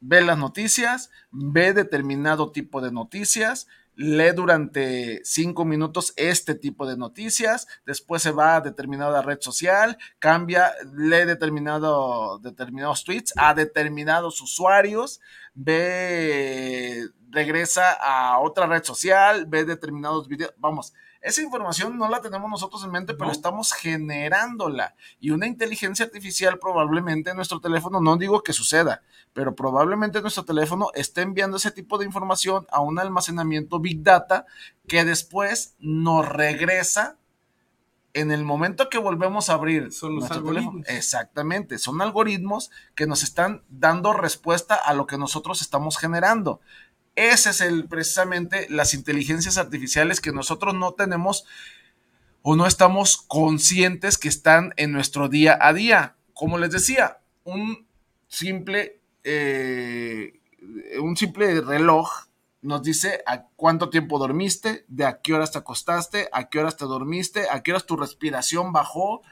Ve 0.00 0.20
las 0.20 0.38
noticias, 0.38 1.10
ve 1.30 1.72
determinado 1.72 2.52
tipo 2.52 2.80
de 2.80 2.92
noticias, 2.92 3.66
lee 3.98 4.30
durante 4.32 5.20
cinco 5.24 5.64
minutos 5.64 6.12
este 6.14 6.54
tipo 6.54 6.86
de 6.86 6.96
noticias, 6.96 7.66
después 7.84 8.22
se 8.22 8.30
va 8.30 8.54
a 8.54 8.60
determinada 8.60 9.22
red 9.22 9.38
social, 9.40 9.98
cambia, 10.20 10.72
lee 10.94 11.24
determinado, 11.26 12.38
determinados 12.38 13.02
tweets 13.02 13.32
a 13.36 13.54
determinados 13.54 14.40
usuarios, 14.40 15.20
ve, 15.52 17.08
regresa 17.30 17.90
a 17.90 18.38
otra 18.38 18.66
red 18.66 18.84
social, 18.84 19.46
ve 19.46 19.64
determinados 19.64 20.28
videos, 20.28 20.54
vamos, 20.58 20.94
esa 21.20 21.42
información 21.42 21.98
no 21.98 22.08
la 22.08 22.20
tenemos 22.20 22.50
nosotros 22.50 22.84
en 22.84 22.92
mente, 22.92 23.14
pero 23.14 23.30
estamos 23.30 23.72
generándola. 23.72 24.94
Y 25.20 25.30
una 25.30 25.46
inteligencia 25.46 26.04
artificial 26.04 26.58
probablemente 26.58 27.30
en 27.30 27.36
nuestro 27.36 27.60
teléfono, 27.60 28.00
no 28.00 28.16
digo 28.16 28.42
que 28.42 28.52
suceda, 28.52 29.02
pero 29.32 29.54
probablemente 29.54 30.20
nuestro 30.20 30.44
teléfono 30.44 30.90
esté 30.94 31.22
enviando 31.22 31.56
ese 31.56 31.70
tipo 31.70 31.98
de 31.98 32.06
información 32.06 32.66
a 32.70 32.80
un 32.80 32.98
almacenamiento 32.98 33.80
Big 33.80 34.02
Data 34.02 34.46
que 34.86 35.04
después 35.04 35.74
nos 35.78 36.28
regresa 36.28 37.18
en 38.14 38.30
el 38.30 38.44
momento 38.44 38.88
que 38.88 38.98
volvemos 38.98 39.48
a 39.48 39.54
abrir 39.54 39.92
son 39.92 40.16
los 40.16 40.30
algoritmos. 40.30 40.86
Exactamente, 40.88 41.78
son 41.78 42.00
algoritmos 42.00 42.70
que 42.94 43.06
nos 43.06 43.22
están 43.22 43.62
dando 43.68 44.12
respuesta 44.12 44.74
a 44.74 44.94
lo 44.94 45.06
que 45.06 45.18
nosotros 45.18 45.60
estamos 45.62 45.98
generando. 45.98 46.60
Ese 47.18 47.50
es 47.50 47.60
el 47.60 47.88
precisamente 47.88 48.68
las 48.70 48.94
inteligencias 48.94 49.58
artificiales 49.58 50.20
que 50.20 50.30
nosotros 50.30 50.76
no 50.76 50.92
tenemos 50.92 51.46
o 52.42 52.54
no 52.54 52.64
estamos 52.64 53.16
conscientes 53.16 54.18
que 54.18 54.28
están 54.28 54.72
en 54.76 54.92
nuestro 54.92 55.28
día 55.28 55.58
a 55.60 55.72
día. 55.72 56.14
Como 56.32 56.58
les 56.58 56.70
decía, 56.70 57.18
un 57.42 57.88
simple, 58.28 59.00
eh, 59.24 60.38
un 61.02 61.16
simple 61.16 61.60
reloj 61.60 62.27
nos 62.60 62.82
dice 62.82 63.22
a 63.26 63.44
cuánto 63.54 63.88
tiempo 63.88 64.18
dormiste, 64.18 64.84
de 64.88 65.04
a 65.04 65.20
qué 65.20 65.32
horas 65.32 65.52
te 65.52 65.58
acostaste, 65.58 66.28
a 66.32 66.48
qué 66.48 66.58
horas 66.58 66.76
te 66.76 66.86
dormiste, 66.86 67.46
a 67.50 67.62
qué 67.62 67.70
horas 67.70 67.86
tu 67.86 67.96
respiración 67.96 68.72
bajó, 68.72 69.22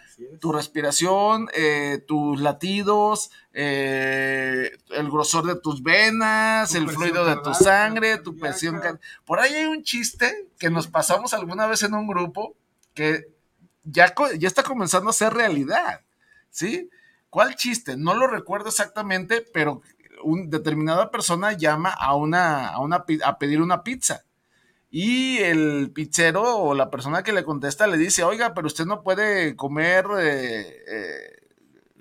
tu 0.40 0.52
respiración, 0.52 1.48
eh, 1.52 2.04
tus 2.06 2.40
latidos, 2.40 3.30
eh, 3.52 4.78
el 4.90 5.10
grosor 5.10 5.44
de 5.46 5.56
tus 5.56 5.82
venas, 5.82 6.74
el 6.74 6.88
fluido 6.88 7.24
de 7.24 7.36
tu 7.42 7.52
sangre, 7.52 8.18
tu 8.18 8.36
presión. 8.36 8.80
Por 9.24 9.40
ahí 9.40 9.54
hay 9.54 9.66
un 9.66 9.82
chiste 9.82 10.48
que 10.58 10.70
nos 10.70 10.86
pasamos 10.86 11.34
alguna 11.34 11.66
vez 11.66 11.82
en 11.82 11.94
un 11.94 12.06
grupo 12.06 12.54
que 12.94 13.26
ya, 13.82 14.14
ya 14.38 14.48
está 14.48 14.62
comenzando 14.62 15.10
a 15.10 15.12
ser 15.12 15.34
realidad, 15.34 16.00
¿sí? 16.50 16.88
¿Cuál 17.28 17.56
chiste? 17.56 17.96
No 17.96 18.14
lo 18.14 18.28
recuerdo 18.28 18.68
exactamente, 18.68 19.44
pero 19.52 19.82
una 20.26 20.44
determinada 20.46 21.10
persona 21.10 21.52
llama 21.52 21.90
a 21.90 22.14
una, 22.14 22.68
a 22.68 22.80
una 22.80 23.04
a 23.24 23.38
pedir 23.38 23.60
una 23.60 23.82
pizza. 23.82 24.24
Y 24.90 25.38
el 25.38 25.90
pizzero 25.92 26.42
o 26.58 26.74
la 26.74 26.90
persona 26.90 27.22
que 27.22 27.32
le 27.32 27.44
contesta 27.44 27.86
le 27.86 27.98
dice, 27.98 28.24
oiga, 28.24 28.54
pero 28.54 28.66
usted 28.66 28.86
no 28.86 29.02
puede 29.02 29.56
comer 29.56 30.06
eh, 30.18 30.84
eh, 30.88 31.45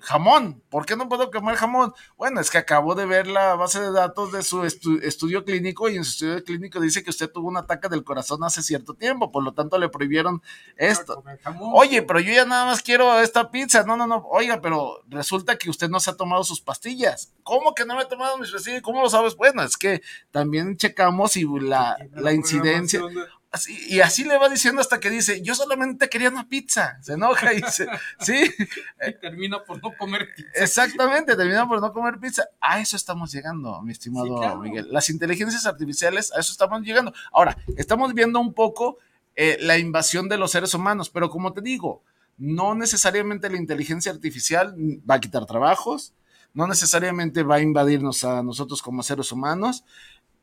jamón. 0.06 0.62
¿Por 0.68 0.86
qué 0.86 0.94
no 0.96 1.08
puedo 1.08 1.32
comer 1.32 1.56
jamón? 1.56 1.92
Bueno, 2.16 2.40
es 2.40 2.48
que 2.48 2.58
acabo 2.58 2.94
de 2.94 3.06
ver 3.06 3.26
la 3.26 3.56
base 3.56 3.80
de 3.80 3.90
datos 3.90 4.30
de 4.30 4.42
su 4.44 4.64
estudio 4.64 5.44
clínico 5.44 5.88
y 5.88 5.96
en 5.96 6.04
su 6.04 6.12
estudio 6.12 6.44
clínico 6.44 6.78
dice 6.78 7.02
que 7.02 7.10
usted 7.10 7.28
tuvo 7.28 7.48
un 7.48 7.56
ataque 7.56 7.88
del 7.88 8.04
corazón 8.04 8.44
hace 8.44 8.62
cierto 8.62 8.94
tiempo, 8.94 9.32
por 9.32 9.42
lo 9.42 9.52
tanto 9.52 9.78
le 9.78 9.88
prohibieron 9.88 10.42
esto. 10.76 11.24
Oye, 11.74 12.02
pero 12.02 12.20
yo 12.20 12.32
ya 12.32 12.44
nada 12.44 12.66
más 12.66 12.82
quiero 12.82 13.18
esta 13.18 13.50
pizza. 13.50 13.82
No, 13.82 13.96
no, 13.96 14.06
no. 14.06 14.24
Oiga, 14.30 14.60
pero 14.62 15.02
resulta 15.08 15.58
que 15.58 15.70
usted 15.70 15.88
no 15.88 15.98
se 15.98 16.10
ha 16.10 16.16
tomado 16.16 16.44
sus 16.44 16.60
pastillas. 16.60 17.34
¿Cómo 17.42 17.74
que 17.74 17.84
no 17.84 17.96
me 17.96 18.02
he 18.02 18.06
tomado 18.06 18.38
mis 18.38 18.52
pastillas? 18.52 18.82
¿Cómo 18.82 19.02
lo 19.02 19.10
sabes? 19.10 19.34
Bueno, 19.34 19.62
es 19.62 19.76
que 19.76 20.02
también 20.30 20.76
checamos 20.76 21.36
y 21.36 21.44
la, 21.60 21.96
la 22.12 22.32
incidencia 22.32 23.00
y 23.88 24.00
así 24.00 24.24
le 24.24 24.38
va 24.38 24.48
diciendo 24.48 24.80
hasta 24.80 25.00
que 25.00 25.10
dice, 25.10 25.42
yo 25.42 25.54
solamente 25.54 26.08
quería 26.08 26.28
una 26.28 26.48
pizza. 26.48 26.98
Se 27.02 27.14
enoja 27.14 27.52
y 27.52 27.62
dice, 27.62 27.86
sí. 28.20 28.34
Y 29.06 29.20
termina 29.20 29.62
por 29.64 29.82
no 29.82 29.96
comer 29.96 30.28
pizza. 30.34 30.50
Exactamente, 30.54 31.36
termina 31.36 31.66
por 31.66 31.80
no 31.80 31.92
comer 31.92 32.18
pizza. 32.18 32.44
A 32.60 32.80
eso 32.80 32.96
estamos 32.96 33.32
llegando, 33.32 33.80
mi 33.82 33.92
estimado 33.92 34.58
Miguel. 34.58 34.88
Las 34.90 35.10
inteligencias 35.10 35.66
artificiales, 35.66 36.32
a 36.32 36.40
eso 36.40 36.52
estamos 36.52 36.82
llegando. 36.82 37.12
Ahora, 37.32 37.56
estamos 37.76 38.12
viendo 38.14 38.40
un 38.40 38.52
poco 38.52 38.98
eh, 39.34 39.58
la 39.60 39.78
invasión 39.78 40.28
de 40.28 40.38
los 40.38 40.50
seres 40.50 40.74
humanos, 40.74 41.10
pero 41.10 41.30
como 41.30 41.52
te 41.52 41.60
digo, 41.60 42.02
no 42.38 42.74
necesariamente 42.74 43.50
la 43.50 43.56
inteligencia 43.56 44.12
artificial 44.12 44.74
va 45.08 45.16
a 45.16 45.20
quitar 45.20 45.46
trabajos, 45.46 46.14
no 46.54 46.66
necesariamente 46.66 47.42
va 47.42 47.56
a 47.56 47.60
invadirnos 47.60 48.24
a 48.24 48.42
nosotros 48.42 48.80
como 48.80 49.02
seres 49.02 49.30
humanos 49.30 49.84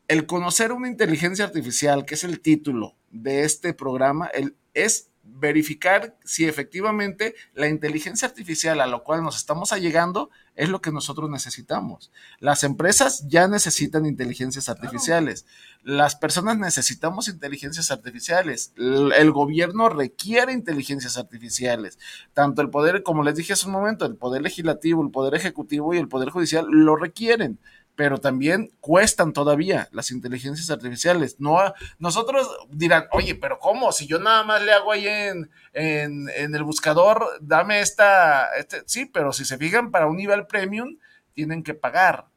el 0.08 0.26
conocer 0.26 0.72
una 0.72 0.88
inteligencia 0.88 1.46
artificial, 1.46 2.06
que 2.06 2.16
es 2.16 2.24
el 2.24 2.40
título 2.40 2.96
de 3.12 3.44
este 3.44 3.74
programa, 3.74 4.28
el, 4.28 4.56
es 4.74 5.10
verificar 5.24 6.18
si 6.26 6.46
efectivamente 6.46 7.34
la 7.54 7.70
inteligencia 7.70 8.28
artificial 8.28 8.82
a 8.82 8.88
la 8.88 9.00
cual 9.00 9.24
nos 9.24 9.38
estamos 9.38 9.72
allegando 9.72 10.30
es 10.56 10.68
lo 10.68 10.82
que 10.82 10.92
nosotros 10.92 11.30
necesitamos. 11.30 12.12
Las 12.40 12.64
empresas 12.64 13.26
ya 13.28 13.48
necesitan 13.48 14.06
inteligencias 14.06 14.68
artificiales. 14.68 15.46
Las 15.82 16.16
personas 16.16 16.58
necesitamos 16.58 17.30
inteligencias 17.30 17.90
artificiales. 17.90 18.74
El, 18.78 19.32
gobierno 19.32 19.90
requiere 19.90 20.52
inteligencias 20.52 21.18
artificiales. 21.18 21.98
Tanto 22.34 22.62
el 22.62 22.70
poder, 22.70 23.02
como 23.02 23.24
les 23.24 23.36
dije 23.36 23.54
hace 23.54 23.66
un 23.66 23.72
momento, 23.72 24.06
el 24.06 24.16
poder 24.16 24.42
legislativo, 24.42 25.02
el 25.02 25.12
poder 25.12 25.36
ejecutivo 25.36 25.94
y 25.94 25.98
el 25.98 26.10
poder 26.10 26.30
judicial 26.30 26.66
lo 26.70 26.96
requieren 26.98 27.60
pero 27.96 28.18
también 28.18 28.72
cuestan 28.80 29.34
todavía 29.34 29.88
las 29.92 30.12
inteligencias 30.12 30.70
artificiales. 30.70 31.40
No, 31.40 31.58
nosotros 32.00 32.50
dirán, 32.70 33.06
oye, 33.12 33.36
pero 33.36 33.60
¿cómo? 33.60 33.92
Si 33.92 34.08
yo 34.08 34.20
nada 34.20 34.44
más 34.44 34.64
le 34.64 34.72
hago 34.72 34.92
ahí 34.92 35.08
en, 35.08 35.50
en, 35.74 36.56
el 36.56 36.64
buscador, 36.64 37.26
dame 37.42 37.82
esta, 37.82 38.56
este, 38.58 38.84
sí, 38.86 39.06
pero 39.06 39.32
si 39.32 39.46
se 39.46 39.58
fijan 39.58 39.92
para 39.92 40.08
un 40.08 40.18
nivel 40.18 40.48
premium, 40.48 40.98
tienen 41.34 41.64
que 41.64 41.74
pagar. 41.74 42.28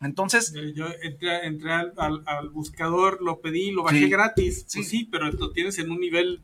Entonces. 0.00 0.54
Yo 0.74 0.86
entré, 1.02 1.76
al, 1.96 2.48
buscador, 2.50 3.20
lo 3.20 3.40
pedí, 3.40 3.72
lo 3.72 3.82
bajé 3.82 4.08
gratis. 4.08 4.64
Sí, 4.68 4.78
pues 4.78 4.88
sí, 4.88 5.08
pero 5.10 5.30
lo 5.30 5.52
tienes 5.52 5.78
en 5.78 5.90
un 5.90 6.00
nivel 6.00 6.42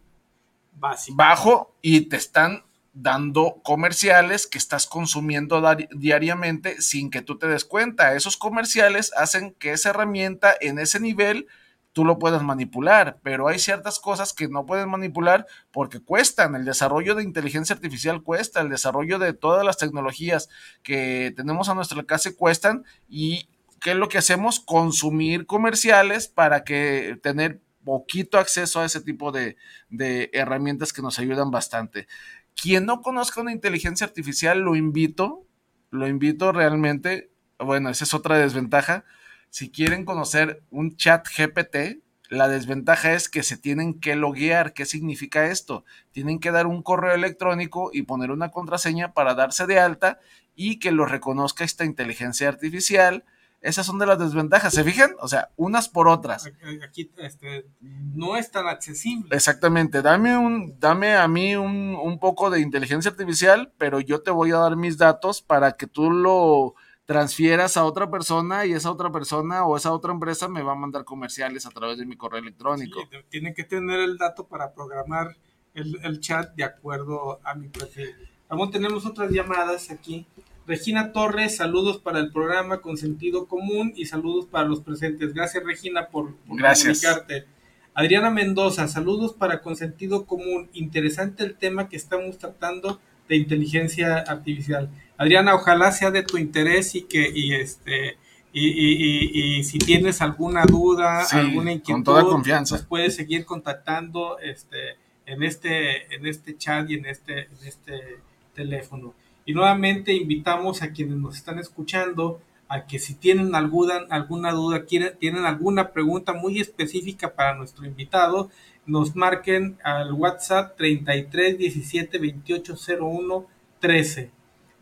básico. 0.75 1.17
Bajo 1.17 1.77
y 1.81 2.03
te 2.03 2.17
están 2.17 2.65
dando 2.95 3.61
comerciales 3.65 4.47
que 4.47 4.57
estás 4.57 4.87
consumiendo 4.87 5.61
diariamente 5.91 6.81
sin 6.81 7.11
que 7.11 7.23
tú 7.23 7.37
te 7.39 7.49
des 7.49 7.65
cuenta. 7.65 8.15
Esos 8.15 8.37
comerciales 8.37 9.13
hacen 9.17 9.53
que 9.59 9.73
esa 9.73 9.91
herramienta 9.91 10.55
en 10.61 10.79
ese 10.79 11.01
nivel 11.01 11.49
tú 11.93 12.05
lo 12.05 12.19
puedas 12.19 12.43
manipular, 12.43 13.19
pero 13.23 13.47
hay 13.49 13.59
ciertas 13.59 13.99
cosas 14.01 14.33
que 14.33 14.49
no 14.49 14.67
puedes 14.67 14.87
manipular 14.87 15.47
porque 15.71 16.01
cuestan. 16.01 16.55
El 16.55 16.65
desarrollo 16.65 17.15
de 17.15 17.23
inteligencia 17.25 17.75
artificial 17.75 18.23
cuesta, 18.23 18.61
el 18.61 18.69
desarrollo 18.69 19.19
de 19.19 19.33
todas 19.33 19.65
las 19.65 19.77
tecnologías 19.77 20.49
que 20.83 21.33
tenemos 21.37 21.69
a 21.69 21.75
nuestro 21.75 21.99
alcance 22.01 22.35
cuestan 22.35 22.85
y 23.09 23.49
¿qué 23.81 23.93
es 23.93 23.97
lo 23.97 24.09
que 24.09 24.19
hacemos? 24.19 24.61
Consumir 24.61 25.47
comerciales 25.47 26.29
para 26.29 26.65
que 26.65 27.19
tener 27.23 27.61
poquito 27.85 28.39
acceso 28.39 28.81
a 28.81 28.87
ese 28.87 29.01
tipo 29.01 29.31
de, 29.31 29.57
de 29.89 30.31
herramientas 30.33 30.93
que 30.93 31.03
nos 31.03 31.19
ayudan 31.19 31.51
bastante. 31.51 32.09
Quien 32.55 32.87
no 32.87 33.03
conozca 33.03 33.41
una 33.41 33.53
inteligencia 33.53 34.07
artificial, 34.07 34.61
lo 34.61 34.77
invito, 34.77 35.47
lo 35.91 36.09
invito 36.09 36.53
realmente, 36.53 37.31
bueno, 37.59 37.91
esa 37.91 38.05
es 38.05 38.15
otra 38.15 38.39
desventaja. 38.39 39.05
Si 39.51 39.71
quieren 39.71 40.05
conocer 40.05 40.63
un 40.71 40.97
chat 40.97 41.27
GPT, 41.29 42.03
la 42.29 42.49
desventaja 42.49 43.13
es 43.13 43.29
que 43.29 43.43
se 43.43 43.57
tienen 43.57 44.01
que 44.01 44.17
loguear. 44.17 44.73
¿Qué 44.73 44.87
significa 44.87 45.47
esto? 45.47 45.85
Tienen 46.11 46.41
que 46.41 46.51
dar 46.51 46.67
un 46.67 46.83
correo 46.83 47.15
electrónico 47.15 47.91
y 47.93 48.03
poner 48.03 48.31
una 48.31 48.51
contraseña 48.51 49.13
para 49.13 49.35
darse 49.35 49.67
de 49.67 49.79
alta 49.79 50.19
y 50.57 50.79
que 50.79 50.91
lo 50.91 51.07
reconozca 51.07 51.65
esta 51.65 51.85
inteligencia 51.85 52.49
artificial 52.49 53.25
esas 53.65 53.87
son 53.87 53.99
de 53.99 54.05
las 54.05 54.19
desventajas, 54.19 54.75
¿se 54.75 54.85
fijan? 54.85 55.17
O 55.21 55.27
sea, 55.27 55.49
unas 55.57 55.89
por 55.89 56.07
otras. 56.07 56.47
Aquí 56.87 57.11
este, 57.17 57.67
no 57.81 58.37
es 58.37 58.51
tan 58.51 58.67
accesible. 58.67 59.35
Exactamente, 59.35 60.03
dame, 60.03 60.37
un, 60.37 60.79
dame 60.79 61.17
a 61.17 61.27
mí 61.27 61.57
un, 61.57 61.97
un, 62.01 62.19
poco 62.19 62.51
de 62.51 62.61
inteligencia 62.61 63.11
artificial, 63.11 63.73
pero 63.79 64.01
yo 64.01 64.21
te 64.23 64.31
voy 64.31 64.51
a 64.51 64.59
dar 64.59 64.77
mis 64.77 64.99
datos 64.99 65.41
para 65.41 65.73
que 65.79 65.87
tú 65.87 66.11
lo 66.11 66.75
transfieras 67.07 67.79
a 67.79 67.85
otra 67.85 68.11
persona 68.11 68.67
y 68.67 68.75
esa 68.75 68.91
otra 68.91 69.11
persona 69.11 69.65
o 69.65 69.79
esa 69.79 69.93
otra 69.93 70.13
empresa 70.13 70.47
me 70.47 70.63
va 70.63 70.73
a 70.73 70.77
mandar 70.77 71.05
comerciales 71.05 71.65
a 71.65 71.71
través 71.71 71.97
de 71.97 72.05
mi 72.05 72.19
correo 72.19 72.41
electrónico. 72.41 73.01
Sí, 73.01 73.17
tienen 73.31 73.55
que 73.55 73.65
tener 73.65 74.01
el 74.01 74.19
dato 74.19 74.47
para 74.47 74.75
programar 74.75 75.37
el, 75.73 75.99
el 76.03 76.21
chat 76.21 76.55
de 76.55 76.65
acuerdo 76.65 77.41
a 77.45 77.55
mi 77.55 77.69
perfil. 77.69 78.15
Aún 78.51 78.71
tenemos 78.71 79.07
otras 79.07 79.31
llamadas 79.31 79.91
aquí. 79.91 80.27
Regina 80.67 81.13
Torres, 81.13 81.57
saludos 81.57 81.99
para 81.99 82.21
el 82.21 82.33
programa 82.33 82.81
con 82.81 82.97
sentido 82.97 83.47
común 83.47 83.93
y 83.97 84.07
saludos 84.07 84.47
para 84.47 84.67
los 84.67 84.81
presentes. 84.81 85.35
Gracias 85.35 85.63
Regina 85.63 86.09
por, 86.09 86.35
comunicarte. 86.47 87.45
Adriana 87.93 88.31
Mendoza, 88.31 88.89
saludos 88.89 89.35
para 89.35 89.61
con 89.61 89.77
sentido 89.77 90.27
común. 90.27 90.69
Interesante 90.73 91.45
el 91.45 91.57
tema 91.57 91.89
que 91.89 91.97
estamos 91.97 92.39
tratando 92.39 92.99
de 93.29 93.37
inteligencia 93.37 94.19
artificial. 94.19 94.91
Adriana, 95.17 95.55
ojalá 95.55 95.93
sea 95.93 96.11
de 96.11 96.23
tu 96.23 96.39
interés 96.39 96.95
y 96.95 97.03
que 97.03 97.31
y 97.33 97.55
este 97.55 98.17
y, 98.53 99.65
si 99.65 99.79
tienes 99.79 100.23
alguna 100.23 100.65
duda, 100.65 101.25
alguna 101.25 101.73
inquietud, 101.73 101.93
con 101.93 102.05
toda 102.05 102.23
confianza. 102.23 102.87
Puedes 102.89 103.17
seguir 103.17 103.45
contactando 103.45 104.39
este 104.39 104.97
en 105.27 105.43
este 105.43 106.15
en 106.15 106.27
este 106.27 106.57
chat 106.57 106.89
y 106.89 106.95
en 106.95 107.07
este 107.07 107.41
en 107.41 107.67
este 107.67 108.19
teléfono. 108.55 109.15
Y 109.45 109.53
nuevamente 109.53 110.15
invitamos 110.15 110.83
a 110.83 110.93
quienes 110.93 111.17
nos 111.17 111.37
están 111.37 111.59
escuchando 111.59 112.41
a 112.69 112.87
que 112.87 112.99
si 112.99 113.15
tienen 113.15 113.55
alguna, 113.55 114.07
alguna 114.11 114.53
duda, 114.53 114.85
quieren, 114.85 115.19
tienen 115.19 115.45
alguna 115.45 115.93
pregunta 115.93 116.33
muy 116.33 116.61
específica 116.61 117.35
para 117.35 117.55
nuestro 117.55 117.85
invitado, 117.85 118.51
nos 118.87 119.15
marquen 119.15 119.79
al 119.85 120.13
WhatsApp 120.13 120.77
33 120.77 121.59
17 121.59 122.19
28 122.19 122.75
01 123.01 123.47
13. 123.81 124.31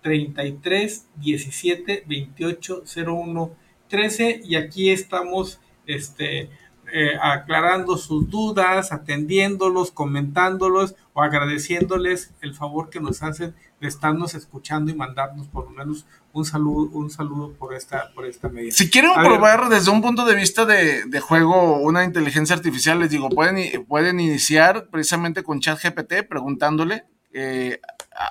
33 0.03 1.07
17 1.17 2.05
28 2.07 2.85
01 3.07 3.57
13 3.89 4.41
y 4.45 4.57
aquí 4.57 4.91
estamos 4.91 5.61
este, 5.87 6.51
eh, 6.93 7.13
aclarando 7.21 7.97
sus 7.97 8.29
dudas, 8.29 8.93
atendiéndolos, 8.93 9.93
comentándolos 9.93 10.95
o 11.13 11.23
agradeciéndoles 11.23 12.33
el 12.41 12.55
favor 12.55 12.91
que 12.91 13.01
nos 13.01 13.23
hacen 13.23 13.55
de 13.83 13.89
estarnos 13.89 14.35
escuchando 14.35 14.93
y 14.93 14.95
mandarnos 14.95 15.49
por 15.49 15.65
lo 15.65 15.71
menos 15.71 16.07
un 16.33 16.45
saludo, 16.45 16.89
un 16.97 17.11
saludo 17.11 17.53
por 17.55 17.75
esta, 17.75 18.13
por 18.15 18.25
esta 18.25 18.49
medida. 18.49 18.71
Si 18.71 18.89
quieren 18.89 19.11
probar 19.15 19.69
desde 19.69 19.91
un 19.91 20.01
punto 20.01 20.25
de 20.25 20.37
vista 20.37 20.65
de, 20.65 21.21
juego 21.21 21.79
una 21.81 22.05
inteligencia 22.05 22.55
artificial, 22.55 23.01
les 23.01 23.11
digo, 23.11 23.29
pueden, 23.29 23.85
pueden 23.87 24.21
iniciar 24.21 24.87
precisamente 24.89 25.43
con 25.43 25.59
ChatGPT 25.59 26.29
preguntándole. 26.29 27.07
Eh, 27.33 27.81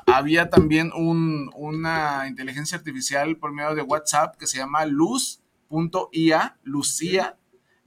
había 0.08 0.50
también 0.50 0.94
un, 0.96 1.52
una 1.54 2.28
inteligencia 2.30 2.78
artificial 2.78 3.36
por 3.36 3.52
medio 3.52 3.76
de 3.76 3.82
WhatsApp 3.82 4.38
que 4.38 4.48
se 4.48 4.58
llama 4.58 4.86
luz.ia, 4.86 6.56
Lucía 6.64 7.36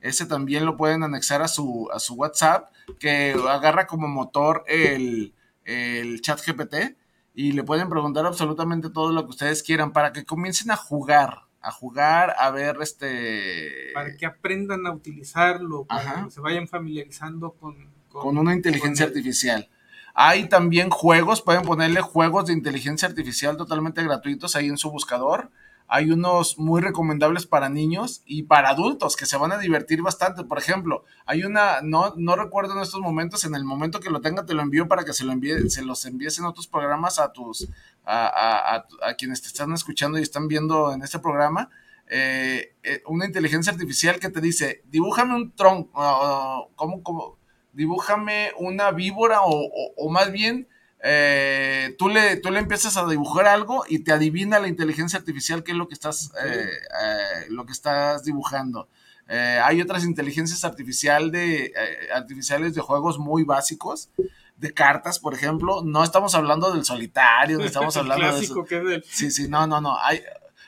ese 0.03 0.27
también 0.27 0.67
lo 0.67 0.77
pueden 0.77 1.03
anexar 1.03 1.41
a 1.41 1.49
su, 1.49 1.89
a 1.91 1.99
su 1.99 2.13
WhatsApp, 2.13 2.71
que 3.01 3.35
agarra 3.49 3.87
como 3.87 4.07
motor 4.07 4.63
el, 4.67 5.33
el 5.65 6.21
chat 6.21 6.39
GPT 6.47 6.95
y 7.35 7.53
le 7.53 7.65
pueden 7.65 7.89
preguntar 7.89 8.25
absolutamente 8.25 8.91
todo 8.91 9.13
lo 9.13 9.25
que 9.25 9.31
ustedes 9.31 9.63
quieran 9.63 9.93
para 9.93 10.13
que 10.13 10.25
comiencen 10.25 10.71
a 10.71 10.77
jugar, 10.77 11.41
a 11.61 11.73
jugar, 11.73 12.35
a 12.39 12.51
ver 12.51 12.77
este... 12.81 13.91
Para 13.93 14.17
que 14.17 14.25
aprendan 14.25 14.87
a 14.87 14.93
utilizarlo, 14.93 15.85
para 15.85 16.25
que 16.25 16.31
se 16.31 16.41
vayan 16.41 16.69
familiarizando 16.69 17.53
con... 17.53 17.93
Con, 18.09 18.39
una 18.39 18.55
inteligencia 18.55 19.07
artificial. 19.07 19.69
Hay 20.15 20.49
también 20.49 20.89
juegos, 20.89 21.43
pueden 21.43 21.63
ponerle 21.63 22.01
juegos 22.01 22.47
de 22.47 22.53
inteligencia 22.53 23.09
artificial 23.09 23.57
totalmente 23.57 24.05
gratuitos 24.05 24.55
ahí 24.55 24.69
en 24.69 24.79
su 24.79 24.93
buscador 24.93 25.51
hay 25.95 26.11
unos 26.11 26.59
muy 26.59 26.81
recomendables 26.81 27.47
para 27.47 27.69
niños 27.69 28.25
y 28.27 28.43
para 28.43 28.71
adultos 28.71 29.15
que 29.15 29.27
se 29.27 29.37
van 29.37 29.53
a 29.53 29.59
divertir 29.59 30.03
bastante. 30.03 30.43
Por 30.43 30.59
ejemplo, 30.59 31.05
hay 31.25 31.45
una, 31.45 31.83
no, 31.83 32.15
no 32.17 32.35
recuerdo 32.35 32.75
en 32.75 32.81
estos 32.81 33.01
momentos, 33.01 33.45
en 33.45 33.55
el 33.55 33.65
momento 33.65 34.01
que 34.01 34.11
lo 34.11 34.21
tenga 34.21 34.45
te 34.45 34.55
lo 34.55 34.63
envío 34.63 34.89
para 34.89 35.05
que 35.05 35.13
se, 35.13 35.23
lo 35.23 35.31
envíe, 35.31 35.71
se 35.71 35.83
los 35.83 36.05
envíes 36.05 36.37
en 36.41 36.47
otros 36.47 36.67
programas 36.67 37.21
a 37.21 37.33
tus, 37.33 37.69
a, 38.05 38.85
a, 39.03 39.15
quienes 39.15 39.41
te 39.43 39.47
están 39.47 39.73
escuchando 39.73 40.19
y 40.19 40.23
están 40.23 40.49
viendo 40.49 40.93
en 40.93 41.03
este 41.03 41.21
programa. 41.21 41.71
Eh, 42.09 42.75
eh, 42.83 43.01
una 43.07 43.27
inteligencia 43.27 43.73
artificial 43.73 44.19
que 44.19 44.31
te 44.31 44.41
dice, 44.41 44.83
dibújame 44.91 45.37
un 45.37 45.55
tronco, 45.55 46.73
como 46.75 47.05
como 47.05 47.39
Dibújame 47.73 48.53
una 48.59 48.93
víbora 48.93 49.43
o, 49.43 49.69
o 49.97 50.09
más 50.09 50.31
bien 50.31 50.69
eh, 51.07 51.95
tú, 51.99 52.09
le, 52.09 52.37
tú 52.39 52.51
le 52.51 52.61
empiezas 52.61 52.97
a 52.97 53.07
dibujar 53.07 53.47
algo 53.47 53.85
y 53.87 53.99
te 53.99 54.13
adivina 54.13 54.59
la 54.59 54.69
inteligencia 54.69 55.19
artificial 55.19 55.63
qué 55.63 55.73
es 55.73 55.77
lo 55.77 55.87
que 55.87 55.93
estás, 55.93 56.33
eh, 56.43 56.65
eh, 56.65 57.47
lo 57.51 57.67
que 57.67 57.73
estás 57.73 58.25
dibujando. 58.25 58.89
hay 59.29 59.83
otras 59.83 60.05
inteligencias 60.05 60.65
artificial 60.65 61.31
de, 61.31 61.75
artificiales 62.15 62.75
de 62.75 62.81
juegos 62.81 63.19
muy 63.19 63.45
básicos, 63.45 64.09
de 64.57 64.73
cartas, 64.73 65.19
por 65.19 65.35
ejemplo. 65.35 65.83
No 65.85 66.03
estamos 66.05 66.35
hablando 66.35 66.73
del 66.73 66.87
solitario, 66.87 67.59
no 67.59 67.65
estamos 67.65 67.95
hablando 67.99 68.25
de 68.25 68.41
eso. 68.43 68.65
Sí, 69.05 69.31
sí, 69.31 69.47
no, 69.47 69.67
no, 69.67 69.83
no. 69.83 69.99
Hay, 69.99 70.23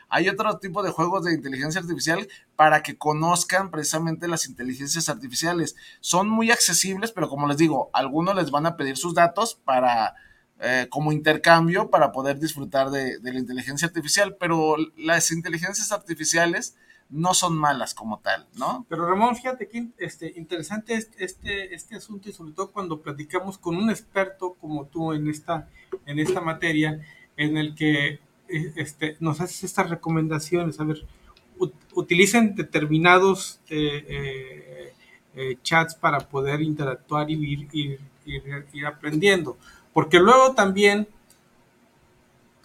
hay 0.08 0.28
otro 0.28 0.58
tipo 0.58 0.82
de 0.82 0.90
juegos 0.90 1.24
de 1.24 1.34
inteligencia 1.34 1.80
artificial 1.80 2.28
para 2.54 2.82
que 2.82 2.96
conozcan 2.96 3.70
precisamente 3.70 4.28
las 4.28 4.46
inteligencias 4.46 5.08
artificiales. 5.08 5.76
Son 6.00 6.28
muy 6.28 6.50
accesibles, 6.50 7.12
pero 7.12 7.28
como 7.28 7.48
les 7.48 7.56
digo, 7.56 7.90
algunos 7.92 8.34
les 8.36 8.50
van 8.50 8.66
a 8.66 8.76
pedir 8.76 8.96
sus 8.96 9.14
datos 9.14 9.54
para 9.64 10.14
eh, 10.58 10.86
como 10.88 11.12
intercambio 11.12 11.90
para 11.90 12.12
poder 12.12 12.38
disfrutar 12.38 12.88
de, 12.90 13.18
la 13.22 13.38
inteligencia 13.38 13.88
artificial, 13.88 14.36
pero 14.40 14.76
las 14.96 15.30
inteligencias 15.30 15.92
artificiales 15.92 16.76
no 17.10 17.34
son 17.34 17.56
malas 17.56 17.92
como 17.92 18.20
tal, 18.20 18.46
¿no? 18.54 18.86
Pero 18.88 19.06
Ramón, 19.06 19.36
fíjate 19.36 19.68
que 19.68 19.88
este, 19.98 20.32
interesante 20.34 20.94
este, 21.18 21.74
este 21.74 21.96
asunto 21.96 22.30
y 22.30 22.32
sobre 22.32 22.52
todo 22.52 22.72
cuando 22.72 23.02
platicamos 23.02 23.58
con 23.58 23.76
un 23.76 23.90
experto 23.90 24.54
como 24.54 24.86
tú 24.86 25.12
en 25.12 25.28
esta, 25.28 25.68
en 26.06 26.18
esta 26.18 26.40
materia, 26.40 27.00
en 27.36 27.58
el 27.58 27.74
que 27.74 28.20
este, 28.48 29.16
nos 29.20 29.40
haces 29.40 29.64
estas 29.64 29.90
recomendaciones, 29.90 30.78
a 30.80 30.84
ver, 30.84 31.04
utilicen 31.94 32.54
determinados 32.54 33.60
eh, 33.70 34.92
chats 35.62 35.94
para 35.94 36.18
poder 36.20 36.62
interactuar 36.62 37.30
y 37.30 37.98
ir 38.24 38.86
aprendiendo. 38.86 39.56
Porque 39.92 40.18
luego 40.18 40.54
también 40.54 41.08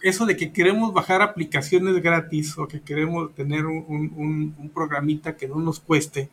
eso 0.02 0.26
de 0.26 0.36
que 0.36 0.52
queremos 0.52 0.92
bajar 0.92 1.22
aplicaciones 1.22 2.02
gratis 2.02 2.58
o 2.58 2.66
que 2.66 2.80
queremos 2.80 3.34
tener 3.34 3.64
un, 3.66 4.70
programita 4.74 5.36
que 5.36 5.48
no 5.48 5.56
nos 5.56 5.80
cueste, 5.80 6.28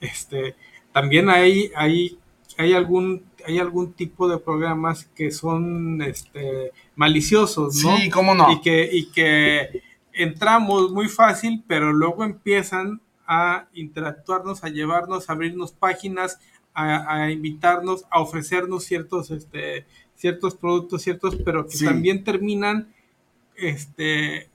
este, 0.00 0.56
también 0.92 1.28
hay, 1.28 1.70
hay, 1.76 2.18
hay, 2.56 2.72
algún, 2.72 3.22
hay 3.46 3.58
algún 3.58 3.92
tipo 3.92 4.28
de 4.28 4.38
programas 4.38 5.06
que 5.14 5.30
son 5.30 6.02
este, 6.02 6.72
maliciosos, 6.96 7.82
¿no? 7.82 7.96
Sí, 7.96 8.10
cómo 8.10 8.34
no. 8.34 8.52
Y 8.52 8.60
que, 8.60 8.88
y 8.92 9.06
que 9.06 9.82
entramos 10.12 10.90
muy 10.92 11.08
fácil, 11.08 11.62
pero 11.66 11.92
luego 11.92 12.24
empiezan 12.24 13.00
a 13.26 13.68
interactuarnos, 13.74 14.64
a 14.64 14.68
llevarnos, 14.68 15.28
a 15.28 15.32
abrirnos 15.32 15.72
páginas, 15.72 16.38
a, 16.74 17.22
a 17.22 17.30
invitarnos, 17.30 18.04
a 18.10 18.20
ofrecernos 18.20 18.84
ciertos 18.84 19.30
este, 19.30 19.86
ciertos 20.20 20.54
productos, 20.54 21.00
ciertos, 21.00 21.36
pero 21.36 21.66
que 21.66 21.78
también 21.78 22.24
terminan 22.24 22.92
este, 23.56 24.49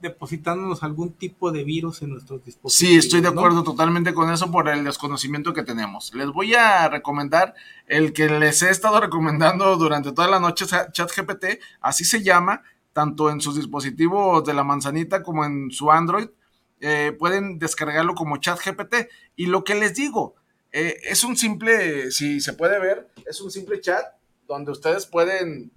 depositándonos 0.00 0.82
algún 0.82 1.12
tipo 1.12 1.52
de 1.52 1.64
virus 1.64 2.02
en 2.02 2.10
nuestros 2.10 2.44
dispositivos. 2.44 2.74
Sí, 2.74 2.96
estoy 2.96 3.20
de 3.20 3.28
acuerdo 3.28 3.62
totalmente 3.62 4.14
con 4.14 4.30
eso 4.30 4.50
por 4.50 4.68
el 4.68 4.84
desconocimiento 4.84 5.52
que 5.52 5.62
tenemos. 5.62 6.14
Les 6.14 6.28
voy 6.28 6.54
a 6.54 6.88
recomendar 6.88 7.54
el 7.86 8.12
que 8.12 8.28
les 8.28 8.62
he 8.62 8.70
estado 8.70 9.00
recomendando 9.00 9.76
durante 9.76 10.12
toda 10.12 10.28
la 10.28 10.40
noche, 10.40 10.66
ChatGPT, 10.66 11.60
así 11.80 12.04
se 12.04 12.22
llama, 12.22 12.62
tanto 12.92 13.30
en 13.30 13.40
sus 13.40 13.56
dispositivos 13.56 14.44
de 14.44 14.54
la 14.54 14.64
manzanita 14.64 15.22
como 15.22 15.44
en 15.44 15.70
su 15.70 15.90
Android. 15.90 16.28
Eh, 16.80 17.14
pueden 17.18 17.58
descargarlo 17.58 18.14
como 18.14 18.38
ChatGPT. 18.38 19.08
Y 19.36 19.46
lo 19.46 19.64
que 19.64 19.74
les 19.74 19.94
digo, 19.94 20.34
eh, 20.72 20.96
es 21.04 21.24
un 21.24 21.36
simple, 21.36 22.10
si 22.10 22.40
se 22.40 22.54
puede 22.54 22.78
ver, 22.78 23.10
es 23.26 23.40
un 23.40 23.50
simple 23.50 23.80
chat 23.80 24.04
donde 24.46 24.72
ustedes 24.72 25.06
pueden 25.06 25.72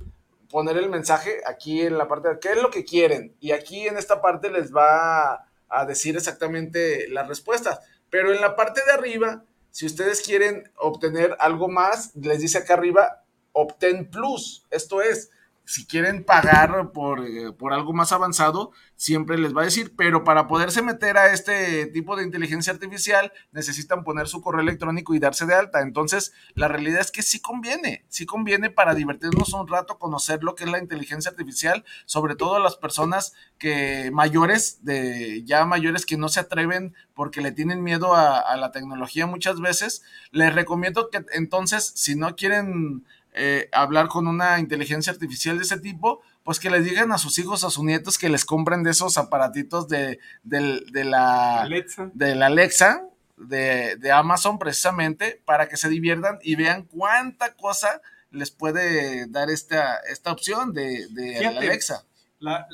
poner 0.53 0.77
el 0.77 0.87
mensaje 0.87 1.41
aquí 1.47 1.81
en 1.81 1.97
la 1.97 2.07
parte 2.07 2.29
de 2.29 2.39
qué 2.39 2.51
es 2.51 2.61
lo 2.61 2.69
que 2.69 2.85
quieren 2.85 3.35
y 3.39 3.53
aquí 3.53 3.87
en 3.87 3.97
esta 3.97 4.21
parte 4.21 4.51
les 4.51 4.71
va 4.71 5.47
a 5.67 5.85
decir 5.87 6.15
exactamente 6.15 7.09
las 7.09 7.27
respuestas. 7.27 7.79
Pero 8.11 8.31
en 8.31 8.39
la 8.39 8.55
parte 8.55 8.81
de 8.85 8.91
arriba, 8.91 9.43
si 9.71 9.87
ustedes 9.87 10.21
quieren 10.21 10.71
obtener 10.75 11.35
algo 11.39 11.69
más, 11.69 12.15
les 12.15 12.39
dice 12.39 12.59
acá 12.59 12.75
arriba, 12.75 13.23
obtén 13.51 14.11
plus. 14.11 14.67
Esto 14.69 15.01
es, 15.01 15.31
si 15.65 15.85
quieren 15.85 16.23
pagar 16.25 16.91
por, 16.91 17.25
eh, 17.25 17.51
por, 17.53 17.73
algo 17.73 17.93
más 17.93 18.11
avanzado, 18.11 18.71
siempre 18.95 19.37
les 19.37 19.55
va 19.55 19.61
a 19.61 19.65
decir, 19.65 19.93
pero 19.95 20.23
para 20.23 20.47
poderse 20.47 20.81
meter 20.81 21.17
a 21.17 21.31
este 21.31 21.85
tipo 21.87 22.15
de 22.15 22.23
inteligencia 22.23 22.73
artificial 22.73 23.31
necesitan 23.51 24.03
poner 24.03 24.27
su 24.27 24.41
correo 24.41 24.61
electrónico 24.61 25.15
y 25.15 25.19
darse 25.19 25.45
de 25.45 25.55
alta. 25.55 25.81
Entonces, 25.81 26.33
la 26.53 26.67
realidad 26.67 26.99
es 26.99 27.11
que 27.11 27.21
sí 27.21 27.39
conviene, 27.39 28.05
sí 28.09 28.25
conviene 28.25 28.69
para 28.69 28.93
divertirnos 28.93 29.53
un 29.53 29.67
rato, 29.67 29.97
conocer 29.99 30.43
lo 30.43 30.55
que 30.55 30.65
es 30.65 30.69
la 30.69 30.79
inteligencia 30.79 31.31
artificial, 31.31 31.85
sobre 32.05 32.35
todo 32.35 32.55
a 32.55 32.59
las 32.59 32.75
personas 32.75 33.33
que 33.57 34.11
mayores, 34.11 34.83
de 34.83 35.43
ya 35.45 35.65
mayores 35.65 36.05
que 36.05 36.17
no 36.17 36.27
se 36.27 36.41
atreven 36.41 36.93
porque 37.13 37.41
le 37.41 37.51
tienen 37.51 37.83
miedo 37.83 38.15
a, 38.15 38.39
a 38.39 38.57
la 38.57 38.71
tecnología 38.71 39.27
muchas 39.27 39.61
veces. 39.61 40.03
Les 40.31 40.53
recomiendo 40.53 41.09
que 41.09 41.23
entonces, 41.31 41.93
si 41.95 42.15
no 42.15 42.35
quieren 42.35 43.05
eh, 43.33 43.69
hablar 43.71 44.07
con 44.07 44.27
una 44.27 44.59
inteligencia 44.59 45.11
artificial 45.11 45.57
de 45.57 45.63
ese 45.63 45.79
tipo, 45.79 46.21
pues 46.43 46.59
que 46.59 46.69
les 46.69 46.85
digan 46.85 47.11
a 47.11 47.17
sus 47.17 47.39
hijos, 47.39 47.63
a 47.63 47.69
sus 47.69 47.83
nietos 47.83 48.17
que 48.17 48.29
les 48.29 48.45
compren 48.45 48.83
de 48.83 48.91
esos 48.91 49.17
aparatitos 49.17 49.87
de, 49.87 50.19
la 50.43 51.61
Alexa, 51.61 52.11
de, 52.13 52.35
la 52.35 52.45
Alexa 52.47 53.07
de, 53.37 54.11
Amazon 54.11 54.59
precisamente 54.59 55.41
para 55.45 55.67
que 55.67 55.77
se 55.77 55.89
diviertan 55.89 56.39
y 56.43 56.55
vean 56.55 56.83
cuánta 56.83 57.55
cosa 57.55 58.01
les 58.29 58.51
puede 58.51 59.27
dar 59.27 59.49
esta, 59.49 59.97
esta 60.09 60.31
opción 60.31 60.73
de, 60.73 61.07
la 61.41 61.49
Alexa. 61.49 62.03
La, 62.39 62.67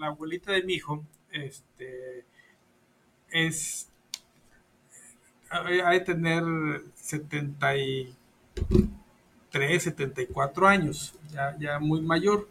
abuelita 0.00 0.52
de 0.52 0.62
mi 0.62 0.74
hijo 0.74 1.04
este, 1.30 2.24
es 3.30 3.88
hay 5.50 6.00
de 6.00 6.04
tener 6.04 6.42
70 6.96 7.76
y 7.76 8.16
74 9.58 10.68
años, 10.68 11.14
ya, 11.32 11.56
ya 11.58 11.78
muy 11.78 12.00
mayor. 12.00 12.48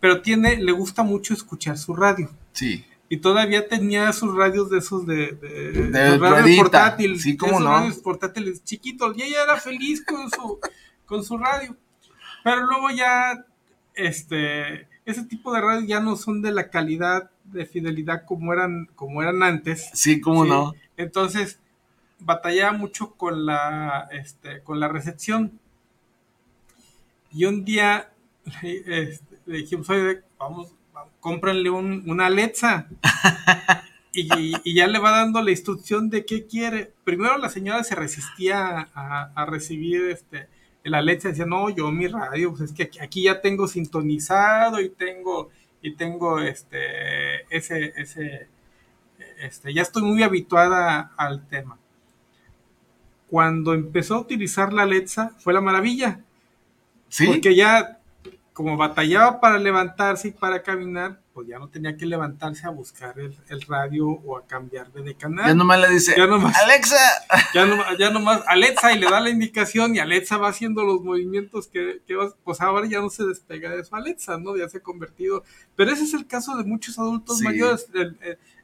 Pero 0.00 0.22
tiene, 0.22 0.56
le 0.56 0.72
gusta 0.72 1.02
mucho 1.02 1.34
escuchar 1.34 1.78
su 1.78 1.94
radio. 1.94 2.28
Sí. 2.52 2.84
Y 3.08 3.18
todavía 3.18 3.68
tenía 3.68 4.12
sus 4.12 4.34
radios 4.34 4.70
de 4.70 4.78
esos 4.78 5.06
de, 5.06 5.32
de, 5.32 6.18
radios 6.18 6.58
portátiles. 6.58 7.22
Sí, 7.22 7.36
cómo 7.36 7.60
no. 7.60 7.68
radios 7.70 7.98
portátiles 7.98 8.64
chiquitos. 8.64 9.16
Y 9.16 9.22
ella 9.22 9.44
era 9.44 9.58
feliz 9.58 10.04
con 10.04 10.30
su, 10.30 10.58
con 11.04 11.22
su 11.22 11.36
radio. 11.36 11.76
Pero 12.42 12.66
luego 12.66 12.90
ya, 12.90 13.44
este, 13.94 14.88
ese 15.04 15.24
tipo 15.24 15.52
de 15.52 15.60
radios 15.60 15.86
ya 15.86 16.00
no 16.00 16.16
son 16.16 16.42
de 16.42 16.52
la 16.52 16.70
calidad 16.70 17.30
de 17.44 17.66
fidelidad 17.66 18.24
como 18.24 18.52
eran, 18.52 18.88
como 18.94 19.22
eran 19.22 19.42
antes. 19.42 19.90
Sí, 19.92 20.20
cómo 20.20 20.44
no. 20.44 20.74
Entonces, 20.96 21.60
batallaba 22.18 22.72
mucho 22.72 23.12
con 23.14 23.46
la, 23.46 24.08
este, 24.12 24.62
con 24.62 24.80
la 24.80 24.88
recepción. 24.88 25.60
Y 27.32 27.46
un 27.46 27.64
día 27.64 28.10
le, 28.62 29.18
dijimos, 29.46 29.88
oye, 29.90 30.20
vamos, 30.38 30.74
cómprenle 31.20 31.70
un, 31.70 32.08
una 32.08 32.26
Alexa. 32.26 32.88
y, 34.12 34.74
ya 34.74 34.86
le 34.86 34.98
va 34.98 35.10
dando 35.10 35.42
la 35.42 35.50
instrucción 35.50 36.10
de 36.10 36.26
qué 36.26 36.46
quiere. 36.46 36.92
Primero 37.04 37.38
la 37.38 37.48
señora 37.48 37.82
se 37.84 37.94
resistía 37.94 38.90
a, 38.94 39.46
recibir 39.46 40.02
este, 40.10 40.48
el 40.84 40.94
Alexa. 40.94 41.28
Decía, 41.28 41.46
no, 41.46 41.70
yo 41.70 41.90
mi 41.90 42.06
radio, 42.06 42.50
pues 42.50 42.70
es 42.70 42.72
que 42.72 43.00
aquí 43.00 43.24
ya 43.24 43.40
tengo 43.40 43.66
sintonizado 43.66 44.80
y 44.80 44.90
tengo, 44.90 45.50
y 45.80 45.94
tengo 45.94 46.40
este, 46.40 47.42
ese, 47.54 47.92
ese, 47.96 48.48
este, 49.40 49.72
ya 49.72 49.82
estoy 49.82 50.02
muy 50.02 50.22
habituada 50.22 51.12
al 51.16 51.46
tema. 51.48 51.78
Cuando 53.30 53.72
empezó 53.72 54.16
a 54.16 54.20
utilizar 54.20 54.74
la 54.74 54.82
Alexa, 54.82 55.30
fue 55.38 55.54
la 55.54 55.62
maravilla 55.62 56.20
porque 57.26 57.54
ya, 57.54 57.98
como 58.52 58.76
batallaba 58.76 59.40
para 59.40 59.58
levantarse 59.58 60.28
y 60.28 60.32
para 60.32 60.62
caminar, 60.62 61.20
pues 61.32 61.48
ya 61.48 61.58
no 61.58 61.68
tenía 61.68 61.96
que 61.96 62.04
levantarse 62.04 62.66
a 62.66 62.70
buscar 62.70 63.14
el, 63.18 63.62
radio 63.62 64.06
o 64.08 64.36
a 64.36 64.46
cambiarle 64.46 65.02
de 65.02 65.14
canal. 65.14 65.46
Ya 65.46 65.54
nomás 65.54 65.80
le 65.80 65.88
dice, 65.88 66.14
Alexa. 66.14 66.96
Ya, 67.54 67.66
ya 67.98 68.10
nomás, 68.10 68.42
Alexa, 68.46 68.92
y 68.92 68.98
le 68.98 69.10
da 69.10 69.20
la 69.20 69.30
indicación 69.30 69.94
y 69.94 69.98
Alexa 69.98 70.38
va 70.38 70.48
haciendo 70.48 70.84
los 70.84 71.02
movimientos 71.02 71.68
que, 71.68 72.00
pues 72.44 72.60
ahora 72.60 72.86
ya 72.86 73.00
no 73.00 73.10
se 73.10 73.24
despega 73.24 73.70
de 73.70 73.84
su 73.84 73.94
Alexa, 73.94 74.38
¿no? 74.38 74.56
Ya 74.56 74.68
se 74.68 74.78
ha 74.78 74.82
convertido. 74.82 75.44
Pero 75.76 75.92
ese 75.92 76.04
es 76.04 76.14
el 76.14 76.26
caso 76.26 76.56
de 76.56 76.64
muchos 76.64 76.98
adultos 76.98 77.40
mayores. 77.40 77.88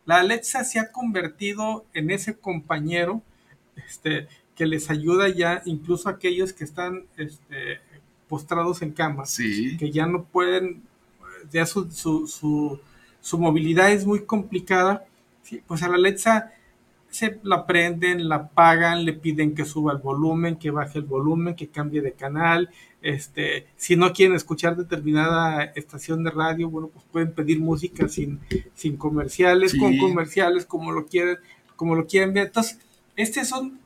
la 0.04 0.16
Alexa 0.16 0.64
se 0.64 0.78
ha 0.78 0.90
convertido 0.90 1.86
en 1.92 2.10
ese 2.10 2.38
compañero 2.38 3.22
este, 3.86 4.28
que 4.54 4.66
les 4.66 4.90
ayuda 4.90 5.28
ya, 5.28 5.62
incluso 5.64 6.08
a 6.08 6.12
aquellos 6.12 6.52
que 6.52 6.64
están 6.64 7.06
este, 7.16 7.80
postrados 8.28 8.82
en 8.82 8.92
cama, 8.92 9.24
que 9.78 9.90
ya 9.90 10.06
no 10.06 10.24
pueden 10.24 10.82
ya 11.50 11.66
su, 11.66 11.90
su, 11.90 12.80
su, 13.20 13.38
movilidad 13.38 13.92
es 13.92 14.06
muy 14.06 14.24
complicada, 14.24 15.06
pues 15.66 15.82
a 15.82 15.88
la 15.88 15.94
Alexa 15.94 16.52
se 17.10 17.38
la 17.42 17.66
prenden, 17.66 18.28
la 18.28 18.48
pagan, 18.48 19.04
le 19.04 19.14
piden 19.14 19.54
que 19.54 19.64
suba 19.64 19.92
el 19.92 19.98
volumen, 19.98 20.56
que 20.56 20.70
baje 20.70 20.98
el 20.98 21.04
volumen, 21.04 21.54
que 21.54 21.68
cambie 21.68 22.02
de 22.02 22.12
canal. 22.12 22.70
Este, 23.00 23.66
si 23.76 23.96
no 23.96 24.12
quieren 24.12 24.36
escuchar 24.36 24.76
determinada 24.76 25.64
estación 25.64 26.22
de 26.22 26.30
radio, 26.30 26.68
bueno, 26.68 26.88
pues 26.88 27.04
pueden 27.10 27.32
pedir 27.32 27.60
música 27.60 28.08
sin, 28.08 28.40
sin 28.74 28.96
comerciales, 28.96 29.74
con 29.78 29.96
comerciales, 29.96 30.66
como 30.66 30.92
lo 30.92 31.06
quieren, 31.06 31.38
como 31.76 31.94
lo 31.94 32.06
quieren 32.06 32.34
ver. 32.34 32.48
Entonces, 32.48 32.78
este 33.16 33.40
es 33.40 33.52
un 33.52 33.80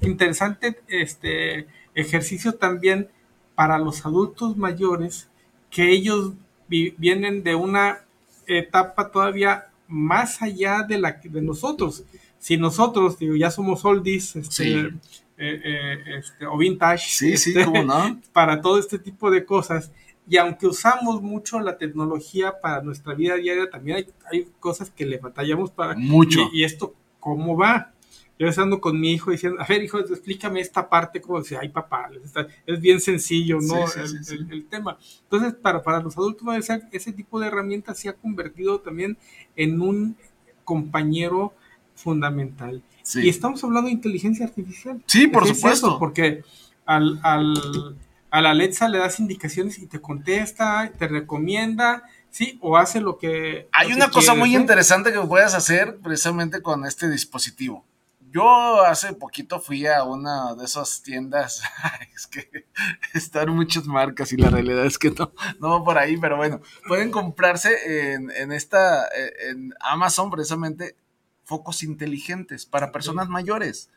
interesante 0.00 0.80
este, 0.88 1.68
ejercicio 1.94 2.54
también 2.54 3.08
para 3.54 3.78
los 3.78 4.04
adultos 4.04 4.56
mayores, 4.56 5.28
que 5.70 5.90
ellos 5.90 6.32
vienen 6.68 7.42
de 7.42 7.54
una 7.54 8.04
etapa 8.46 9.10
todavía 9.10 9.66
más 9.88 10.42
allá 10.42 10.82
de 10.82 10.98
la 10.98 11.12
de 11.22 11.42
nosotros. 11.42 12.04
Si 12.38 12.56
nosotros, 12.56 13.18
digo, 13.18 13.36
ya 13.36 13.50
somos 13.50 13.84
oldies, 13.84 14.36
este, 14.36 14.80
eh, 14.80 14.92
eh, 15.38 15.98
este, 16.18 16.46
o 16.46 16.56
vintage, 16.56 17.32
este, 17.32 17.66
para 18.32 18.60
todo 18.60 18.78
este 18.78 18.98
tipo 18.98 19.30
de 19.30 19.44
cosas, 19.44 19.90
y 20.28 20.36
aunque 20.38 20.66
usamos 20.66 21.22
mucho 21.22 21.60
la 21.60 21.76
tecnología 21.76 22.60
para 22.60 22.82
nuestra 22.82 23.14
vida 23.14 23.36
diaria, 23.36 23.68
también 23.70 23.98
hay, 23.98 24.06
hay 24.30 24.48
cosas 24.58 24.90
que 24.90 25.04
le 25.04 25.18
batallamos 25.18 25.70
para... 25.70 25.94
Mucho. 25.94 26.48
y 26.52 26.64
esto, 26.64 26.94
¿cómo 27.20 27.56
va? 27.56 27.93
Yo 28.38 28.48
estando 28.48 28.80
con 28.80 28.98
mi 28.98 29.12
hijo 29.12 29.30
diciendo, 29.30 29.60
a 29.62 29.66
ver, 29.66 29.82
hijo, 29.82 29.98
explícame 29.98 30.60
esta 30.60 30.88
parte, 30.88 31.20
como 31.20 31.38
decía, 31.38 31.60
ay, 31.62 31.68
papá, 31.68 32.10
es 32.66 32.80
bien 32.80 33.00
sencillo, 33.00 33.58
¿no? 33.60 33.84
el, 34.50 34.66
tema. 34.66 34.98
Entonces, 35.22 35.54
para, 35.54 35.82
para 35.82 36.00
los 36.00 36.16
adultos, 36.16 36.46
ese 36.90 37.12
tipo 37.12 37.38
de 37.38 37.46
herramientas 37.46 37.98
se 37.98 38.08
ha 38.08 38.14
convertido 38.14 38.80
también 38.80 39.16
en 39.54 39.80
un 39.80 40.16
compañero 40.64 41.54
fundamental. 41.94 42.82
Y 43.14 43.28
estamos 43.28 43.62
hablando 43.62 43.86
de 43.86 43.92
inteligencia 43.92 44.46
artificial. 44.46 45.00
Sí, 45.06 45.28
por 45.28 45.46
supuesto. 45.46 45.98
porque 45.98 46.42
al, 46.86 47.20
al, 47.22 47.96
a 48.30 48.40
la 48.40 48.50
Alexa 48.50 48.88
le 48.88 48.98
das 48.98 49.20
indicaciones 49.20 49.78
y 49.78 49.86
te 49.86 50.00
contesta, 50.00 50.90
te 50.98 51.06
recomienda, 51.06 52.02
sí, 52.30 52.58
o 52.60 52.76
hace 52.76 53.00
lo 53.00 53.16
que... 53.16 53.68
Hay 53.70 53.92
una 53.92 54.10
cosa 54.10 54.34
muy 54.34 54.56
interesante 54.56 55.12
que 55.12 55.20
puedes 55.20 55.54
hacer 55.54 55.98
precisamente 56.02 56.62
con 56.62 56.84
este 56.84 57.08
dispositivo 57.08 57.84
yo 58.34 58.82
hace 58.84 59.12
poquito 59.12 59.60
fui 59.60 59.86
a 59.86 60.02
una 60.02 60.56
de 60.56 60.64
esas 60.64 61.02
tiendas, 61.02 61.62
es 62.16 62.26
que 62.26 62.66
están 63.14 63.54
muchas 63.54 63.86
marcas 63.86 64.32
y 64.32 64.36
la 64.36 64.50
realidad 64.50 64.84
es 64.84 64.98
que 64.98 65.12
no, 65.12 65.32
no 65.60 65.70
va 65.70 65.84
por 65.84 65.98
ahí, 65.98 66.16
pero 66.16 66.36
bueno, 66.36 66.60
pueden 66.88 67.12
comprarse 67.12 68.12
en, 68.12 68.32
en 68.32 68.50
esta, 68.50 69.06
eh, 69.06 69.50
en 69.50 69.72
Amazon 69.78 70.30
precisamente, 70.30 70.96
focos 71.44 71.84
inteligentes 71.84 72.66
para 72.66 72.90
personas 72.90 73.28
mayores. 73.28 73.90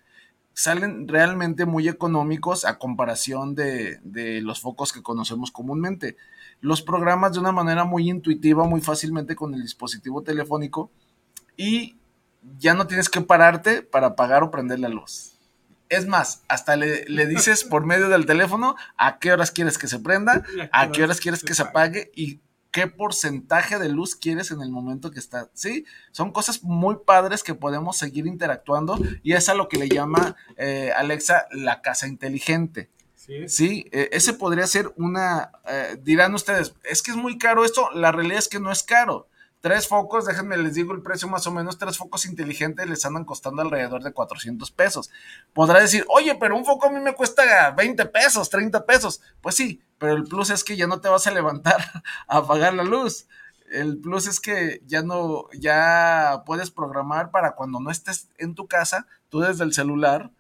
Salen 0.54 1.08
realmente 1.08 1.66
muy 1.66 1.88
económicos 1.88 2.64
a 2.64 2.78
comparación 2.78 3.56
de, 3.56 4.00
de 4.04 4.42
los 4.42 4.62
focos 4.62 4.94
que 4.94 5.02
conocemos 5.02 5.50
comúnmente. 5.50 6.16
Los 6.62 6.84
programas 6.84 7.34
de 7.34 7.40
una 7.40 7.52
manera 7.52 7.86
muy 7.86 8.10
intuitiva, 8.10 8.68
muy 8.68 8.82
fácilmente 8.82 9.36
con 9.36 9.56
el 9.56 9.62
dispositivo 9.64 10.22
telefónico 10.22 10.92
y 11.56 11.98
ya 12.58 12.74
no 12.74 12.88
tienes 12.88 13.10
que 13.10 13.22
pararte 13.22 13.82
para 13.82 14.08
apagar 14.08 14.44
o 14.44 14.52
prender 14.52 14.80
la 14.80 14.90
luz. 14.90 15.34
Es 15.90 16.06
más, 16.06 16.44
hasta 16.48 16.76
le, 16.76 17.06
dices 17.28 17.64
por 17.64 17.86
medio 17.86 18.10
del 18.10 18.26
teléfono 18.26 18.76
a 18.98 19.20
qué 19.20 19.32
horas 19.32 19.52
quieres 19.52 19.78
que 19.78 19.88
se 19.88 20.00
prenda, 20.00 20.44
a 20.72 20.92
qué 20.92 21.04
horas 21.04 21.20
quieres 21.20 21.44
que 21.44 21.54
se 21.54 21.62
apague 21.62 22.12
y 22.16 22.42
qué 22.72 22.88
porcentaje 22.88 23.80
de 23.80 23.90
luz 23.90 24.16
quieres 24.16 24.52
en 24.52 24.62
el 24.62 24.70
momento 24.70 25.12
que 25.12 25.20
está. 25.20 25.50
Sí, 25.54 25.86
son 26.12 26.32
cosas 26.32 26.64
muy 26.64 26.98
padres 27.06 27.44
que 27.44 27.56
podemos 27.56 27.98
seguir 27.98 28.28
interactuando 28.28 29.00
y 29.24 29.34
es 29.34 29.48
a 29.50 29.56
lo 29.56 29.70
que 29.70 29.78
le 29.78 29.88
llama 29.88 30.36
eh, 30.58 30.92
Alexa 30.96 31.48
la 31.52 31.82
casa 31.82 32.08
inteligente. 32.08 32.90
Sí, 33.48 33.88
e, 33.92 34.10
ese 34.14 34.34
podría 34.34 34.68
ser 34.68 34.94
una, 34.96 35.52
eh, 35.68 35.98
dirán 36.02 36.34
ustedes, 36.34 36.76
es 36.84 37.02
que 37.02 37.12
es 37.12 37.18
muy 37.18 37.38
caro 37.38 37.66
esto, 37.66 37.90
la 37.94 38.12
realidad 38.12 38.40
es 38.40 38.48
que 38.48 38.60
no 38.60 38.72
es 38.72 38.84
caro 38.84 39.28
Tres 39.68 39.86
focos, 39.86 40.26
déjenme 40.26 40.56
les 40.56 40.76
digo 40.76 40.94
el 40.94 41.02
precio 41.02 41.28
más 41.28 41.46
o 41.46 41.52
menos, 41.52 41.78
tres 41.78 41.98
focos 41.98 42.26
inteligentes 42.26 42.88
les 42.88 43.06
andan 43.06 43.26
costando 43.26 43.62
alrededor 43.62 44.02
de 44.02 44.14
400 44.14 44.72
pesos. 44.72 45.12
Podrá 45.52 45.82
decir, 45.82 46.06
oye, 46.08 46.36
pero 46.36 46.56
un 46.56 46.64
foco 46.64 46.88
a 46.88 46.90
mí 46.90 47.02
me 47.02 47.14
cuesta 47.14 47.72
20 47.72 48.06
pesos, 48.06 48.50
30 48.50 48.86
pesos. 48.86 49.22
Pues 49.42 49.56
sí, 49.56 49.82
pero 49.98 50.14
el 50.14 50.24
plus 50.24 50.52
es 50.52 50.64
que 50.64 50.78
ya 50.78 50.88
no 50.88 51.02
te 51.02 51.10
vas 51.10 51.28
a 51.28 51.32
levantar 51.32 51.82
a 52.30 52.38
apagar 52.38 52.76
la 52.76 52.86
luz. 52.86 53.28
El 53.70 53.98
plus 53.98 54.28
es 54.28 54.40
que 54.40 54.82
ya 54.86 55.02
no, 55.02 55.48
ya 55.52 56.44
puedes 56.46 56.72
programar 56.72 57.30
para 57.30 57.52
cuando 57.52 57.82
no 57.82 57.92
estés 57.92 58.30
en 58.38 58.56
tu 58.56 58.68
casa, 58.68 59.06
tú 59.28 59.42
desde 59.42 59.66
el 59.66 59.74
celular 59.74 60.32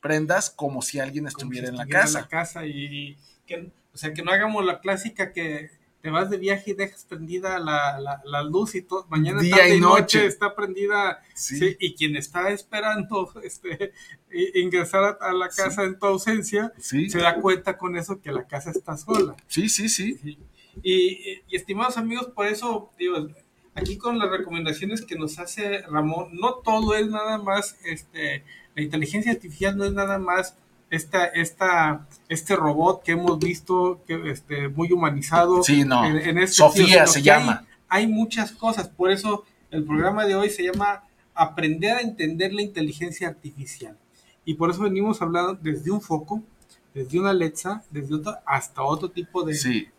prendas 0.00 0.50
como 0.50 0.82
si 0.82 0.98
alguien 0.98 1.28
estuviera, 1.28 1.68
en 1.68 1.76
la 1.76 1.86
casa. 1.86 2.18
En 2.18 2.24
la 2.24 2.28
casa 2.28 2.66
y 2.66 3.16
que, 3.46 3.70
o 3.94 3.96
sea, 3.96 4.12
que 4.12 4.24
no 4.24 4.32
hagamos 4.32 4.64
la 4.64 4.80
clásica 4.80 5.32
que 5.32 5.70
te 6.06 6.12
vas 6.12 6.30
de 6.30 6.36
viaje 6.36 6.70
y 6.70 6.74
dejas 6.74 7.04
prendida 7.04 7.58
la, 7.58 8.20
la, 8.24 8.42
luz 8.44 8.76
y 8.76 8.82
todo, 8.82 9.08
mañana 9.10 9.40
tarde 9.50 9.74
y 9.74 9.80
noche. 9.80 10.24
está 10.24 10.54
prendida, 10.54 11.20
sí. 11.34 11.76
y 11.80 11.96
quien 11.96 12.14
está 12.14 12.50
esperando 12.50 13.28
este, 13.42 13.92
ingresar 14.54 15.18
a, 15.20 15.32
la 15.32 15.48
casa 15.48 15.82
en 15.82 15.98
tu 15.98 16.06
ausencia, 16.06 16.72
se 16.78 17.18
da 17.18 17.40
cuenta 17.40 17.76
con 17.76 17.96
eso 17.96 18.20
que 18.20 18.30
la 18.30 18.46
casa 18.46 18.70
está 18.70 18.96
sola. 18.96 19.34
Sí, 19.48 19.68
sí, 19.68 19.88
sí. 19.88 20.38
Y, 20.80 21.42
y, 21.48 21.56
estimados 21.56 21.96
amigos, 21.96 22.28
por 22.28 22.46
eso, 22.46 22.92
digo, 22.96 23.26
aquí 23.74 23.98
con 23.98 24.20
las 24.20 24.30
recomendaciones 24.30 25.04
que 25.04 25.16
nos 25.16 25.40
hace 25.40 25.82
Ramón, 25.88 26.28
no 26.34 26.54
todo 26.62 26.94
es 26.94 27.08
nada 27.08 27.38
más, 27.38 27.80
este, 27.84 28.44
la 28.76 28.82
inteligencia 28.82 29.32
artificial 29.32 29.76
no 29.76 29.84
es 29.84 29.92
nada 29.92 30.20
más 30.20 30.56
esta, 30.90 31.26
esta, 31.26 32.06
este 32.28 32.56
robot 32.56 33.02
que 33.02 33.12
hemos 33.12 33.38
visto 33.38 34.02
que, 34.06 34.30
este, 34.30 34.68
muy 34.68 34.92
humanizado. 34.92 35.62
Sí, 35.62 35.84
no. 35.84 36.04
En, 36.04 36.38
este 36.38 36.56
Sofía 36.56 37.06
se 37.06 37.22
llama. 37.22 37.66
Hay, 37.88 38.06
muchas 38.06 38.52
cosas, 38.52 38.88
por 38.88 39.10
eso 39.10 39.44
el 39.70 39.84
programa 39.84 40.26
de 40.26 40.34
hoy 40.34 40.50
se 40.50 40.64
llama 40.64 41.04
Aprender 41.34 41.96
a 41.96 42.00
entender 42.00 42.52
la 42.52 42.62
inteligencia 42.62 43.28
artificial. 43.28 43.96
Y 44.44 44.54
por 44.54 44.70
eso 44.70 44.82
venimos 44.82 45.20
hablando 45.22 45.54
desde 45.54 45.90
un 45.90 46.00
foco, 46.00 46.42
desde 46.94 47.18
una 47.18 47.30
Alexa, 47.30 47.82
desde 47.90 48.14
otro, 48.14 48.36
hasta 48.46 48.82
otro 48.82 49.10
tipo 49.10 49.42
de, 49.42 49.54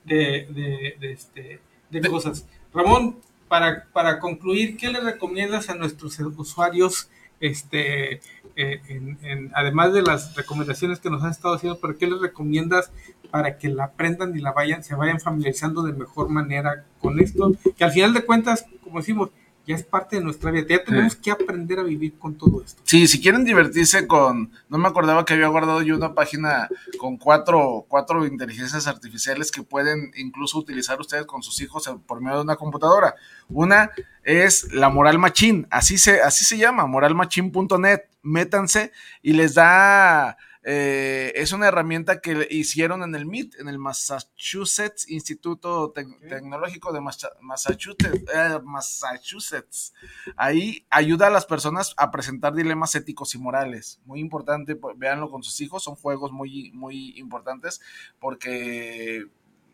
de, 0.05 0.95
de, 0.99 1.11
este, 1.11 1.59
de, 1.89 2.09
cosas. 2.09 2.45
Ramón, 2.73 3.19
para, 3.47 3.85
para 3.93 4.19
concluir, 4.19 4.77
¿qué 4.77 4.89
le 4.89 4.99
recomiendas 5.01 5.69
a 5.69 5.75
nuestros 5.75 6.17
usuarios 6.19 7.09
este, 7.39 8.21
eh, 8.57 8.81
en, 8.89 9.51
además 9.53 9.93
de 9.93 10.01
las 10.01 10.35
recomendaciones 10.35 10.99
que 10.99 11.11
nos 11.11 11.23
han 11.23 11.31
estado 11.31 11.55
haciendo, 11.55 11.79
¿pero 11.79 11.97
qué 11.97 12.07
les 12.07 12.19
recomiendas 12.19 12.91
para 13.29 13.57
que 13.57 13.69
la 13.69 13.85
aprendan 13.85 14.35
y 14.35 14.41
la 14.41 14.51
vayan, 14.51 14.83
se 14.83 14.95
vayan 14.95 15.19
familiarizando 15.19 15.83
de 15.83 15.93
mejor 15.93 16.29
manera 16.29 16.83
con 16.99 17.19
esto? 17.19 17.51
Que 17.77 17.83
al 17.83 17.91
final 17.91 18.13
de 18.13 18.25
cuentas, 18.25 18.65
como 18.83 18.99
decimos, 18.99 19.29
ya 19.67 19.75
es 19.75 19.83
parte 19.83 20.15
de 20.15 20.23
nuestra 20.23 20.49
vida. 20.49 20.65
Ya 20.69 20.83
tenemos 20.83 21.15
que 21.15 21.29
aprender 21.29 21.77
a 21.77 21.83
vivir 21.83 22.17
con 22.17 22.35
todo 22.35 22.63
esto. 22.63 22.81
Sí, 22.85 23.05
si 23.05 23.21
quieren 23.21 23.43
divertirse 23.43 24.07
con, 24.07 24.51
no 24.69 24.77
me 24.77 24.87
acordaba 24.87 25.25
que 25.25 25.33
había 25.33 25.49
guardado 25.49 25.81
yo 25.81 25.97
una 25.97 26.15
página 26.15 26.69
con 26.97 27.17
cuatro, 27.17 27.85
cuatro 27.89 28.25
inteligencias 28.25 28.87
artificiales 28.87 29.51
que 29.51 29.63
pueden 29.63 30.11
incluso 30.15 30.57
utilizar 30.57 30.99
ustedes 31.01 31.25
con 31.25 31.43
sus 31.43 31.61
hijos 31.61 31.91
por 32.07 32.21
medio 32.21 32.37
de 32.37 32.43
una 32.43 32.55
computadora. 32.55 33.15
Una 33.49 33.91
es 34.23 34.71
la 34.73 34.89
Moral 34.89 35.19
Machine, 35.19 35.67
así 35.69 35.97
se, 35.97 36.21
así 36.21 36.45
se 36.45 36.57
llama, 36.57 36.87
moralmachine.net. 36.87 37.99
Métanse 38.27 38.91
y 39.21 39.33
les 39.33 39.55
da 39.55 40.37
eh, 40.69 41.31
es 41.35 41.53
una 41.53 41.69
herramienta 41.69 42.19
que 42.19 42.45
hicieron 42.51 43.01
en 43.01 43.15
el 43.15 43.25
MIT, 43.25 43.57
en 43.61 43.69
el 43.69 43.79
Massachusetts 43.79 45.09
Instituto 45.09 45.93
Tecnológico 45.93 46.91
de 46.91 46.99
Massachusetts, 46.99 48.25
eh, 48.35 48.59
Massachusetts. 48.65 49.93
Ahí 50.35 50.85
ayuda 50.89 51.27
a 51.27 51.29
las 51.29 51.45
personas 51.45 51.93
a 51.95 52.11
presentar 52.11 52.53
dilemas 52.53 52.95
éticos 52.95 53.33
y 53.33 53.37
morales. 53.37 54.01
Muy 54.03 54.19
importante, 54.19 54.75
pues, 54.75 54.97
véanlo 54.99 55.31
con 55.31 55.41
sus 55.41 55.61
hijos, 55.61 55.83
son 55.83 55.95
juegos 55.95 56.33
muy, 56.33 56.73
muy 56.73 57.17
importantes 57.17 57.79
porque 58.19 59.25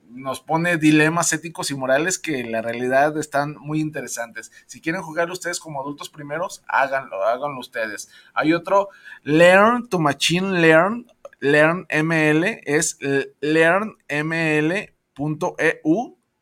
nos 0.09 0.41
pone 0.41 0.77
dilemas 0.77 1.33
éticos 1.33 1.71
y 1.71 1.75
morales 1.75 2.19
que 2.19 2.39
en 2.39 2.51
la 2.51 2.61
realidad 2.61 3.17
están 3.17 3.55
muy 3.59 3.81
interesantes. 3.81 4.51
Si 4.65 4.81
quieren 4.81 5.01
jugar 5.01 5.31
ustedes 5.31 5.59
como 5.59 5.81
adultos 5.81 6.09
primeros, 6.09 6.63
háganlo, 6.67 7.23
háganlo 7.23 7.59
ustedes. 7.59 8.09
Hay 8.33 8.53
otro, 8.53 8.89
Learn 9.23 9.89
to 9.89 9.99
Machine 9.99 10.61
Learn, 10.61 11.07
Learn 11.39 11.87
ML, 11.89 12.61
es 12.63 12.97
learnml.eu. 13.41 14.87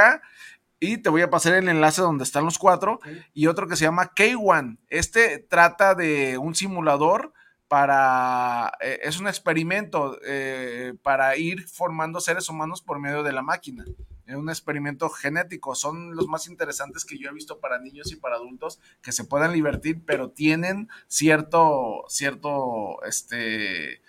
y 0.81 0.99
te 0.99 1.11
voy 1.11 1.23
a 1.23 1.31
pasar 1.31 1.55
el 1.55 1.69
enlace 1.69 2.03
donde 2.03 2.25
están 2.25 2.45
los 2.45 2.59
cuatro. 2.59 3.01
Y 3.35 3.47
otro 3.47 3.67
que 3.67 3.77
se 3.77 3.85
llama 3.85 4.13
K1. 4.15 4.79
Este 4.89 5.39
trata 5.39 5.95
de 5.95 6.39
un 6.39 6.55
simulador 6.55 7.33
para. 7.67 8.73
Eh, 8.81 9.01
es 9.03 9.19
un 9.19 9.27
experimento 9.27 10.19
eh, 10.25 10.95
para 11.03 11.37
ir 11.37 11.69
formando 11.69 12.21
seres 12.21 12.49
humanos 12.49 12.81
por 12.83 12.99
medio 12.99 13.23
de 13.23 13.33
la 13.33 13.43
máquina. 13.43 13.85
Es 14.27 14.37
un 14.37 14.51
experimento 14.51 15.09
genético. 15.09 15.75
Son 15.75 16.15
los 16.15 16.29
más 16.29 16.49
interesantes 16.49 17.05
que 17.05 17.19
yo 17.19 17.31
he 17.31 17.35
visto 17.35 17.61
para 17.61 17.79
niños 17.79 18.13
y 18.13 18.17
para 18.17 18.37
adultos 18.37 18.79
que 19.03 19.13
se 19.13 19.25
puedan 19.25 19.53
divertir, 19.53 20.03
pero 20.05 20.31
tienen 20.31 20.89
cierto. 21.09 22.05
cierto. 22.09 23.03
este. 23.05 24.01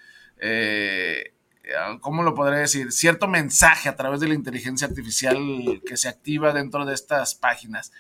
Eh, 0.42 1.34
¿cómo 2.02 2.24
lo 2.24 2.36
podría 2.36 2.60
decir? 2.60 2.92
Cierto 2.92 3.28
mensaje 3.28 3.90
a 3.90 3.96
través 3.96 4.20
de 4.20 4.28
la 4.28 4.34
inteligencia 4.34 4.88
artificial 4.88 5.38
que 5.86 5.98
se 5.98 6.10
activa 6.10 6.54
dentro 6.54 6.86
de 6.86 6.94
estas 6.94 7.36
páginas. 7.36 7.92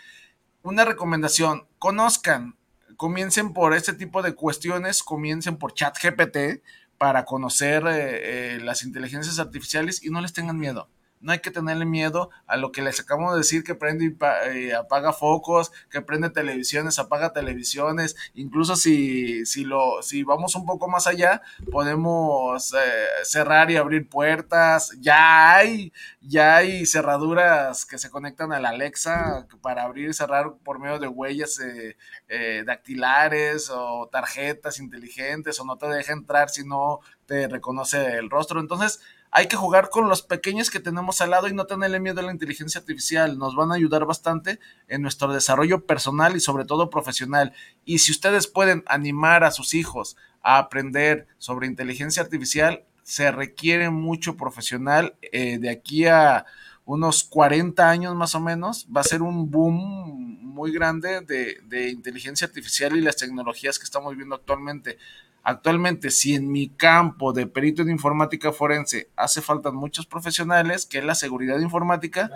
Una 0.62 0.86
recomendación, 0.86 1.68
conozcan, 1.78 2.58
comiencen 2.98 3.54
por 3.54 3.74
este 3.74 3.94
tipo 3.94 4.22
de 4.22 4.36
cuestiones, 4.36 5.04
comiencen 5.04 5.58
por 5.58 5.74
ChatGPT 5.74 6.62
para 6.98 7.26
conocer 7.26 7.86
eh, 7.88 8.56
eh, 8.56 8.60
las 8.60 8.84
inteligencias 8.84 9.40
artificiales 9.40 10.04
y 10.04 10.10
no 10.10 10.22
les 10.22 10.34
tengan 10.34 10.58
miedo 10.58 10.90
no 11.22 11.32
hay 11.32 11.40
que 11.40 11.52
tenerle 11.52 11.86
miedo 11.86 12.30
a 12.48 12.58
lo 12.58 12.72
que 12.72 12.82
les 12.82 13.00
acabamos 13.00 13.34
de 13.34 13.40
decir, 13.40 13.64
que 13.64 13.76
prende 13.76 14.06
y 14.06 14.18
eh, 14.50 14.74
apaga 14.74 15.14
focos, 15.14 15.72
que 15.90 16.02
prende 16.02 16.30
televisiones, 16.30 17.00
apaga 17.00 17.34
televisiones, 17.34 18.16
incluso 18.34 18.76
si, 18.76 19.46
si, 19.46 19.66
lo, 19.66 20.02
si 20.02 20.24
vamos 20.24 20.56
un 20.56 20.66
poco 20.66 20.88
más 20.88 21.08
allá, 21.08 21.42
podemos 21.72 22.74
eh, 22.74 22.78
cerrar 23.24 23.70
y 23.72 23.78
abrir 23.78 24.08
puertas, 24.08 24.92
ya 25.00 25.56
hay, 25.56 25.92
ya 26.22 26.58
hay 26.58 26.86
cerraduras 26.86 27.86
que 27.86 27.98
se 27.98 28.10
conectan 28.10 28.54
a 28.54 28.60
la 28.60 28.70
Alexa 28.70 29.48
para 29.62 29.84
abrir 29.84 30.10
y 30.10 30.14
cerrar 30.14 30.54
por 30.64 30.80
medio 30.80 31.00
de 31.00 31.08
huellas 31.08 31.60
eh, 31.60 32.64
dactilares 32.66 33.70
o 33.70 34.08
tarjetas 34.12 34.80
inteligentes 34.80 35.60
o 35.60 35.66
no 35.66 35.78
te 35.78 35.88
deja 35.88 36.14
entrar 36.14 36.50
si 36.50 36.66
no 36.66 37.00
te 37.26 37.48
reconoce 37.48 38.18
el 38.18 38.30
rostro, 38.30 38.60
entonces 38.60 39.02
hay 39.32 39.48
que 39.48 39.56
jugar 39.56 39.90
con 39.90 40.10
los 40.10 40.22
pequeños 40.24 40.70
que 40.70 40.80
tenemos 40.80 41.22
al 41.22 41.32
lado 41.32 41.48
y 41.48 41.54
no 41.54 41.66
tenerle 41.66 42.00
miedo 42.00 42.20
a 42.20 42.24
la 42.24 42.32
inteligencia 42.32 42.80
artificial. 42.80 43.38
Nos 43.38 43.56
van 43.56 43.72
a 43.72 43.76
ayudar 43.76 44.06
bastante 44.06 44.60
en 44.88 45.02
nuestro 45.02 45.32
desarrollo 45.32 45.86
personal 45.86 46.36
y 46.36 46.40
sobre 46.40 46.66
todo 46.66 46.90
profesional. 46.90 47.54
Y 47.86 48.00
si 48.00 48.12
ustedes 48.12 48.48
pueden 48.48 48.84
animar 48.88 49.44
a 49.44 49.52
sus 49.52 49.74
hijos 49.76 50.18
a 50.42 50.58
aprender 50.58 51.28
sobre 51.38 51.68
inteligencia 51.68 52.24
artificial, 52.24 52.84
se 53.04 53.32
requiere 53.32 53.92
mucho 53.92 54.36
profesional. 54.36 55.16
Eh, 55.32 55.60
de 55.60 55.70
aquí 55.70 56.08
a 56.08 56.46
unos 56.86 57.24
40 57.24 57.88
años 57.88 58.16
más 58.16 58.34
o 58.34 58.40
menos, 58.40 58.88
va 58.96 59.02
a 59.02 59.04
ser 59.04 59.22
un 59.22 59.52
boom 59.52 60.40
muy 60.42 60.72
grande 60.72 61.22
de, 61.22 61.60
de 61.66 61.90
inteligencia 61.90 62.48
artificial 62.48 62.98
y 62.98 63.02
las 63.02 63.16
tecnologías 63.16 63.78
que 63.78 63.86
estamos 63.86 64.16
viendo 64.16 64.34
actualmente. 64.34 64.98
Actualmente, 65.44 66.12
si 66.12 66.36
en 66.36 66.52
mi 66.52 66.70
campo 66.70 67.34
de 67.34 67.48
perito 67.48 67.82
en 67.82 67.90
informática 67.90 68.52
forense 68.52 69.10
hace 69.16 69.42
falta 69.42 69.72
muchos 69.72 70.06
profesionales, 70.06 70.86
que 70.86 71.00
es 71.00 71.04
la 71.04 71.16
seguridad 71.16 71.60
informática, 71.60 72.30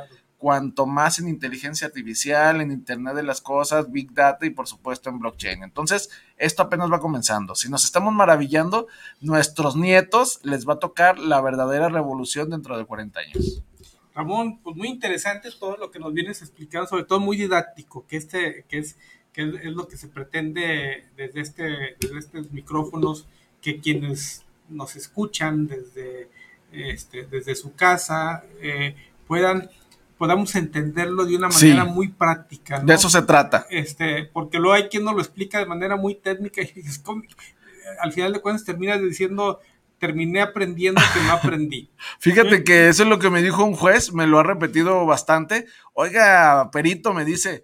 cuanto 0.43 0.85
más 0.85 1.19
en 1.19 1.29
inteligencia 1.29 1.87
artificial, 1.87 2.59
en 2.59 2.69
Internet 2.69 3.15
de 3.15 3.23
las 3.23 3.39
Cosas, 3.39 3.89
Big 3.89 4.13
Data 4.13 4.45
y 4.45 4.49
por 4.49 4.67
supuesto 4.67 5.09
en 5.09 5.19
blockchain. 5.19 5.63
Entonces, 5.63 6.09
esto 6.35 6.63
apenas 6.63 6.91
va 6.91 6.99
comenzando. 6.99 7.55
Si 7.55 7.69
nos 7.69 7.85
estamos 7.85 8.13
maravillando, 8.13 8.87
nuestros 9.21 9.77
nietos 9.77 10.41
les 10.43 10.67
va 10.67 10.73
a 10.73 10.79
tocar 10.79 11.17
la 11.17 11.39
verdadera 11.39 11.87
revolución 11.87 12.49
dentro 12.49 12.77
de 12.77 12.83
40 12.83 13.19
años. 13.21 13.63
Ramón, 14.13 14.59
pues 14.59 14.75
muy 14.75 14.89
interesante 14.89 15.49
todo 15.57 15.77
lo 15.77 15.91
que 15.91 15.99
nos 15.99 16.13
vienes 16.13 16.41
explicando, 16.41 16.87
sobre 16.87 17.05
todo 17.05 17.21
muy 17.21 17.37
didáctico, 17.37 18.05
que 18.05 18.17
este, 18.17 18.65
que 18.67 18.79
es 18.79 18.97
que 19.33 19.41
es 19.41 19.73
lo 19.73 19.87
que 19.87 19.97
se 19.97 20.07
pretende 20.07 21.05
desde, 21.17 21.41
este, 21.41 21.63
desde 21.99 22.19
estos 22.19 22.51
micrófonos, 22.51 23.27
que 23.61 23.79
quienes 23.79 24.43
nos 24.69 24.95
escuchan 24.95 25.67
desde, 25.67 26.29
este, 26.71 27.25
desde 27.25 27.55
su 27.55 27.73
casa 27.73 28.43
eh, 28.61 28.95
puedan 29.27 29.69
podamos 30.17 30.55
entenderlo 30.55 31.25
de 31.25 31.35
una 31.35 31.49
manera 31.49 31.83
muy 31.83 32.07
práctica. 32.07 32.79
De 32.79 32.93
eso 32.93 33.09
se 33.09 33.23
trata. 33.23 33.65
Este, 33.69 34.23
porque 34.23 34.57
luego 34.57 34.73
hay 34.73 34.87
quien 34.87 35.03
nos 35.03 35.15
lo 35.15 35.21
explica 35.21 35.59
de 35.59 35.65
manera 35.65 35.97
muy 35.97 36.15
técnica 36.15 36.61
y 36.61 36.71
al 37.99 38.13
final 38.13 38.31
de 38.31 38.39
cuentas 38.39 38.63
terminas 38.63 39.01
diciendo 39.01 39.59
terminé 39.97 40.41
aprendiendo 40.41 41.01
que 41.13 41.21
no 41.23 41.33
aprendí. 41.33 41.89
Fíjate 42.19 42.63
que 42.63 42.89
eso 42.89 43.03
es 43.03 43.09
lo 43.09 43.19
que 43.19 43.29
me 43.29 43.41
dijo 43.41 43.63
un 43.63 43.75
juez, 43.75 44.13
me 44.13 44.27
lo 44.27 44.39
ha 44.39 44.43
repetido 44.43 45.05
bastante. 45.05 45.65
Oiga, 45.93 46.69
perito, 46.71 47.13
me 47.13 47.25
dice, 47.25 47.63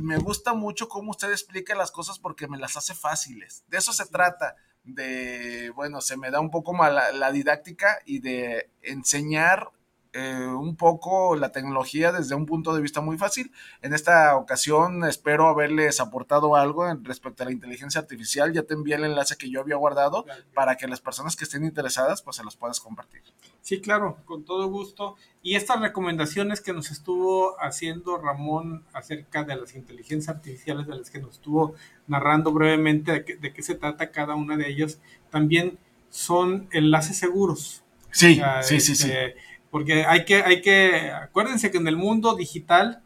me 0.00 0.18
gusta 0.18 0.54
mucho 0.54 0.88
cómo 0.88 1.10
usted 1.10 1.30
explica 1.30 1.74
las 1.74 1.90
cosas 1.90 2.18
porque 2.18 2.48
me 2.48 2.58
las 2.58 2.76
hace 2.76 2.94
fáciles. 2.94 3.64
De 3.68 3.78
eso 3.78 3.92
se 3.92 4.06
trata, 4.06 4.56
de, 4.82 5.70
bueno, 5.74 6.00
se 6.00 6.16
me 6.16 6.30
da 6.30 6.40
un 6.40 6.50
poco 6.50 6.72
mal 6.72 7.18
la 7.18 7.32
didáctica 7.32 7.98
y 8.04 8.20
de 8.20 8.70
enseñar 8.82 9.70
eh, 10.16 10.46
un 10.46 10.76
poco 10.76 11.34
la 11.34 11.50
tecnología 11.50 12.12
desde 12.12 12.36
un 12.36 12.46
punto 12.46 12.72
de 12.72 12.80
vista 12.80 13.00
muy 13.00 13.18
fácil. 13.18 13.50
En 13.82 13.92
esta 13.92 14.36
ocasión 14.36 15.02
espero 15.02 15.48
haberles 15.48 15.98
aportado 15.98 16.54
algo 16.54 16.88
en 16.88 17.04
respecto 17.04 17.42
a 17.42 17.46
la 17.46 17.52
inteligencia 17.52 18.00
artificial. 18.00 18.52
Ya 18.52 18.62
te 18.62 18.74
envié 18.74 18.94
el 18.94 19.04
enlace 19.04 19.36
que 19.36 19.50
yo 19.50 19.60
había 19.60 19.74
guardado 19.74 20.24
para 20.54 20.76
que 20.76 20.86
las 20.86 21.00
personas 21.00 21.34
que 21.34 21.42
estén 21.42 21.64
interesadas 21.64 22.22
pues 22.22 22.36
se 22.36 22.44
los 22.44 22.54
puedas 22.56 22.78
compartir. 22.78 23.22
Sí, 23.60 23.80
claro, 23.80 24.18
con 24.24 24.44
todo 24.44 24.68
gusto. 24.68 25.16
Y 25.42 25.56
estas 25.56 25.80
recomendaciones 25.80 26.60
que 26.60 26.72
nos 26.72 26.92
estuvo 26.92 27.60
haciendo 27.60 28.16
Ramón 28.16 28.84
acerca 28.92 29.42
de 29.42 29.56
las 29.56 29.74
inteligencias 29.74 30.36
artificiales, 30.36 30.86
de 30.86 30.94
las 30.96 31.10
que 31.10 31.18
nos 31.18 31.32
estuvo 31.32 31.74
narrando 32.06 32.52
brevemente 32.52 33.24
de, 33.40 33.52
qué 33.52 33.62
se 33.62 33.74
trata 33.74 34.12
cada 34.12 34.36
una 34.36 34.56
de 34.56 34.68
ellas, 34.68 35.00
también 35.30 35.76
son 36.08 36.68
enlaces 36.70 37.16
seguros. 37.16 37.82
Sí, 38.12 38.40
sí, 38.62 38.78
sí, 38.78 38.94
sí 38.94 39.10
este, 39.10 39.34
porque 39.74 40.04
hay 40.04 40.24
que, 40.24 40.36
hay 40.36 40.62
que, 40.62 41.10
acuérdense 41.10 41.72
que 41.72 41.78
en 41.78 41.88
el 41.88 41.96
mundo 41.96 42.36
digital 42.36 43.02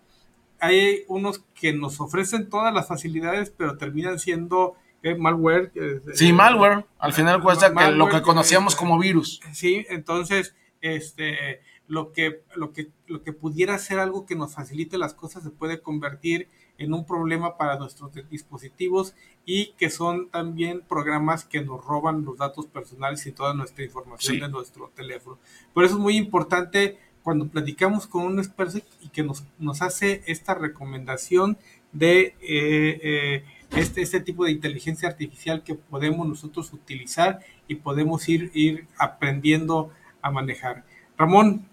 hay 0.61 1.05
unos 1.09 1.43
que 1.59 1.73
nos 1.73 1.99
ofrecen 1.99 2.51
todas 2.51 2.75
las 2.75 2.87
facilidades, 2.87 3.49
pero 3.49 3.79
terminan 3.79 4.19
siendo 4.19 4.75
eh, 5.03 5.15
malware. 5.15 5.73
sí, 6.13 6.31
malware. 6.31 6.85
Al 6.99 7.15
final 7.15 7.41
cuesta 7.41 7.71
lo 7.93 8.11
que 8.11 8.21
conocíamos 8.21 8.77
como 8.77 8.99
virus. 8.99 9.41
Sí, 9.55 9.87
entonces, 9.89 10.55
este, 10.83 11.63
lo 11.87 12.13
que, 12.13 12.43
lo 12.55 12.75
que, 12.75 12.89
lo 13.07 13.23
que 13.23 13.33
pudiera 13.33 13.79
ser 13.79 13.99
algo 13.99 14.27
que 14.27 14.37
nos 14.37 14.55
facilite 14.55 14.99
las 14.99 15.15
cosas 15.15 15.45
se 15.45 15.51
puede 15.51 15.81
convertir 15.81 16.51
en 16.79 16.95
un 16.95 17.05
problema 17.05 17.57
para 17.57 17.79
nuestros 17.79 18.13
dispositivos 18.31 19.15
y 19.45 19.73
que 19.73 19.91
son 19.91 20.31
también 20.31 20.83
programas 20.89 21.45
que 21.45 21.61
nos 21.61 21.85
roban 21.85 22.25
los 22.25 22.39
datos 22.39 22.67
personales 22.67 23.27
y 23.27 23.33
toda 23.33 23.53
nuestra 23.53 23.85
información 23.85 24.39
de 24.39 24.49
nuestro 24.49 24.91
teléfono. 24.95 25.39
Por 25.75 25.85
eso 25.85 25.95
es 25.95 26.01
muy 26.01 26.17
importante 26.17 26.99
cuando 27.23 27.49
platicamos 27.49 28.07
con 28.07 28.25
un 28.25 28.39
experto 28.39 28.79
y 29.03 29.09
que 29.09 29.23
nos, 29.23 29.45
nos 29.59 29.83
hace 29.83 30.23
esta 30.27 30.55
recomendación 30.55 31.59
de 31.93 32.35
eh, 32.41 33.01
eh, 33.03 33.45
este, 33.77 34.03
este 34.03 34.21
tipo 34.21 34.45
de 34.45 34.53
inteligencia 34.53 35.09
artificial 35.09 35.63
que 35.63 35.75
podemos 35.75 36.27
nosotros 36.27 36.73
utilizar 36.73 37.41
y 37.67 37.77
podemos 37.77 38.29
ir, 38.29 38.51
ir 38.55 38.87
aprendiendo 38.99 39.91
a 40.23 40.31
manejar. 40.31 40.85
Ramón, 41.17 41.67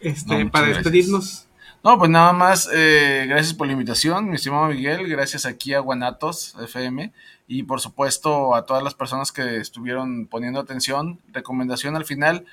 este, 0.00 0.46
para 0.46 0.68
despedirnos. 0.68 1.45
No, 1.86 1.96
pues 1.98 2.10
nada 2.10 2.32
más, 2.32 2.68
eh, 2.72 3.26
gracias 3.28 3.54
por 3.54 3.68
la 3.68 3.74
invitación, 3.74 4.28
mi 4.28 4.34
estimado 4.34 4.66
Miguel, 4.66 5.06
gracias 5.06 5.46
aquí 5.46 5.72
a 5.72 5.78
Guanatos 5.78 6.56
FM 6.60 7.12
y 7.46 7.62
por 7.62 7.80
supuesto 7.80 8.56
a 8.56 8.66
todas 8.66 8.82
las 8.82 8.94
personas 8.94 9.30
que 9.30 9.58
estuvieron 9.58 10.26
poniendo 10.26 10.58
atención. 10.58 11.20
Recomendación 11.32 11.94
al 11.94 12.04
final, 12.04 12.44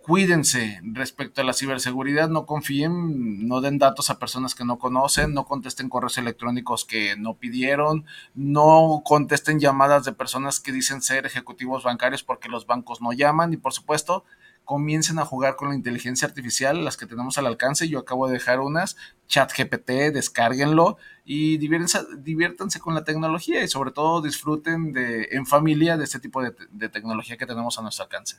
cuídense 0.00 0.80
respecto 0.84 1.42
a 1.42 1.44
la 1.44 1.52
ciberseguridad, 1.52 2.30
no 2.30 2.46
confíen, 2.46 3.46
no 3.46 3.60
den 3.60 3.76
datos 3.76 4.08
a 4.08 4.18
personas 4.18 4.54
que 4.54 4.64
no 4.64 4.78
conocen, 4.78 5.34
no 5.34 5.44
contesten 5.44 5.90
correos 5.90 6.16
electrónicos 6.16 6.86
que 6.86 7.14
no 7.18 7.34
pidieron, 7.34 8.06
no 8.34 9.02
contesten 9.04 9.60
llamadas 9.60 10.06
de 10.06 10.14
personas 10.14 10.60
que 10.60 10.72
dicen 10.72 11.02
ser 11.02 11.26
ejecutivos 11.26 11.84
bancarios 11.84 12.22
porque 12.22 12.48
los 12.48 12.64
bancos 12.64 13.02
no 13.02 13.12
llaman 13.12 13.52
y 13.52 13.58
por 13.58 13.74
supuesto 13.74 14.24
comiencen 14.64 15.18
a 15.18 15.24
jugar 15.24 15.56
con 15.56 15.70
la 15.70 15.74
inteligencia 15.74 16.26
artificial, 16.26 16.84
las 16.84 16.96
que 16.96 17.06
tenemos 17.06 17.38
al 17.38 17.46
alcance. 17.46 17.88
Yo 17.88 17.98
acabo 17.98 18.26
de 18.26 18.34
dejar 18.34 18.60
unas, 18.60 18.96
ChatGPT, 19.28 20.12
descárguenlo 20.12 20.98
y 21.24 21.58
diviértanse, 21.58 22.80
con 22.80 22.94
la 22.94 23.04
tecnología 23.04 23.62
y 23.62 23.68
sobre 23.68 23.90
todo 23.90 24.22
disfruten 24.22 24.92
de, 24.92 25.28
en 25.32 25.46
familia 25.46 25.96
de 25.96 26.04
este 26.04 26.20
tipo 26.20 26.42
de, 26.42 26.54
de 26.70 26.88
tecnología 26.88 27.36
que 27.36 27.46
tenemos 27.46 27.78
a 27.78 27.82
nuestro 27.82 28.04
alcance. 28.04 28.36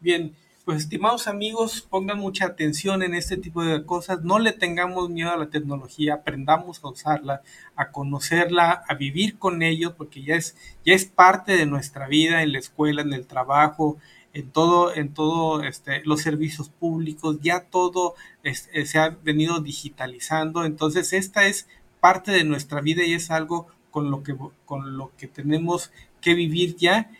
Bien, 0.00 0.34
pues 0.64 0.78
estimados 0.78 1.28
amigos, 1.28 1.82
pongan 1.82 2.18
mucha 2.18 2.46
atención 2.46 3.02
en 3.02 3.14
este 3.14 3.36
tipo 3.36 3.62
de 3.62 3.84
cosas, 3.84 4.22
no 4.22 4.38
le 4.38 4.52
tengamos 4.52 5.10
miedo 5.10 5.30
a 5.30 5.36
la 5.36 5.50
tecnología, 5.50 6.14
aprendamos 6.14 6.82
a 6.82 6.88
usarla, 6.88 7.42
a 7.76 7.90
conocerla, 7.90 8.82
a 8.88 8.94
vivir 8.94 9.38
con 9.38 9.62
ellos, 9.62 9.92
porque 9.94 10.22
ya 10.22 10.36
es, 10.36 10.56
ya 10.84 10.94
es 10.94 11.04
parte 11.04 11.52
de 11.52 11.66
nuestra 11.66 12.08
vida 12.08 12.42
en 12.42 12.52
la 12.52 12.60
escuela, 12.60 13.02
en 13.02 13.12
el 13.12 13.26
trabajo, 13.26 13.98
en 14.34 14.50
todo, 14.50 14.94
en 14.94 15.14
todo 15.14 15.62
este, 15.62 16.02
los 16.04 16.20
servicios 16.20 16.68
públicos, 16.68 17.38
ya 17.40 17.60
todo 17.70 18.14
eh, 18.42 18.54
se 18.54 18.98
ha 18.98 19.10
venido 19.10 19.60
digitalizando, 19.60 20.64
entonces 20.64 21.12
esta 21.12 21.46
es 21.46 21.68
parte 22.00 22.32
de 22.32 22.44
nuestra 22.44 22.80
vida 22.80 23.04
y 23.04 23.14
es 23.14 23.30
algo 23.30 23.68
con 23.90 24.10
lo 24.10 24.22
que, 24.22 24.36
con 24.66 24.98
lo 24.98 25.12
que 25.16 25.28
tenemos 25.28 25.92
que 26.20 26.34
vivir 26.34 26.76
ya 26.76 27.10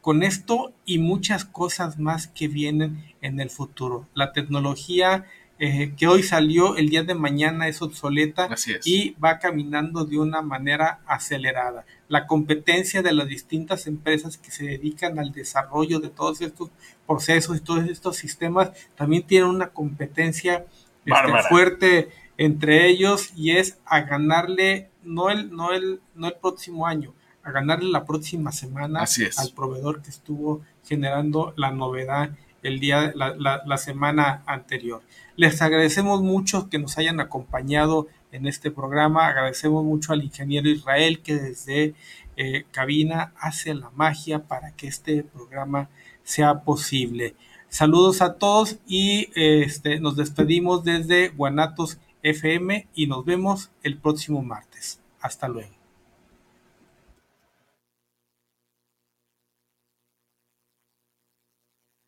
con 0.00 0.22
esto 0.22 0.72
y 0.84 0.98
muchas 0.98 1.44
cosas 1.44 1.98
más 1.98 2.28
que 2.28 2.48
vienen 2.48 3.04
en 3.20 3.40
el 3.40 3.50
futuro. 3.50 4.08
La 4.14 4.32
tecnología 4.32 5.26
eh, 5.60 5.92
que 5.96 6.06
hoy 6.06 6.22
salió, 6.22 6.76
el 6.76 6.88
día 6.88 7.02
de 7.02 7.14
mañana 7.14 7.66
es 7.66 7.82
obsoleta 7.82 8.48
y 8.84 9.16
va 9.22 9.40
caminando 9.40 10.04
de 10.04 10.18
una 10.18 10.40
manera 10.40 11.00
acelerada. 11.04 11.84
La 12.08 12.28
competencia 12.28 13.02
de 13.02 13.12
las 13.12 13.26
distintas 13.26 13.88
empresas 13.88 14.38
que 14.38 14.52
se 14.52 14.64
dedican 14.64 15.18
al 15.18 15.32
desarrollo 15.32 15.98
de 15.98 16.10
todos 16.10 16.40
estos 16.42 16.70
procesos 17.06 17.56
y 17.56 17.60
todos 17.60 17.88
estos 17.88 18.16
sistemas 18.16 18.70
también 18.94 19.24
tienen 19.24 19.48
una 19.48 19.70
competencia 19.70 20.64
este, 21.04 21.42
fuerte 21.48 22.08
entre 22.36 22.86
ellos 22.86 23.32
y 23.34 23.50
es 23.50 23.78
a 23.84 24.02
ganarle 24.02 24.90
no 25.02 25.28
el, 25.28 25.50
no 25.50 25.72
el, 25.72 26.00
no 26.14 26.28
el 26.28 26.34
próximo 26.34 26.86
año, 26.86 27.14
a 27.42 27.50
ganarle 27.50 27.90
la 27.90 28.04
próxima 28.04 28.52
semana 28.52 29.04
al 29.36 29.50
proveedor 29.56 30.02
que 30.02 30.10
estuvo 30.10 30.62
generando 30.84 31.52
la 31.56 31.72
novedad 31.72 32.30
el 32.62 32.80
día, 32.80 33.12
la, 33.14 33.78
semana 33.78 34.42
anterior. 34.46 35.02
Les 35.36 35.62
agradecemos 35.62 36.22
mucho 36.22 36.68
que 36.68 36.78
nos 36.78 36.98
hayan 36.98 37.20
acompañado 37.20 38.08
en 38.32 38.46
este 38.46 38.70
programa. 38.70 39.28
Agradecemos 39.28 39.84
mucho 39.84 40.12
al 40.12 40.22
ingeniero 40.22 40.68
Israel 40.68 41.20
que 41.20 41.36
desde 41.36 41.94
eh, 42.36 42.64
cabina 42.70 43.32
hace 43.40 43.74
la 43.74 43.90
magia 43.90 44.40
para 44.40 44.72
que 44.72 44.88
este 44.88 45.22
programa 45.22 45.88
sea 46.24 46.60
posible. 46.60 47.34
Saludos 47.68 48.22
a 48.22 48.34
todos 48.34 48.78
y 48.86 49.30
este, 49.34 50.00
nos 50.00 50.16
despedimos 50.16 50.84
desde 50.84 51.28
Guanatos 51.28 51.98
FM 52.22 52.88
y 52.94 53.06
nos 53.06 53.24
vemos 53.24 53.70
el 53.82 53.98
próximo 53.98 54.42
martes. 54.42 55.00
Hasta 55.20 55.48
luego. 55.48 55.77